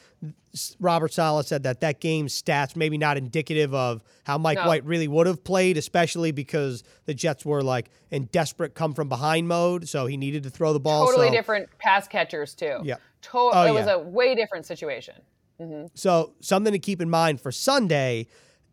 Robert 0.78 1.12
Saleh 1.12 1.44
said 1.44 1.64
that 1.64 1.80
that 1.80 2.00
game's 2.00 2.40
stats 2.40 2.76
maybe 2.76 2.96
not 2.96 3.16
indicative 3.16 3.74
of 3.74 4.00
how 4.22 4.38
Mike 4.38 4.58
no. 4.58 4.66
White 4.66 4.84
really 4.84 5.08
would 5.08 5.26
have 5.26 5.42
played, 5.42 5.76
especially 5.76 6.30
because 6.30 6.84
the 7.06 7.14
Jets 7.14 7.44
were 7.44 7.64
like 7.64 7.90
in 8.12 8.26
desperate 8.26 8.74
come 8.76 8.94
from 8.94 9.08
behind 9.08 9.48
mode, 9.48 9.88
so 9.88 10.06
he 10.06 10.16
needed 10.16 10.44
to 10.44 10.50
throw 10.50 10.72
the 10.72 10.78
ball. 10.78 11.06
Totally 11.06 11.28
so. 11.28 11.32
different 11.32 11.68
pass 11.78 12.06
catchers 12.06 12.54
too. 12.54 12.78
Yeah, 12.84 12.96
to- 13.22 13.50
oh, 13.52 13.66
it 13.66 13.72
was 13.72 13.86
yeah. 13.86 13.94
a 13.94 13.98
way 13.98 14.34
different 14.34 14.66
situation. 14.66 15.14
Mm-hmm. 15.60 15.86
So 15.94 16.34
something 16.40 16.72
to 16.72 16.78
keep 16.78 17.02
in 17.02 17.10
mind 17.10 17.40
for 17.40 17.52
Sunday, 17.52 18.26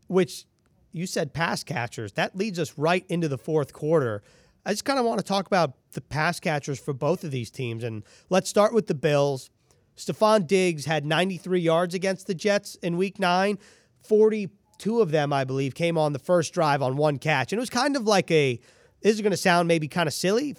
which 0.07 0.45
you 0.93 1.05
said 1.05 1.33
pass 1.33 1.63
catchers. 1.63 2.13
That 2.13 2.35
leads 2.35 2.59
us 2.59 2.77
right 2.77 3.05
into 3.09 3.27
the 3.27 3.37
fourth 3.37 3.73
quarter. 3.73 4.23
I 4.65 4.71
just 4.71 4.85
kind 4.85 4.99
of 4.99 5.05
want 5.05 5.19
to 5.19 5.25
talk 5.25 5.47
about 5.47 5.73
the 5.93 6.01
pass 6.01 6.39
catchers 6.39 6.79
for 6.79 6.93
both 6.93 7.23
of 7.23 7.31
these 7.31 7.49
teams. 7.49 7.83
And 7.83 8.03
let's 8.29 8.49
start 8.49 8.73
with 8.73 8.87
the 8.87 8.95
Bills. 8.95 9.49
Stefon 9.95 10.45
Diggs 10.45 10.85
had 10.85 11.05
93 11.05 11.59
yards 11.59 11.93
against 11.93 12.27
the 12.27 12.35
Jets 12.35 12.75
in 12.75 12.97
week 12.97 13.19
nine. 13.19 13.57
42 14.03 15.01
of 15.01 15.11
them, 15.11 15.33
I 15.33 15.43
believe, 15.43 15.73
came 15.73 15.97
on 15.97 16.13
the 16.13 16.19
first 16.19 16.53
drive 16.53 16.81
on 16.81 16.97
one 16.97 17.17
catch. 17.17 17.51
And 17.51 17.57
it 17.57 17.61
was 17.61 17.69
kind 17.69 17.95
of 17.95 18.03
like 18.03 18.29
a, 18.29 18.59
this 19.01 19.15
is 19.15 19.21
going 19.21 19.31
to 19.31 19.37
sound 19.37 19.67
maybe 19.67 19.87
kind 19.87 20.07
of 20.07 20.13
silly, 20.13 20.55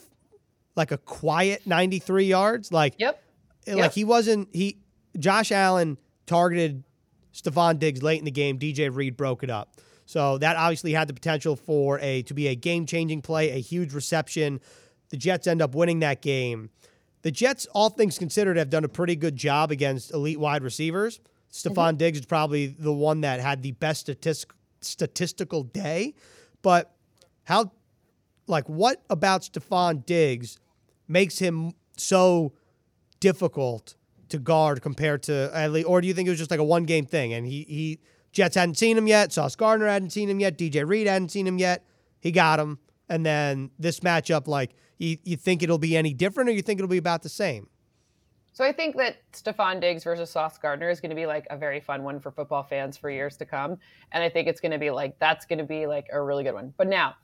like 0.74 0.90
a 0.90 0.98
quiet 0.98 1.66
93 1.66 2.24
yards. 2.24 2.72
Like, 2.72 2.94
yep. 2.98 3.22
Like 3.76 3.92
he 3.92 4.04
wasn't, 4.04 4.48
he, 4.52 4.78
Josh 5.18 5.52
Allen 5.52 5.98
targeted 6.26 6.84
Stefon 7.34 7.78
Diggs 7.78 8.02
late 8.02 8.18
in 8.18 8.24
the 8.24 8.30
game. 8.30 8.58
DJ 8.58 8.94
Reed 8.94 9.16
broke 9.16 9.42
it 9.42 9.50
up. 9.50 9.76
So 10.06 10.38
that 10.38 10.56
obviously 10.56 10.92
had 10.92 11.06
the 11.08 11.14
potential 11.14 11.54
for 11.54 11.98
a 12.00 12.22
to 12.22 12.34
be 12.34 12.48
a 12.48 12.54
game-changing 12.54 13.20
play, 13.22 13.50
a 13.50 13.60
huge 13.60 13.92
reception. 13.92 14.60
The 15.10 15.18
Jets 15.18 15.46
end 15.46 15.60
up 15.60 15.74
winning 15.74 16.00
that 16.00 16.22
game. 16.22 16.70
The 17.22 17.30
Jets, 17.30 17.66
all 17.72 17.90
things 17.90 18.18
considered, 18.18 18.56
have 18.56 18.70
done 18.70 18.84
a 18.84 18.88
pretty 18.88 19.16
good 19.16 19.36
job 19.36 19.70
against 19.70 20.12
elite 20.14 20.40
wide 20.40 20.62
receivers. 20.62 21.20
Stefon 21.52 21.74
mm-hmm. 21.74 21.96
Diggs 21.96 22.20
is 22.20 22.26
probably 22.26 22.68
the 22.68 22.92
one 22.92 23.22
that 23.22 23.40
had 23.40 23.62
the 23.62 23.72
best 23.72 24.00
statistic, 24.00 24.52
statistical 24.80 25.64
day. 25.64 26.14
But 26.62 26.94
how, 27.44 27.72
like, 28.46 28.68
what 28.68 29.02
about 29.10 29.42
Stefon 29.42 30.06
Diggs 30.06 30.58
makes 31.06 31.38
him 31.38 31.72
so 31.96 32.52
difficult 33.20 33.94
to 34.28 34.38
guard 34.38 34.82
compared 34.82 35.22
to, 35.24 35.84
or 35.84 36.00
do 36.00 36.06
you 36.06 36.14
think 36.14 36.26
it 36.26 36.30
was 36.30 36.38
just 36.38 36.50
like 36.50 36.60
a 36.60 36.64
one 36.64 36.84
game 36.84 37.06
thing 37.06 37.32
and 37.32 37.46
he, 37.46 37.64
he, 37.64 38.00
Jets 38.32 38.56
hadn't 38.56 38.76
seen 38.76 38.96
him 38.96 39.06
yet. 39.06 39.32
Sauce 39.32 39.56
Gardner 39.56 39.86
hadn't 39.86 40.10
seen 40.10 40.28
him 40.28 40.38
yet. 40.38 40.58
DJ 40.58 40.86
Reed 40.86 41.06
hadn't 41.06 41.30
seen 41.30 41.46
him 41.46 41.58
yet. 41.58 41.84
He 42.20 42.30
got 42.30 42.60
him. 42.60 42.78
And 43.08 43.24
then 43.24 43.70
this 43.78 44.00
matchup, 44.00 44.46
like, 44.46 44.74
you, 44.98 45.16
you 45.24 45.36
think 45.36 45.62
it'll 45.62 45.78
be 45.78 45.96
any 45.96 46.12
different 46.12 46.50
or 46.50 46.52
you 46.52 46.62
think 46.62 46.78
it'll 46.78 46.88
be 46.88 46.98
about 46.98 47.22
the 47.22 47.28
same? 47.28 47.68
So 48.52 48.64
I 48.64 48.72
think 48.72 48.96
that 48.96 49.18
Stefon 49.32 49.80
Diggs 49.80 50.02
versus 50.02 50.30
Sauce 50.30 50.58
Gardner 50.58 50.90
is 50.90 51.00
going 51.00 51.10
to 51.10 51.16
be 51.16 51.26
like 51.26 51.46
a 51.48 51.56
very 51.56 51.80
fun 51.80 52.02
one 52.02 52.18
for 52.18 52.32
football 52.32 52.64
fans 52.64 52.96
for 52.96 53.08
years 53.08 53.36
to 53.36 53.44
come. 53.44 53.78
And 54.12 54.22
I 54.22 54.28
think 54.28 54.48
it's 54.48 54.60
going 54.60 54.72
to 54.72 54.78
be 54.78 54.90
like, 54.90 55.18
that's 55.20 55.46
going 55.46 55.60
to 55.60 55.64
be 55.64 55.86
like 55.86 56.08
a 56.12 56.20
really 56.20 56.42
good 56.42 56.54
one. 56.54 56.74
But 56.76 56.88
now, 56.88 57.14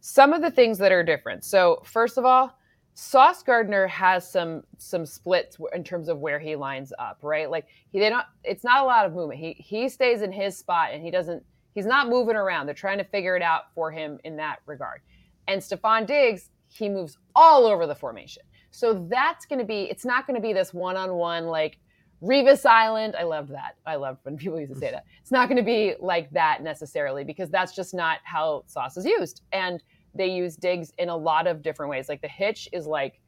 some 0.00 0.32
of 0.32 0.42
the 0.42 0.50
things 0.50 0.78
that 0.78 0.92
are 0.92 1.02
different. 1.02 1.44
So, 1.44 1.80
first 1.84 2.18
of 2.18 2.26
all, 2.26 2.58
Sauce 2.94 3.42
Gardner 3.42 3.86
has 3.86 4.30
some 4.30 4.62
some 4.76 5.06
splits 5.06 5.56
in 5.74 5.82
terms 5.82 6.08
of 6.08 6.18
where 6.18 6.38
he 6.38 6.56
lines 6.56 6.92
up, 6.98 7.18
right? 7.22 7.50
Like 7.50 7.66
he 7.90 7.98
they 7.98 8.10
don't 8.10 8.26
it's 8.44 8.64
not 8.64 8.82
a 8.82 8.84
lot 8.84 9.06
of 9.06 9.14
movement. 9.14 9.40
He 9.40 9.54
he 9.58 9.88
stays 9.88 10.22
in 10.22 10.30
his 10.30 10.56
spot 10.56 10.90
and 10.92 11.02
he 11.02 11.10
doesn't 11.10 11.42
he's 11.74 11.86
not 11.86 12.08
moving 12.08 12.36
around. 12.36 12.66
They're 12.66 12.74
trying 12.74 12.98
to 12.98 13.04
figure 13.04 13.36
it 13.36 13.42
out 13.42 13.72
for 13.74 13.90
him 13.90 14.18
in 14.24 14.36
that 14.36 14.58
regard. 14.66 15.00
And 15.48 15.60
Stefon 15.60 16.06
Diggs, 16.06 16.50
he 16.68 16.88
moves 16.88 17.18
all 17.34 17.66
over 17.66 17.86
the 17.86 17.94
formation. 17.94 18.42
So 18.70 19.06
that's 19.10 19.46
going 19.46 19.58
to 19.58 19.64
be 19.64 19.84
it's 19.84 20.04
not 20.04 20.26
going 20.26 20.36
to 20.36 20.46
be 20.46 20.52
this 20.52 20.74
one-on-one 20.74 21.46
like 21.46 21.78
Revis 22.22 22.66
Island. 22.66 23.16
I 23.18 23.24
love 23.24 23.48
that. 23.48 23.76
I 23.86 23.96
love 23.96 24.18
when 24.22 24.36
people 24.36 24.60
used 24.60 24.74
to 24.74 24.78
say 24.78 24.90
that. 24.92 25.04
It's 25.22 25.32
not 25.32 25.48
going 25.48 25.56
to 25.56 25.64
be 25.64 25.94
like 25.98 26.30
that 26.32 26.62
necessarily 26.62 27.24
because 27.24 27.48
that's 27.48 27.74
just 27.74 27.94
not 27.94 28.18
how 28.24 28.64
sauce 28.66 28.98
is 28.98 29.06
used. 29.06 29.42
And 29.52 29.82
they 30.14 30.28
use 30.28 30.56
Diggs 30.56 30.92
in 30.98 31.08
a 31.08 31.16
lot 31.16 31.46
of 31.46 31.62
different 31.62 31.90
ways. 31.90 32.08
Like 32.08 32.20
the 32.20 32.28
hitch 32.28 32.68
is 32.72 32.86
like 32.86 33.20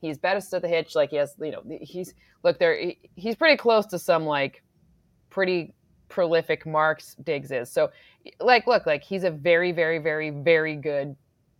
he's 0.00 0.18
best 0.18 0.52
at 0.54 0.62
the 0.62 0.68
hitch. 0.68 0.94
Like 0.94 1.10
he 1.10 1.16
has, 1.16 1.34
you 1.40 1.50
know, 1.50 1.62
he's 1.80 2.14
look 2.44 2.58
there. 2.58 2.92
he's 3.16 3.36
pretty 3.36 3.56
close 3.56 3.86
to 3.86 3.98
some 3.98 4.24
like 4.24 4.62
pretty 5.30 5.74
prolific 6.08 6.66
marks 6.66 7.16
Diggs 7.22 7.50
is. 7.50 7.70
So 7.70 7.90
like 8.40 8.66
look, 8.66 8.86
like 8.86 9.02
he's 9.02 9.24
a 9.24 9.30
very, 9.30 9.72
very, 9.72 9.98
very, 9.98 10.30
very 10.30 10.76
good 10.76 11.16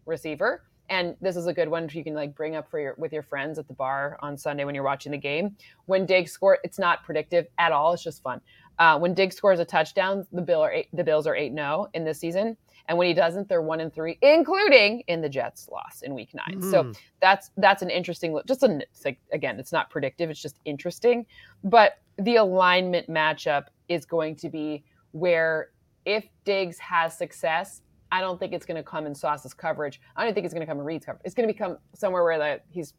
receiver. 0.06 0.64
And 0.90 1.16
this 1.20 1.36
is 1.36 1.46
a 1.46 1.52
good 1.52 1.68
one 1.68 1.86
you 1.92 2.02
can 2.02 2.14
like 2.14 2.34
bring 2.34 2.56
up 2.56 2.70
for 2.70 2.80
your 2.80 2.94
with 2.96 3.12
your 3.12 3.22
friends 3.22 3.58
at 3.58 3.68
the 3.68 3.74
bar 3.74 4.18
on 4.22 4.38
Sunday 4.38 4.64
when 4.64 4.74
you're 4.74 4.84
watching 4.84 5.12
the 5.12 5.18
game. 5.18 5.56
When 5.84 6.06
Diggs 6.06 6.32
score, 6.32 6.58
it's 6.64 6.78
not 6.78 7.04
predictive 7.04 7.46
at 7.58 7.72
all. 7.72 7.92
It's 7.92 8.02
just 8.02 8.22
fun. 8.22 8.40
Uh, 8.78 8.98
when 8.98 9.12
Diggs 9.12 9.36
scores 9.36 9.58
a 9.58 9.64
touchdown, 9.64 10.26
the 10.32 10.40
Bill 10.40 10.60
are 10.60 10.72
eight, 10.72 10.88
the 10.92 11.04
Bills 11.04 11.26
are 11.26 11.34
eight 11.36 11.52
zero 11.52 11.86
oh 11.86 11.88
in 11.94 12.04
this 12.04 12.18
season. 12.20 12.56
And 12.88 12.96
when 12.96 13.06
he 13.06 13.14
doesn't, 13.14 13.48
they're 13.48 13.62
one 13.62 13.80
and 13.80 13.92
three, 13.92 14.18
including 14.22 15.02
in 15.08 15.20
the 15.20 15.28
Jets 15.28 15.68
loss 15.68 16.02
in 16.02 16.14
week 16.14 16.30
nine. 16.34 16.60
Mm. 16.60 16.70
So 16.70 16.92
that's 17.20 17.50
that's 17.58 17.82
an 17.82 17.90
interesting 17.90 18.32
look. 18.32 18.46
Just 18.46 18.62
a, 18.62 18.78
it's 18.80 19.04
like 19.04 19.20
again, 19.32 19.60
it's 19.60 19.72
not 19.72 19.90
predictive, 19.90 20.30
it's 20.30 20.40
just 20.40 20.58
interesting. 20.64 21.26
But 21.62 21.98
the 22.18 22.36
alignment 22.36 23.08
matchup 23.08 23.64
is 23.88 24.04
going 24.04 24.36
to 24.36 24.48
be 24.48 24.84
where 25.12 25.70
if 26.06 26.24
Diggs 26.44 26.78
has 26.78 27.16
success, 27.16 27.82
I 28.10 28.20
don't 28.22 28.40
think 28.40 28.54
it's 28.54 28.64
going 28.64 28.78
to 28.78 28.82
come 28.82 29.06
in 29.06 29.14
Sauce's 29.14 29.52
coverage. 29.52 30.00
I 30.16 30.24
don't 30.24 30.32
think 30.32 30.46
it's 30.46 30.54
going 30.54 30.66
to 30.66 30.70
come 30.70 30.78
in 30.78 30.84
Reed's 30.84 31.04
coverage. 31.04 31.22
It's 31.26 31.34
going 31.34 31.46
to 31.46 31.52
become 31.52 31.76
somewhere 31.94 32.24
where 32.24 32.38
the, 32.38 32.60
he's 32.70 32.94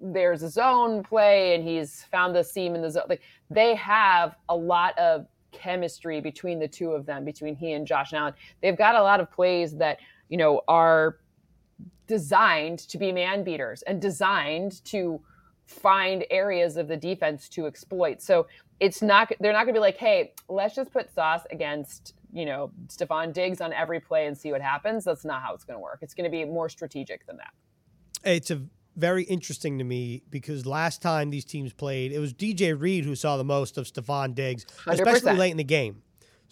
there's 0.00 0.42
a 0.42 0.48
zone 0.48 1.02
play 1.02 1.54
and 1.54 1.62
he's 1.62 2.04
found 2.10 2.34
the 2.34 2.42
seam 2.42 2.74
in 2.74 2.82
the 2.82 2.90
zone. 2.90 3.04
Like 3.08 3.22
they 3.50 3.74
have 3.76 4.36
a 4.48 4.56
lot 4.56 4.98
of 4.98 5.26
chemistry 5.52 6.20
between 6.20 6.58
the 6.58 6.68
two 6.68 6.90
of 6.90 7.06
them, 7.06 7.24
between 7.24 7.54
he 7.54 7.72
and 7.72 7.86
Josh 7.86 8.12
Allen. 8.12 8.34
They've 8.60 8.76
got 8.76 8.94
a 8.94 9.02
lot 9.02 9.20
of 9.20 9.30
plays 9.30 9.76
that, 9.76 9.98
you 10.28 10.36
know, 10.36 10.62
are 10.66 11.18
designed 12.06 12.80
to 12.80 12.98
be 12.98 13.12
man 13.12 13.44
beaters 13.44 13.82
and 13.82 14.00
designed 14.00 14.84
to 14.84 15.20
find 15.66 16.24
areas 16.30 16.76
of 16.76 16.88
the 16.88 16.96
defense 16.96 17.48
to 17.50 17.66
exploit. 17.66 18.20
So 18.20 18.46
it's 18.80 19.00
not 19.00 19.32
they're 19.40 19.52
not 19.52 19.64
going 19.64 19.74
to 19.74 19.78
be 19.78 19.80
like, 19.80 19.96
"Hey, 19.96 20.34
let's 20.48 20.74
just 20.74 20.92
put 20.92 21.12
Sauce 21.14 21.42
against, 21.50 22.14
you 22.32 22.44
know, 22.44 22.72
Stefon 22.88 23.32
Diggs 23.32 23.60
on 23.60 23.72
every 23.72 24.00
play 24.00 24.26
and 24.26 24.36
see 24.36 24.50
what 24.50 24.60
happens." 24.60 25.04
That's 25.04 25.24
not 25.24 25.42
how 25.42 25.54
it's 25.54 25.64
going 25.64 25.76
to 25.76 25.82
work. 25.82 26.00
It's 26.02 26.14
going 26.14 26.24
to 26.24 26.30
be 26.30 26.44
more 26.44 26.68
strategic 26.68 27.26
than 27.26 27.36
that. 27.36 27.52
It's 28.24 28.50
a 28.50 28.60
very 28.96 29.24
interesting 29.24 29.78
to 29.78 29.84
me 29.84 30.22
because 30.30 30.66
last 30.66 31.02
time 31.02 31.30
these 31.30 31.44
teams 31.44 31.72
played, 31.72 32.12
it 32.12 32.18
was 32.18 32.34
DJ 32.34 32.78
Reed 32.78 33.04
who 33.04 33.14
saw 33.14 33.36
the 33.36 33.44
most 33.44 33.78
of 33.78 33.86
Stefon 33.86 34.34
Diggs, 34.34 34.66
100%. 34.84 34.92
especially 34.94 35.34
late 35.34 35.50
in 35.50 35.56
the 35.56 35.64
game. 35.64 36.02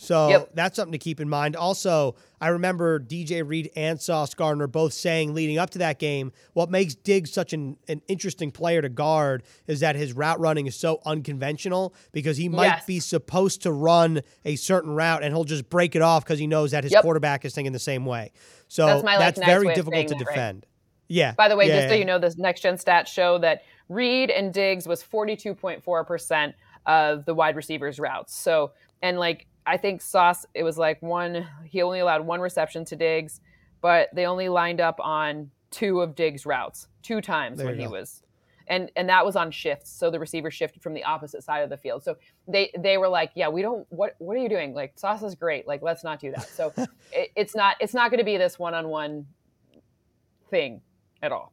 So 0.01 0.29
yep. 0.31 0.51
that's 0.55 0.77
something 0.77 0.93
to 0.93 0.99
keep 0.99 1.21
in 1.21 1.29
mind. 1.29 1.57
Also, 1.57 2.15
I 2.41 2.49
remember 2.49 2.99
DJ 2.99 3.47
Reed 3.47 3.71
and 3.77 4.01
Sauce 4.01 4.33
Gardner 4.33 4.67
both 4.67 4.95
saying 4.95 5.35
leading 5.35 5.59
up 5.59 5.69
to 5.71 5.79
that 5.81 5.99
game, 5.99 6.33
what 6.55 6.71
makes 6.71 6.95
Diggs 6.95 7.31
such 7.31 7.53
an, 7.53 7.77
an 7.87 8.01
interesting 8.09 8.51
player 8.51 8.81
to 8.81 8.89
guard 8.89 9.43
is 9.67 9.81
that 9.81 9.97
his 9.97 10.15
route 10.15 10.41
running 10.41 10.67
is 10.67 10.75
so 10.75 11.03
unconventional 11.05 11.95
because 12.13 12.39
he 12.39 12.49
might 12.49 12.65
yes. 12.65 12.87
be 12.87 12.99
supposed 12.99 13.61
to 13.65 13.73
run 13.73 14.23
a 14.47 14.57
certain 14.57 14.93
route 14.93 15.23
and 15.23 15.35
he'll 15.35 15.45
just 15.45 15.69
break 15.69 15.95
it 15.95 16.01
off 16.01 16.25
because 16.25 16.39
he 16.39 16.47
knows 16.47 16.71
that 16.71 16.83
his 16.83 16.95
yep. 16.95 17.03
quarterback 17.03 17.45
is 17.45 17.55
thinking 17.55 17.75
the 17.75 17.79
same 17.79 18.07
way. 18.07 18.33
So 18.69 19.03
that's, 19.03 19.03
that's 19.03 19.39
very 19.41 19.75
difficult 19.75 20.09
to 20.09 20.15
defend. 20.15 20.65
Right? 20.65 20.70
Yeah. 21.11 21.33
By 21.33 21.49
the 21.49 21.57
way, 21.57 21.67
yeah, 21.67 21.81
just 21.81 21.89
so 21.89 21.95
you 21.95 22.05
know, 22.05 22.19
this 22.19 22.39
next 22.39 22.61
gen 22.61 22.77
stats 22.77 23.09
show 23.09 23.37
that 23.39 23.65
Reed 23.89 24.31
and 24.31 24.55
Diggs 24.55 24.87
was 24.87 25.03
42.4% 25.03 26.55
of 26.87 27.25
the 27.25 27.35
wide 27.35 27.57
receivers 27.57 27.99
routes. 27.99 28.35
So, 28.35 28.71
and 29.03 29.19
like, 29.19 29.47
I 29.67 29.77
think 29.77 30.01
Sauce, 30.01 30.47
it 30.55 30.63
was 30.63 30.79
like 30.79 31.03
one, 31.03 31.47
he 31.65 31.83
only 31.83 31.99
allowed 31.99 32.25
one 32.25 32.41
reception 32.41 32.85
to 32.87 32.97
Diggs, 32.97 33.41
but 33.81 34.09
they 34.15 34.27
only 34.27 34.49
lined 34.49 34.81
up 34.81 35.01
on 35.01 35.51
two 35.73 36.01
of 36.01 36.15
Diggs' 36.15 36.47
routes, 36.47 36.87
two 37.03 37.21
times 37.21 37.59
there 37.59 37.67
when 37.67 37.79
he 37.79 37.89
was. 37.89 38.23
And, 38.69 38.89
and 38.95 39.09
that 39.09 39.27
was 39.27 39.35
on 39.35 39.51
shifts, 39.51 39.91
so 39.91 40.13
the 40.13 40.21
receiver 40.21 40.49
shifted 40.49 40.81
from 40.81 40.95
the 40.95 41.03
opposite 41.03 41.43
side 41.43 41.65
of 41.65 41.71
the 41.71 41.77
field. 41.77 42.05
So 42.05 42.17
they 42.47 42.71
they 42.79 42.99
were 42.99 43.09
like, 43.09 43.33
"Yeah, 43.35 43.49
we 43.49 43.63
don't. 43.63 43.85
What 43.91 44.15
what 44.19 44.37
are 44.37 44.41
you 44.41 44.49
doing? 44.49 44.75
Like 44.75 44.93
Sauce 44.97 45.25
is 45.25 45.35
great. 45.35 45.67
Like 45.67 45.83
let's 45.83 46.05
not 46.05 46.21
do 46.21 46.31
that." 46.31 46.49
So 46.49 46.73
it, 47.13 47.33
it's 47.35 47.57
not 47.57 47.75
it's 47.81 47.95
not 47.95 48.13
going 48.13 48.19
to 48.19 48.25
be 48.25 48.37
this 48.37 48.61
one 48.61 48.75
on 48.75 48.87
one 48.87 49.27
thing 50.51 50.83
at 51.23 51.33
all. 51.33 51.53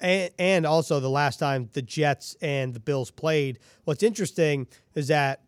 And, 0.00 0.30
and 0.38 0.66
also 0.66 1.00
the 1.00 1.10
last 1.10 1.38
time 1.38 1.70
the 1.72 1.82
Jets 1.82 2.36
and 2.40 2.74
the 2.74 2.80
Bills 2.80 3.10
played, 3.10 3.58
what's 3.84 4.02
interesting 4.02 4.66
is 4.94 5.08
that 5.08 5.42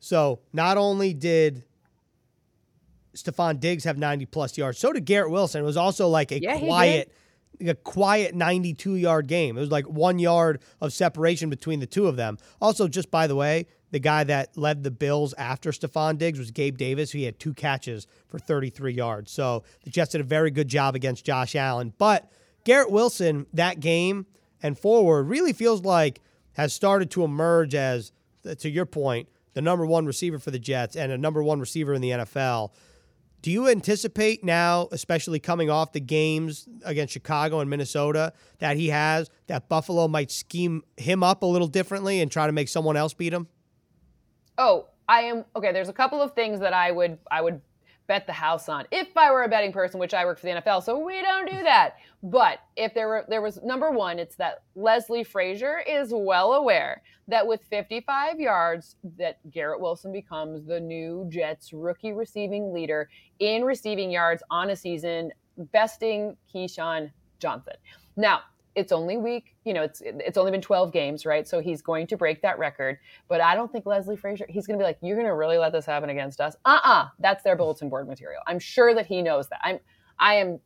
so 0.00 0.40
not 0.52 0.78
only 0.78 1.14
did 1.14 1.64
Stefon 3.14 3.60
Diggs 3.60 3.84
have 3.84 3.98
90 3.98 4.26
plus 4.26 4.58
yards, 4.58 4.78
so 4.78 4.92
did 4.92 5.04
Garrett 5.04 5.30
Wilson. 5.30 5.62
It 5.62 5.64
was 5.64 5.76
also 5.76 6.08
like 6.08 6.32
a 6.32 6.40
yeah, 6.40 6.58
quiet 6.58 7.12
a 7.60 7.74
quiet 7.74 8.34
92 8.34 8.96
yard 8.96 9.28
game. 9.28 9.56
It 9.56 9.60
was 9.60 9.70
like 9.70 9.86
one 9.86 10.18
yard 10.18 10.60
of 10.80 10.92
separation 10.92 11.50
between 11.50 11.80
the 11.80 11.86
two 11.86 12.06
of 12.06 12.16
them. 12.16 12.38
Also, 12.60 12.88
just 12.88 13.10
by 13.10 13.26
the 13.26 13.36
way, 13.36 13.66
the 13.90 13.98
guy 13.98 14.24
that 14.24 14.56
led 14.56 14.82
the 14.82 14.90
Bills 14.90 15.34
after 15.34 15.70
Stefon 15.70 16.18
Diggs 16.18 16.38
was 16.38 16.50
Gabe 16.50 16.78
Davis. 16.78 17.12
He 17.12 17.24
had 17.24 17.38
two 17.38 17.54
catches 17.54 18.06
for 18.28 18.38
33 18.38 18.94
yards. 18.94 19.30
So 19.30 19.64
the 19.84 19.90
Jets 19.90 20.12
did 20.12 20.22
a 20.22 20.24
very 20.24 20.50
good 20.50 20.68
job 20.68 20.94
against 20.94 21.24
Josh 21.24 21.54
Allen. 21.54 21.92
But 21.98 22.30
Garrett 22.64 22.90
Wilson, 22.90 23.46
that 23.52 23.80
game 23.80 24.26
and 24.62 24.78
forward, 24.78 25.24
really 25.24 25.52
feels 25.52 25.82
like 25.82 26.20
has 26.54 26.72
started 26.72 27.10
to 27.12 27.24
emerge 27.24 27.74
as, 27.74 28.12
to 28.58 28.68
your 28.68 28.86
point, 28.86 29.28
the 29.54 29.62
number 29.62 29.84
one 29.86 30.06
receiver 30.06 30.38
for 30.38 30.50
the 30.50 30.58
Jets 30.58 30.96
and 30.96 31.12
a 31.12 31.18
number 31.18 31.42
one 31.42 31.60
receiver 31.60 31.92
in 31.94 32.00
the 32.00 32.10
NFL. 32.10 32.70
Do 33.42 33.50
you 33.50 33.68
anticipate 33.68 34.44
now, 34.44 34.88
especially 34.92 35.40
coming 35.40 35.68
off 35.68 35.92
the 35.92 36.00
games 36.00 36.68
against 36.84 37.12
Chicago 37.12 37.58
and 37.58 37.68
Minnesota, 37.68 38.32
that 38.60 38.76
he 38.76 38.88
has, 38.88 39.30
that 39.48 39.68
Buffalo 39.68 40.06
might 40.06 40.30
scheme 40.30 40.84
him 40.96 41.24
up 41.24 41.42
a 41.42 41.46
little 41.46 41.66
differently 41.66 42.20
and 42.20 42.30
try 42.30 42.46
to 42.46 42.52
make 42.52 42.68
someone 42.68 42.96
else 42.96 43.14
beat 43.14 43.32
him? 43.32 43.48
Oh, 44.56 44.86
I 45.08 45.22
am 45.22 45.44
okay. 45.56 45.72
There's 45.72 45.88
a 45.88 45.92
couple 45.92 46.22
of 46.22 46.34
things 46.34 46.60
that 46.60 46.72
I 46.72 46.92
would 46.92 47.18
I 47.30 47.40
would 47.40 47.60
bet 48.06 48.26
the 48.26 48.32
house 48.32 48.68
on 48.68 48.86
if 48.90 49.16
I 49.16 49.30
were 49.30 49.44
a 49.44 49.48
betting 49.48 49.72
person, 49.72 50.00
which 50.00 50.14
I 50.14 50.24
work 50.24 50.38
for 50.38 50.46
the 50.46 50.60
NFL, 50.60 50.82
so 50.82 50.98
we 50.98 51.22
don't 51.22 51.50
do 51.50 51.62
that. 51.62 51.96
But 52.22 52.60
if 52.76 52.94
there 52.94 53.08
were 53.08 53.24
there 53.28 53.42
was 53.42 53.62
number 53.62 53.90
one, 53.90 54.18
it's 54.18 54.36
that 54.36 54.62
Leslie 54.74 55.24
Frazier 55.24 55.82
is 55.88 56.10
well 56.12 56.54
aware 56.54 57.02
that 57.28 57.46
with 57.46 57.62
55 57.70 58.40
yards, 58.40 58.96
that 59.16 59.38
Garrett 59.50 59.80
Wilson 59.80 60.12
becomes 60.12 60.66
the 60.66 60.80
new 60.80 61.26
Jets 61.28 61.72
rookie 61.72 62.12
receiving 62.12 62.72
leader 62.72 63.08
in 63.38 63.64
receiving 63.64 64.10
yards 64.10 64.42
on 64.50 64.70
a 64.70 64.76
season, 64.76 65.32
besting 65.56 66.36
Keyshawn 66.52 67.10
Johnson. 67.38 67.74
Now, 68.16 68.40
it's 68.74 68.92
only 68.92 69.16
week, 69.16 69.54
you 69.64 69.74
know, 69.74 69.82
it's 69.82 70.02
it's 70.04 70.38
only 70.38 70.50
been 70.50 70.62
12 70.62 70.92
games, 70.92 71.26
right? 71.26 71.46
So 71.46 71.60
he's 71.60 71.82
going 71.82 72.06
to 72.08 72.16
break 72.16 72.42
that 72.42 72.58
record. 72.58 72.98
But 73.28 73.40
I 73.40 73.54
don't 73.54 73.70
think 73.70 73.86
Leslie 73.86 74.16
Frazier, 74.16 74.46
he's 74.48 74.66
going 74.66 74.78
to 74.78 74.82
be 74.82 74.86
like, 74.86 74.98
you're 75.02 75.16
going 75.16 75.26
to 75.26 75.34
really 75.34 75.58
let 75.58 75.72
this 75.72 75.84
happen 75.84 76.10
against 76.10 76.40
us? 76.40 76.56
Uh-uh. 76.64 77.08
That's 77.18 77.44
their 77.44 77.56
bulletin 77.56 77.88
board 77.88 78.08
material. 78.08 78.40
I'm 78.46 78.58
sure 78.58 78.94
that 78.94 79.06
he 79.06 79.22
knows 79.22 79.48
that. 79.48 79.60
I'm 79.62 79.78
I 80.18 80.34
am 80.34 80.60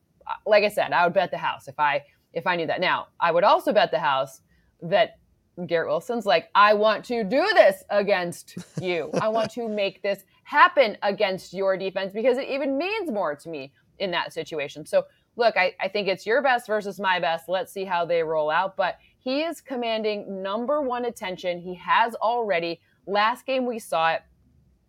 like 0.47 0.65
I 0.65 0.69
said, 0.69 0.93
I 0.93 1.05
would 1.05 1.15
bet 1.15 1.31
the 1.31 1.39
house 1.39 1.69
if 1.69 1.79
I 1.79 2.03
if 2.33 2.47
I 2.47 2.57
knew 2.57 2.67
that. 2.67 2.81
Now, 2.81 3.09
I 3.21 3.33
would 3.33 3.45
also 3.45 3.73
bet 3.73 3.91
the 3.91 3.99
house 3.99 4.43
that 4.83 5.19
Garrett 5.67 5.89
Wilson's 5.89 6.27
like, 6.27 6.51
I 6.55 6.75
want 6.75 7.05
to 7.07 7.25
do 7.25 7.47
this 7.55 7.83
against 7.89 8.59
you. 8.81 9.11
I 9.21 9.29
want 9.29 9.51
to 9.53 9.69
make 9.69 10.03
this 10.03 10.25
happen 10.45 10.99
against 11.03 11.55
your 11.55 11.77
defense 11.79 12.13
because 12.13 12.37
it 12.37 12.49
even 12.49 12.77
means 12.77 13.11
more 13.11 13.35
to 13.35 13.49
me 13.49 13.73
in 13.99 14.11
that 14.11 14.33
situation. 14.33 14.85
So 14.85 15.05
look, 15.37 15.57
I, 15.57 15.75
I 15.81 15.89
think 15.89 16.09
it's 16.09 16.27
your 16.27 16.43
best 16.43 16.67
versus 16.67 16.99
my 16.99 17.21
best. 17.21 17.49
Let's 17.49 17.73
see 17.73 17.85
how 17.85 18.05
they 18.05 18.23
roll 18.23 18.51
out. 18.51 18.77
But 18.77 18.99
he 19.19 19.43
is 19.43 19.61
commanding 19.61 20.43
number 20.43 20.81
one 20.81 21.05
attention. 21.05 21.61
He 21.61 21.75
has 21.75 22.15
already. 22.17 22.81
Last 23.07 23.47
game 23.47 23.67
we 23.67 23.79
saw 23.79 24.13
it. 24.13 24.23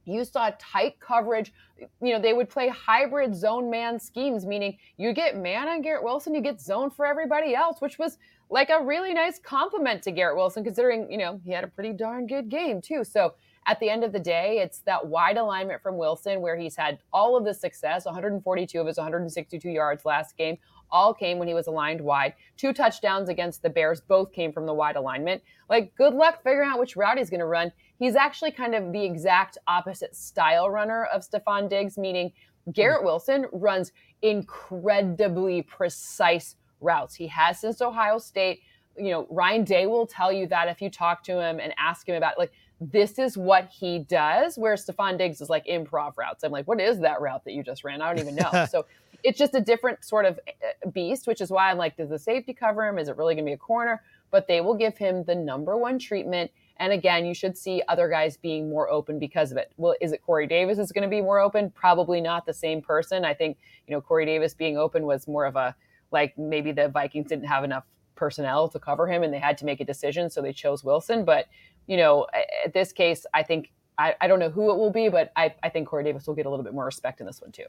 You 0.06 0.24
saw 0.24 0.52
tight 0.58 1.00
coverage. 1.00 1.54
You 2.02 2.14
know, 2.14 2.22
they 2.22 2.34
would 2.34 2.50
play 2.50 2.70
hybrid 2.70 3.36
zone 3.36 3.70
man 3.70 4.00
schemes, 4.00 4.46
meaning 4.46 4.78
you 4.96 5.14
get 5.14 5.38
man 5.38 5.68
on 5.68 5.82
Garrett 5.82 6.04
Wilson, 6.04 6.34
you 6.34 6.42
get 6.42 6.62
zone 6.62 6.90
for 6.90 7.06
everybody 7.06 7.54
else, 7.54 7.82
which 7.82 8.00
was 8.00 8.18
like 8.50 8.70
a 8.70 8.82
really 8.82 9.14
nice 9.14 9.38
compliment 9.38 10.02
to 10.04 10.12
Garrett 10.12 10.38
Wilson, 10.38 10.64
considering, 10.64 11.12
you 11.12 11.18
know, 11.18 11.42
he 11.44 11.52
had 11.52 11.66
a 11.66 11.68
pretty 11.68 11.92
darn 11.92 12.26
good 12.26 12.48
game 12.48 12.82
too. 12.82 13.04
So 13.04 13.34
at 13.68 13.82
the 13.82 13.90
end 13.90 14.06
of 14.06 14.14
the 14.14 14.20
day, 14.20 14.60
it's 14.60 14.80
that 14.80 15.06
wide 15.06 15.38
alignment 15.38 15.82
from 15.82 15.98
Wilson 15.98 16.40
where 16.42 16.56
he's 16.56 16.78
had 16.78 17.00
all 17.12 17.36
of 17.36 17.44
the 17.44 17.54
success 17.54 18.06
142 18.06 18.80
of 18.80 18.88
his 18.88 18.98
162 18.98 19.70
yards 19.70 20.06
last 20.06 20.38
game, 20.38 20.58
all 20.90 21.14
came 21.14 21.38
when 21.38 21.50
he 21.50 21.54
was 21.54 21.68
aligned 21.68 22.00
wide. 22.00 22.34
Two 22.56 22.72
touchdowns 22.72 23.28
against 23.28 23.62
the 23.62 23.70
Bears 23.70 24.00
both 24.00 24.32
came 24.32 24.54
from 24.54 24.66
the 24.66 24.74
wide 24.74 24.96
alignment. 24.96 25.44
Like, 25.70 25.94
good 25.96 26.14
luck 26.14 26.42
figuring 26.44 26.70
out 26.70 26.80
which 26.80 26.96
route 26.96 27.18
he's 27.18 27.30
going 27.30 27.42
to 27.42 27.46
run. 27.46 27.74
He's 28.00 28.16
actually 28.16 28.52
kind 28.52 28.74
of 28.74 28.94
the 28.94 29.04
exact 29.04 29.58
opposite 29.68 30.16
style 30.16 30.70
runner 30.70 31.06
of 31.06 31.28
Stefon 31.28 31.70
Diggs, 31.70 31.98
meaning 31.98 32.32
Garrett 32.72 33.00
mm-hmm. 33.00 33.08
Wilson 33.08 33.46
runs 33.52 33.92
incredibly 34.22 35.62
precise 35.64 36.56
routes. 36.80 37.16
He 37.16 37.28
has 37.28 37.60
since 37.60 37.82
Ohio 37.82 38.18
State. 38.18 38.62
You 38.98 39.12
know, 39.12 39.28
Ryan 39.30 39.64
Day 39.64 39.88
will 39.88 40.08
tell 40.08 40.32
you 40.32 40.48
that 40.48 40.70
if 40.70 40.82
you 40.82 40.90
talk 40.90 41.24
to 41.26 41.40
him 41.40 41.60
and 41.60 41.74
ask 41.78 42.08
him 42.08 42.16
about 42.16 42.38
like 42.38 42.52
this 42.80 43.18
is 43.18 43.38
what 43.38 43.70
he 43.70 44.00
does. 44.00 44.58
Where 44.58 44.76
Stefon 44.76 45.18
Diggs 45.18 45.42
is 45.42 45.50
like 45.50 45.66
improv 45.66 46.18
routes. 46.18 46.44
I'm 46.44 46.52
like, 46.52 46.68
what 46.68 46.80
is 46.80 47.00
that 47.00 47.22
route 47.22 47.44
that 47.46 47.54
you 47.54 47.64
just 47.64 47.84
ran? 47.84 48.02
I 48.02 48.08
don't 48.08 48.20
even 48.20 48.36
know. 48.36 48.66
so 48.70 48.86
it's 49.24 49.38
just 49.38 49.56
a 49.56 49.62
different 49.62 50.04
sort 50.04 50.26
of 50.26 50.40
uh, 50.48 50.90
beast, 50.92 51.28
which 51.28 51.42
is 51.42 51.50
why 51.50 51.72
I'm 51.72 51.78
like, 51.78 51.98
does 51.98 52.10
the 52.10 52.20
safety 52.20 52.54
cover 52.54 52.86
him? 52.86 53.00
Is 53.00 53.10
it 53.10 53.18
really 53.18 53.34
going 53.34 53.46
to 53.46 53.50
be 53.50 53.54
a 53.54 53.58
corner? 53.58 54.02
But 54.30 54.48
they 54.48 54.62
will 54.62 54.76
give 54.76 54.98
him 54.98 55.24
the 55.24 55.36
number 55.36 55.78
one 55.78 55.98
treatment. 55.98 56.52
And 56.80 56.94
again, 56.94 57.26
you 57.26 57.34
should 57.34 57.58
see 57.58 57.82
other 57.88 58.08
guys 58.08 58.38
being 58.38 58.70
more 58.70 58.90
open 58.90 59.18
because 59.18 59.52
of 59.52 59.58
it. 59.58 59.72
Well, 59.78 59.96
is 60.00 60.12
it 60.12 60.22
Corey 60.22 60.46
Davis 60.46 60.78
is 60.78 60.92
going 60.92 61.04
to 61.04 61.10
be 61.10 61.22
more 61.22 61.40
open? 61.40 61.72
Probably 61.72 62.22
not 62.22 62.46
the 62.46 62.54
same 62.54 62.82
person. 62.82 63.26
I 63.26 63.34
think, 63.34 63.58
you 63.88 63.96
know, 63.96 64.02
Corey 64.02 64.26
Davis 64.26 64.54
being 64.54 64.78
open 64.78 65.06
was 65.06 65.28
more 65.28 65.46
of 65.46 65.56
a 65.56 65.76
like 66.12 66.38
maybe 66.38 66.72
the 66.72 66.88
Vikings 66.88 67.28
didn't 67.28 67.48
have 67.48 67.64
enough 67.64 67.84
personnel 68.18 68.68
to 68.70 68.80
cover 68.80 69.08
him 69.08 69.24
and 69.24 69.34
they 69.34 69.40
had 69.40 69.58
to 69.60 69.66
make 69.66 69.80
a 69.80 69.86
decision. 69.86 70.30
So 70.30 70.42
they 70.42 70.54
chose 70.54 70.84
Wilson. 70.84 71.24
But, 71.24 71.48
you 71.86 71.98
know, 71.98 72.28
at 72.66 72.74
this 72.74 72.92
case, 72.92 73.26
I 73.34 73.44
think, 73.44 73.72
I, 73.98 74.16
I 74.20 74.28
don't 74.28 74.40
know 74.40 74.50
who 74.50 74.72
it 74.72 74.78
will 74.78 74.92
be, 74.92 75.08
but 75.10 75.32
I, 75.36 75.56
I 75.64 75.70
think 75.70 75.88
Corey 75.88 76.04
Davis 76.04 76.28
will 76.28 76.36
get 76.36 76.46
a 76.46 76.50
little 76.50 76.66
bit 76.66 76.74
more 76.74 76.86
respect 76.86 77.22
in 77.22 77.26
this 77.26 77.42
one 77.42 77.52
too. 77.52 77.66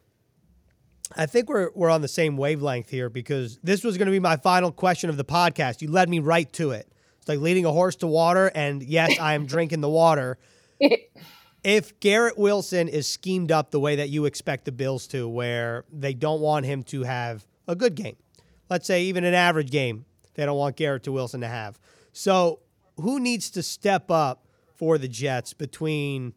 I 1.16 1.26
think 1.26 1.48
we're 1.48 1.70
we're 1.74 1.90
on 1.90 2.02
the 2.02 2.08
same 2.08 2.36
wavelength 2.36 2.90
here 2.90 3.08
because 3.08 3.58
this 3.62 3.82
was 3.82 3.96
going 3.96 4.06
to 4.06 4.12
be 4.12 4.18
my 4.18 4.36
final 4.36 4.70
question 4.70 5.08
of 5.08 5.16
the 5.16 5.24
podcast. 5.24 5.80
You 5.80 5.90
led 5.90 6.08
me 6.08 6.18
right 6.18 6.52
to 6.54 6.72
it. 6.72 6.92
It's 7.18 7.28
like 7.28 7.38
leading 7.38 7.64
a 7.64 7.72
horse 7.72 7.96
to 7.96 8.06
water, 8.06 8.50
and 8.54 8.82
yes, 8.82 9.18
I 9.18 9.34
am 9.34 9.46
drinking 9.46 9.80
the 9.80 9.88
water. 9.88 10.38
if 11.64 11.98
Garrett 12.00 12.38
Wilson 12.38 12.88
is 12.88 13.08
schemed 13.08 13.50
up 13.50 13.70
the 13.70 13.80
way 13.80 13.96
that 13.96 14.10
you 14.10 14.26
expect 14.26 14.64
the 14.64 14.72
Bills 14.72 15.06
to, 15.08 15.28
where 15.28 15.84
they 15.92 16.14
don't 16.14 16.40
want 16.40 16.66
him 16.66 16.82
to 16.84 17.02
have 17.04 17.46
a 17.66 17.74
good 17.74 17.94
game, 17.94 18.16
let's 18.68 18.86
say 18.86 19.04
even 19.04 19.24
an 19.24 19.34
average 19.34 19.70
game, 19.70 20.04
they 20.38 20.46
don't 20.46 20.56
want 20.56 20.76
Garrett 20.76 21.02
to 21.02 21.10
Wilson 21.10 21.40
to 21.40 21.48
have. 21.48 21.80
So, 22.12 22.60
who 22.94 23.18
needs 23.18 23.50
to 23.50 23.62
step 23.62 24.08
up 24.08 24.46
for 24.76 24.96
the 24.96 25.08
Jets 25.08 25.52
between 25.52 26.32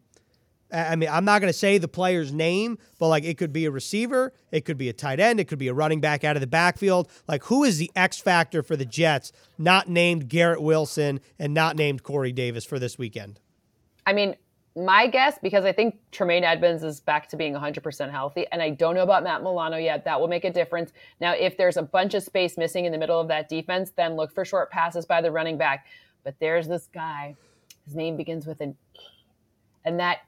I 0.72 0.96
mean, 0.96 1.08
I'm 1.08 1.24
not 1.24 1.40
going 1.40 1.52
to 1.52 1.58
say 1.58 1.76
the 1.78 1.86
player's 1.86 2.32
name, 2.32 2.78
but 2.98 3.08
like 3.08 3.24
it 3.24 3.36
could 3.36 3.52
be 3.52 3.66
a 3.66 3.70
receiver, 3.70 4.32
it 4.50 4.64
could 4.64 4.78
be 4.78 4.88
a 4.88 4.92
tight 4.92 5.20
end, 5.20 5.38
it 5.38 5.44
could 5.44 5.58
be 5.58 5.68
a 5.68 5.74
running 5.74 6.00
back 6.00 6.24
out 6.24 6.34
of 6.34 6.40
the 6.40 6.46
backfield. 6.46 7.10
Like, 7.28 7.44
who 7.44 7.62
is 7.62 7.78
the 7.78 7.90
X 7.94 8.18
factor 8.18 8.62
for 8.62 8.74
the 8.74 8.86
Jets, 8.86 9.32
not 9.58 9.88
named 9.88 10.28
Garrett 10.28 10.62
Wilson 10.62 11.20
and 11.38 11.54
not 11.54 11.76
named 11.76 12.02
Corey 12.02 12.32
Davis 12.32 12.64
for 12.64 12.78
this 12.78 12.98
weekend? 12.98 13.38
I 14.06 14.14
mean, 14.14 14.34
my 14.74 15.06
guess, 15.06 15.38
because 15.42 15.64
I 15.64 15.72
think 15.72 15.98
Tremaine 16.12 16.44
Edmunds 16.44 16.82
is 16.82 17.00
back 17.00 17.28
to 17.28 17.36
being 17.36 17.52
100% 17.52 18.10
healthy, 18.10 18.46
and 18.50 18.62
I 18.62 18.70
don't 18.70 18.94
know 18.94 19.02
about 19.02 19.22
Matt 19.22 19.42
Milano 19.42 19.76
yet. 19.76 20.04
That 20.04 20.18
will 20.20 20.28
make 20.28 20.44
a 20.44 20.52
difference. 20.52 20.92
Now, 21.20 21.32
if 21.32 21.56
there's 21.56 21.76
a 21.76 21.82
bunch 21.82 22.14
of 22.14 22.22
space 22.22 22.56
missing 22.56 22.86
in 22.86 22.92
the 22.92 22.98
middle 22.98 23.20
of 23.20 23.28
that 23.28 23.48
defense, 23.48 23.92
then 23.94 24.16
look 24.16 24.32
for 24.32 24.44
short 24.44 24.70
passes 24.70 25.04
by 25.04 25.20
the 25.20 25.30
running 25.30 25.58
back. 25.58 25.86
But 26.24 26.36
there's 26.40 26.68
this 26.68 26.88
guy. 26.92 27.36
His 27.84 27.94
name 27.94 28.16
begins 28.16 28.46
with 28.46 28.60
an 28.60 28.76
E. 28.94 29.00
And 29.84 30.00
that 30.00 30.18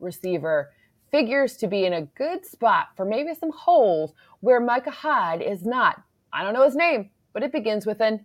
receiver 0.00 0.72
figures 1.10 1.56
to 1.58 1.66
be 1.66 1.84
in 1.84 1.92
a 1.92 2.02
good 2.02 2.46
spot 2.46 2.88
for 2.96 3.04
maybe 3.04 3.34
some 3.34 3.50
holes 3.50 4.12
where 4.40 4.60
Micah 4.60 4.90
Hyde 4.90 5.42
is 5.42 5.64
not. 5.64 6.02
I 6.32 6.42
don't 6.42 6.54
know 6.54 6.64
his 6.64 6.76
name, 6.76 7.10
but 7.32 7.42
it 7.42 7.52
begins 7.52 7.86
with 7.86 8.00
an, 8.00 8.14
an 8.14 8.24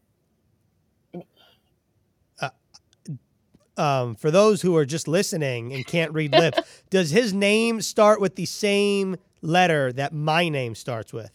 um, 3.77 4.15
for 4.15 4.31
those 4.31 4.61
who 4.61 4.75
are 4.75 4.85
just 4.85 5.07
listening 5.07 5.73
and 5.73 5.85
can't 5.85 6.11
read 6.13 6.31
lips, 6.33 6.59
does 6.89 7.11
his 7.11 7.33
name 7.33 7.81
start 7.81 8.19
with 8.21 8.35
the 8.35 8.45
same 8.45 9.15
letter 9.41 9.91
that 9.93 10.13
my 10.13 10.49
name 10.49 10.75
starts 10.75 11.13
with? 11.13 11.31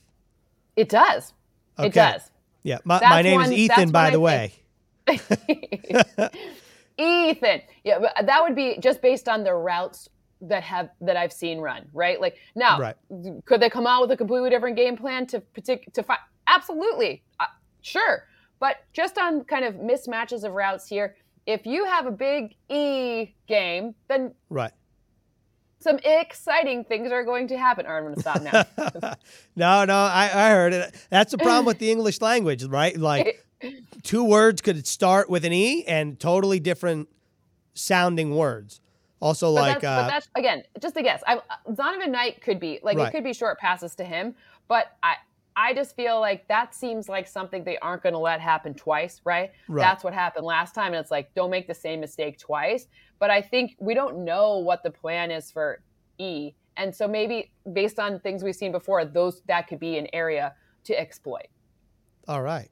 It 0.76 0.88
does. 0.88 1.32
Okay. 1.78 1.88
It 1.88 1.94
does. 1.94 2.30
Yeah, 2.62 2.78
my, 2.84 3.00
my 3.00 3.22
name 3.22 3.36
one, 3.36 3.46
is 3.46 3.52
Ethan, 3.52 3.90
by 3.90 4.10
the 4.10 4.20
way. 4.20 4.52
Ethan. 6.98 7.62
Yeah, 7.84 7.98
that 8.22 8.42
would 8.42 8.56
be 8.56 8.78
just 8.80 9.00
based 9.02 9.28
on 9.28 9.44
the 9.44 9.54
routes 9.54 10.08
that 10.40 10.62
have 10.62 10.90
that 11.00 11.16
I've 11.16 11.32
seen 11.32 11.60
run, 11.60 11.86
right? 11.92 12.20
Like 12.20 12.36
now, 12.54 12.78
right. 12.78 12.96
could 13.44 13.60
they 13.60 13.70
come 13.70 13.86
out 13.86 14.02
with 14.02 14.10
a 14.10 14.16
completely 14.16 14.50
different 14.50 14.76
game 14.76 14.96
plan 14.96 15.26
to 15.28 15.40
partic- 15.56 15.92
to 15.92 16.02
fight? 16.02 16.18
Absolutely, 16.46 17.22
uh, 17.40 17.46
sure. 17.82 18.24
But 18.58 18.78
just 18.92 19.18
on 19.18 19.44
kind 19.44 19.64
of 19.64 19.74
mismatches 19.74 20.44
of 20.44 20.52
routes 20.52 20.88
here, 20.88 21.16
if 21.46 21.64
you 21.64 21.84
have 21.84 22.06
a 22.06 22.10
big 22.10 22.54
E 22.68 23.34
game, 23.46 23.94
then 24.08 24.34
right. 24.50 24.72
Some 25.78 25.98
exciting 26.04 26.84
things 26.84 27.12
are 27.12 27.22
going 27.22 27.46
to 27.48 27.58
happen. 27.58 27.86
Right, 27.86 27.98
I'm 27.98 28.02
going 28.02 28.14
to 28.16 28.20
stop 28.20 28.42
now. 28.42 29.14
no, 29.56 29.84
no, 29.84 29.94
I, 29.94 30.30
I 30.34 30.50
heard 30.50 30.72
it. 30.72 30.94
That's 31.10 31.30
the 31.30 31.38
problem 31.38 31.64
with 31.64 31.78
the 31.78 31.90
English 31.90 32.20
language, 32.20 32.64
right? 32.64 32.96
Like 32.96 33.46
two 34.02 34.24
words 34.24 34.62
could 34.62 34.84
start 34.86 35.30
with 35.30 35.44
an 35.44 35.52
E 35.52 35.84
and 35.84 36.18
totally 36.18 36.58
different 36.58 37.08
sounding 37.74 38.34
words. 38.34 38.80
Also, 39.20 39.54
but 39.54 39.60
like, 39.60 39.80
that's, 39.80 39.84
uh, 39.84 40.02
but 40.02 40.08
that's 40.08 40.28
again 40.34 40.62
just 40.80 40.96
a 40.96 41.02
guess. 41.02 41.22
I, 41.26 41.40
Zonovan 41.70 42.10
Knight 42.10 42.42
could 42.42 42.58
be 42.58 42.80
like 42.82 42.98
right. 42.98 43.08
it 43.08 43.12
could 43.12 43.24
be 43.24 43.32
short 43.32 43.58
passes 43.58 43.94
to 43.96 44.04
him, 44.04 44.34
but 44.68 44.96
I 45.02 45.16
I 45.56 45.72
just 45.72 45.96
feel 45.96 46.20
like 46.20 46.46
that 46.48 46.74
seems 46.74 47.08
like 47.08 47.26
something 47.26 47.64
they 47.64 47.78
aren't 47.78 48.02
going 48.02 48.12
to 48.12 48.18
let 48.18 48.40
happen 48.40 48.74
twice, 48.74 49.22
right? 49.24 49.52
right? 49.68 49.82
That's 49.82 50.04
what 50.04 50.12
happened 50.12 50.44
last 50.44 50.74
time, 50.74 50.92
and 50.92 50.96
it's 50.96 51.10
like 51.10 51.34
don't 51.34 51.50
make 51.50 51.66
the 51.66 51.74
same 51.74 52.00
mistake 52.00 52.38
twice. 52.38 52.88
But 53.18 53.30
I 53.30 53.40
think 53.40 53.74
we 53.80 53.94
don't 53.94 54.24
know 54.24 54.58
what 54.58 54.82
the 54.82 54.90
plan 54.90 55.30
is 55.30 55.50
for 55.50 55.80
E, 56.18 56.52
and 56.76 56.94
so 56.94 57.08
maybe 57.08 57.50
based 57.72 57.98
on 57.98 58.20
things 58.20 58.44
we've 58.44 58.54
seen 58.54 58.72
before, 58.72 59.04
those 59.06 59.40
that 59.48 59.66
could 59.66 59.80
be 59.80 59.96
an 59.96 60.08
area 60.12 60.54
to 60.84 60.98
exploit. 61.00 61.46
All 62.28 62.42
right, 62.42 62.68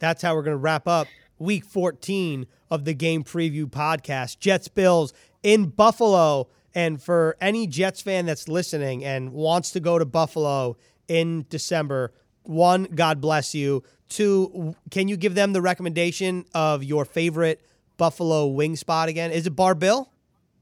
that's 0.00 0.22
how 0.22 0.34
we're 0.34 0.42
going 0.42 0.54
to 0.54 0.58
wrap 0.58 0.88
up 0.88 1.06
Week 1.38 1.64
14 1.64 2.46
of 2.70 2.84
the 2.84 2.94
Game 2.94 3.22
Preview 3.22 3.66
Podcast. 3.66 4.40
Jets 4.40 4.68
Bills 4.68 5.12
in 5.42 5.66
Buffalo. 5.66 6.48
And 6.74 7.02
for 7.02 7.38
any 7.40 7.66
Jets 7.66 8.02
fan 8.02 8.26
that's 8.26 8.48
listening 8.48 9.02
and 9.02 9.32
wants 9.32 9.70
to 9.70 9.80
go 9.80 9.98
to 9.98 10.04
Buffalo 10.04 10.76
in 11.08 11.46
December, 11.48 12.12
one, 12.42 12.84
God 12.94 13.20
bless 13.20 13.54
you. 13.54 13.82
Two, 14.08 14.74
can 14.90 15.08
you 15.08 15.16
give 15.16 15.34
them 15.34 15.52
the 15.52 15.60
recommendation 15.60 16.44
of 16.54 16.84
your 16.84 17.04
favorite 17.04 17.60
Buffalo 17.96 18.46
wing 18.46 18.76
spot 18.76 19.08
again? 19.08 19.30
Is 19.32 19.46
it 19.46 19.56
Bar 19.56 19.74
Bill? 19.74 20.10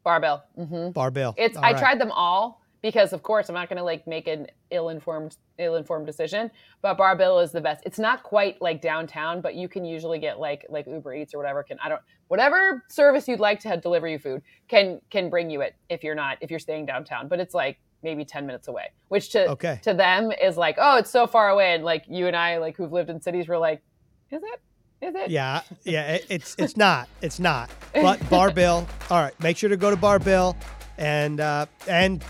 Bar 0.02 0.20
Bill. 0.20 0.42
Mm-hmm. 0.59 0.90
Bar 0.90 1.11
Bill. 1.11 1.35
It's. 1.37 1.57
All 1.57 1.64
I 1.64 1.72
right. 1.72 1.78
tried 1.78 2.00
them 2.00 2.11
all 2.12 2.62
because 2.85 3.14
of 3.14 3.22
course 3.22 3.48
I'm 3.48 3.54
not 3.54 3.70
going 3.70 3.78
to 3.78 3.83
like 3.83 4.07
make 4.07 4.28
an 4.28 4.46
ill-informed 4.70 5.37
ill-informed 5.59 6.07
decision. 6.07 6.50
But 6.83 6.98
Bar 6.98 7.16
Bill 7.16 7.40
is 7.40 7.50
the 7.50 7.61
best. 7.61 7.83
It's 7.87 7.98
not 7.98 8.22
quite 8.22 8.61
like 8.61 8.83
downtown, 8.83 9.40
but 9.40 9.54
you 9.54 9.68
can 9.68 9.85
usually 9.85 10.18
get 10.18 10.38
like 10.38 10.66
like 10.68 10.87
Uber 10.87 11.14
Eats 11.14 11.35
or 11.35 11.38
whatever 11.38 11.62
can 11.62 11.78
I 11.83 11.88
don't 11.88 12.02
whatever 12.28 12.85
service 12.88 13.26
you'd 13.26 13.40
like 13.40 13.61
to 13.61 13.68
have 13.68 13.80
deliver 13.80 14.07
you 14.07 14.18
food 14.18 14.42
can 14.68 15.00
can 15.11 15.30
bring 15.30 15.48
you 15.48 15.62
it 15.62 15.74
if 15.88 16.04
you're 16.04 16.14
not 16.14 16.38
if 16.42 16.50
you're 16.50 16.61
staying 16.61 16.85
downtown. 16.85 17.28
But 17.28 17.40
it's 17.40 17.54
like 17.54 17.78
maybe 18.04 18.24
10 18.24 18.46
minutes 18.46 18.68
away, 18.68 18.90
which 19.08 19.30
to 19.30 19.50
okay. 19.50 19.80
to 19.82 19.94
them 19.94 20.30
is 20.30 20.56
like, 20.56 20.76
oh, 20.78 20.98
it's 20.98 21.10
so 21.10 21.26
far 21.26 21.48
away. 21.48 21.74
And 21.74 21.82
like 21.82 22.04
you 22.08 22.28
and 22.28 22.36
I, 22.36 22.58
like 22.58 22.76
who've 22.76 22.92
lived 22.92 23.10
in 23.10 23.20
cities, 23.20 23.48
were 23.48 23.58
like, 23.58 23.82
is 24.30 24.42
it? 24.42 24.60
Is 25.04 25.14
it? 25.14 25.30
Yeah, 25.30 25.62
yeah. 25.82 26.14
It, 26.14 26.26
it's 26.28 26.54
it's 26.58 26.76
not. 26.76 27.08
It's 27.20 27.40
not. 27.40 27.70
But 27.94 28.28
Bar 28.28 28.50
Bill. 28.50 28.86
All 29.10 29.20
right, 29.20 29.38
make 29.40 29.56
sure 29.56 29.70
to 29.70 29.76
go 29.76 29.88
to 29.88 29.96
Bar 29.96 30.18
Bill, 30.18 30.56
and 30.98 31.40
uh, 31.40 31.66
and 31.88 32.24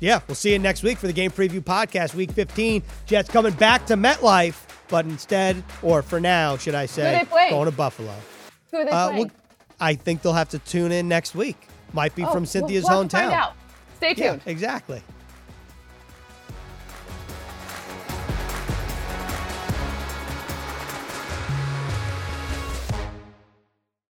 yeah, 0.00 0.20
we'll 0.26 0.34
see 0.34 0.52
you 0.52 0.58
next 0.58 0.82
week 0.82 0.98
for 0.98 1.06
the 1.06 1.12
Game 1.12 1.30
Preview 1.30 1.60
Podcast, 1.60 2.14
Week 2.14 2.30
15. 2.30 2.82
Jets 3.06 3.28
coming 3.28 3.52
back 3.54 3.86
to 3.86 3.94
MetLife, 3.94 4.64
but 4.88 5.04
instead, 5.06 5.62
or 5.82 6.02
for 6.02 6.20
now, 6.20 6.56
should 6.56 6.74
I 6.74 6.86
say, 6.86 7.24
going 7.50 7.66
to 7.66 7.72
Buffalo. 7.72 8.14
Who 8.70 8.78
are 8.78 8.84
they 8.84 8.90
uh, 8.90 9.08
playing? 9.08 9.26
Well, 9.28 9.30
I 9.80 9.94
think 9.94 10.22
they'll 10.22 10.32
have 10.32 10.50
to 10.50 10.58
tune 10.60 10.92
in 10.92 11.08
next 11.08 11.34
week. 11.34 11.68
Might 11.92 12.14
be 12.14 12.24
oh, 12.24 12.32
from 12.32 12.46
Cynthia's 12.46 12.84
we'll, 12.88 12.98
we'll 12.98 13.08
hometown. 13.08 13.52
Stay 14.02 14.14
tuned. 14.14 14.42
Yeah, 14.44 14.50
exactly. 14.50 15.00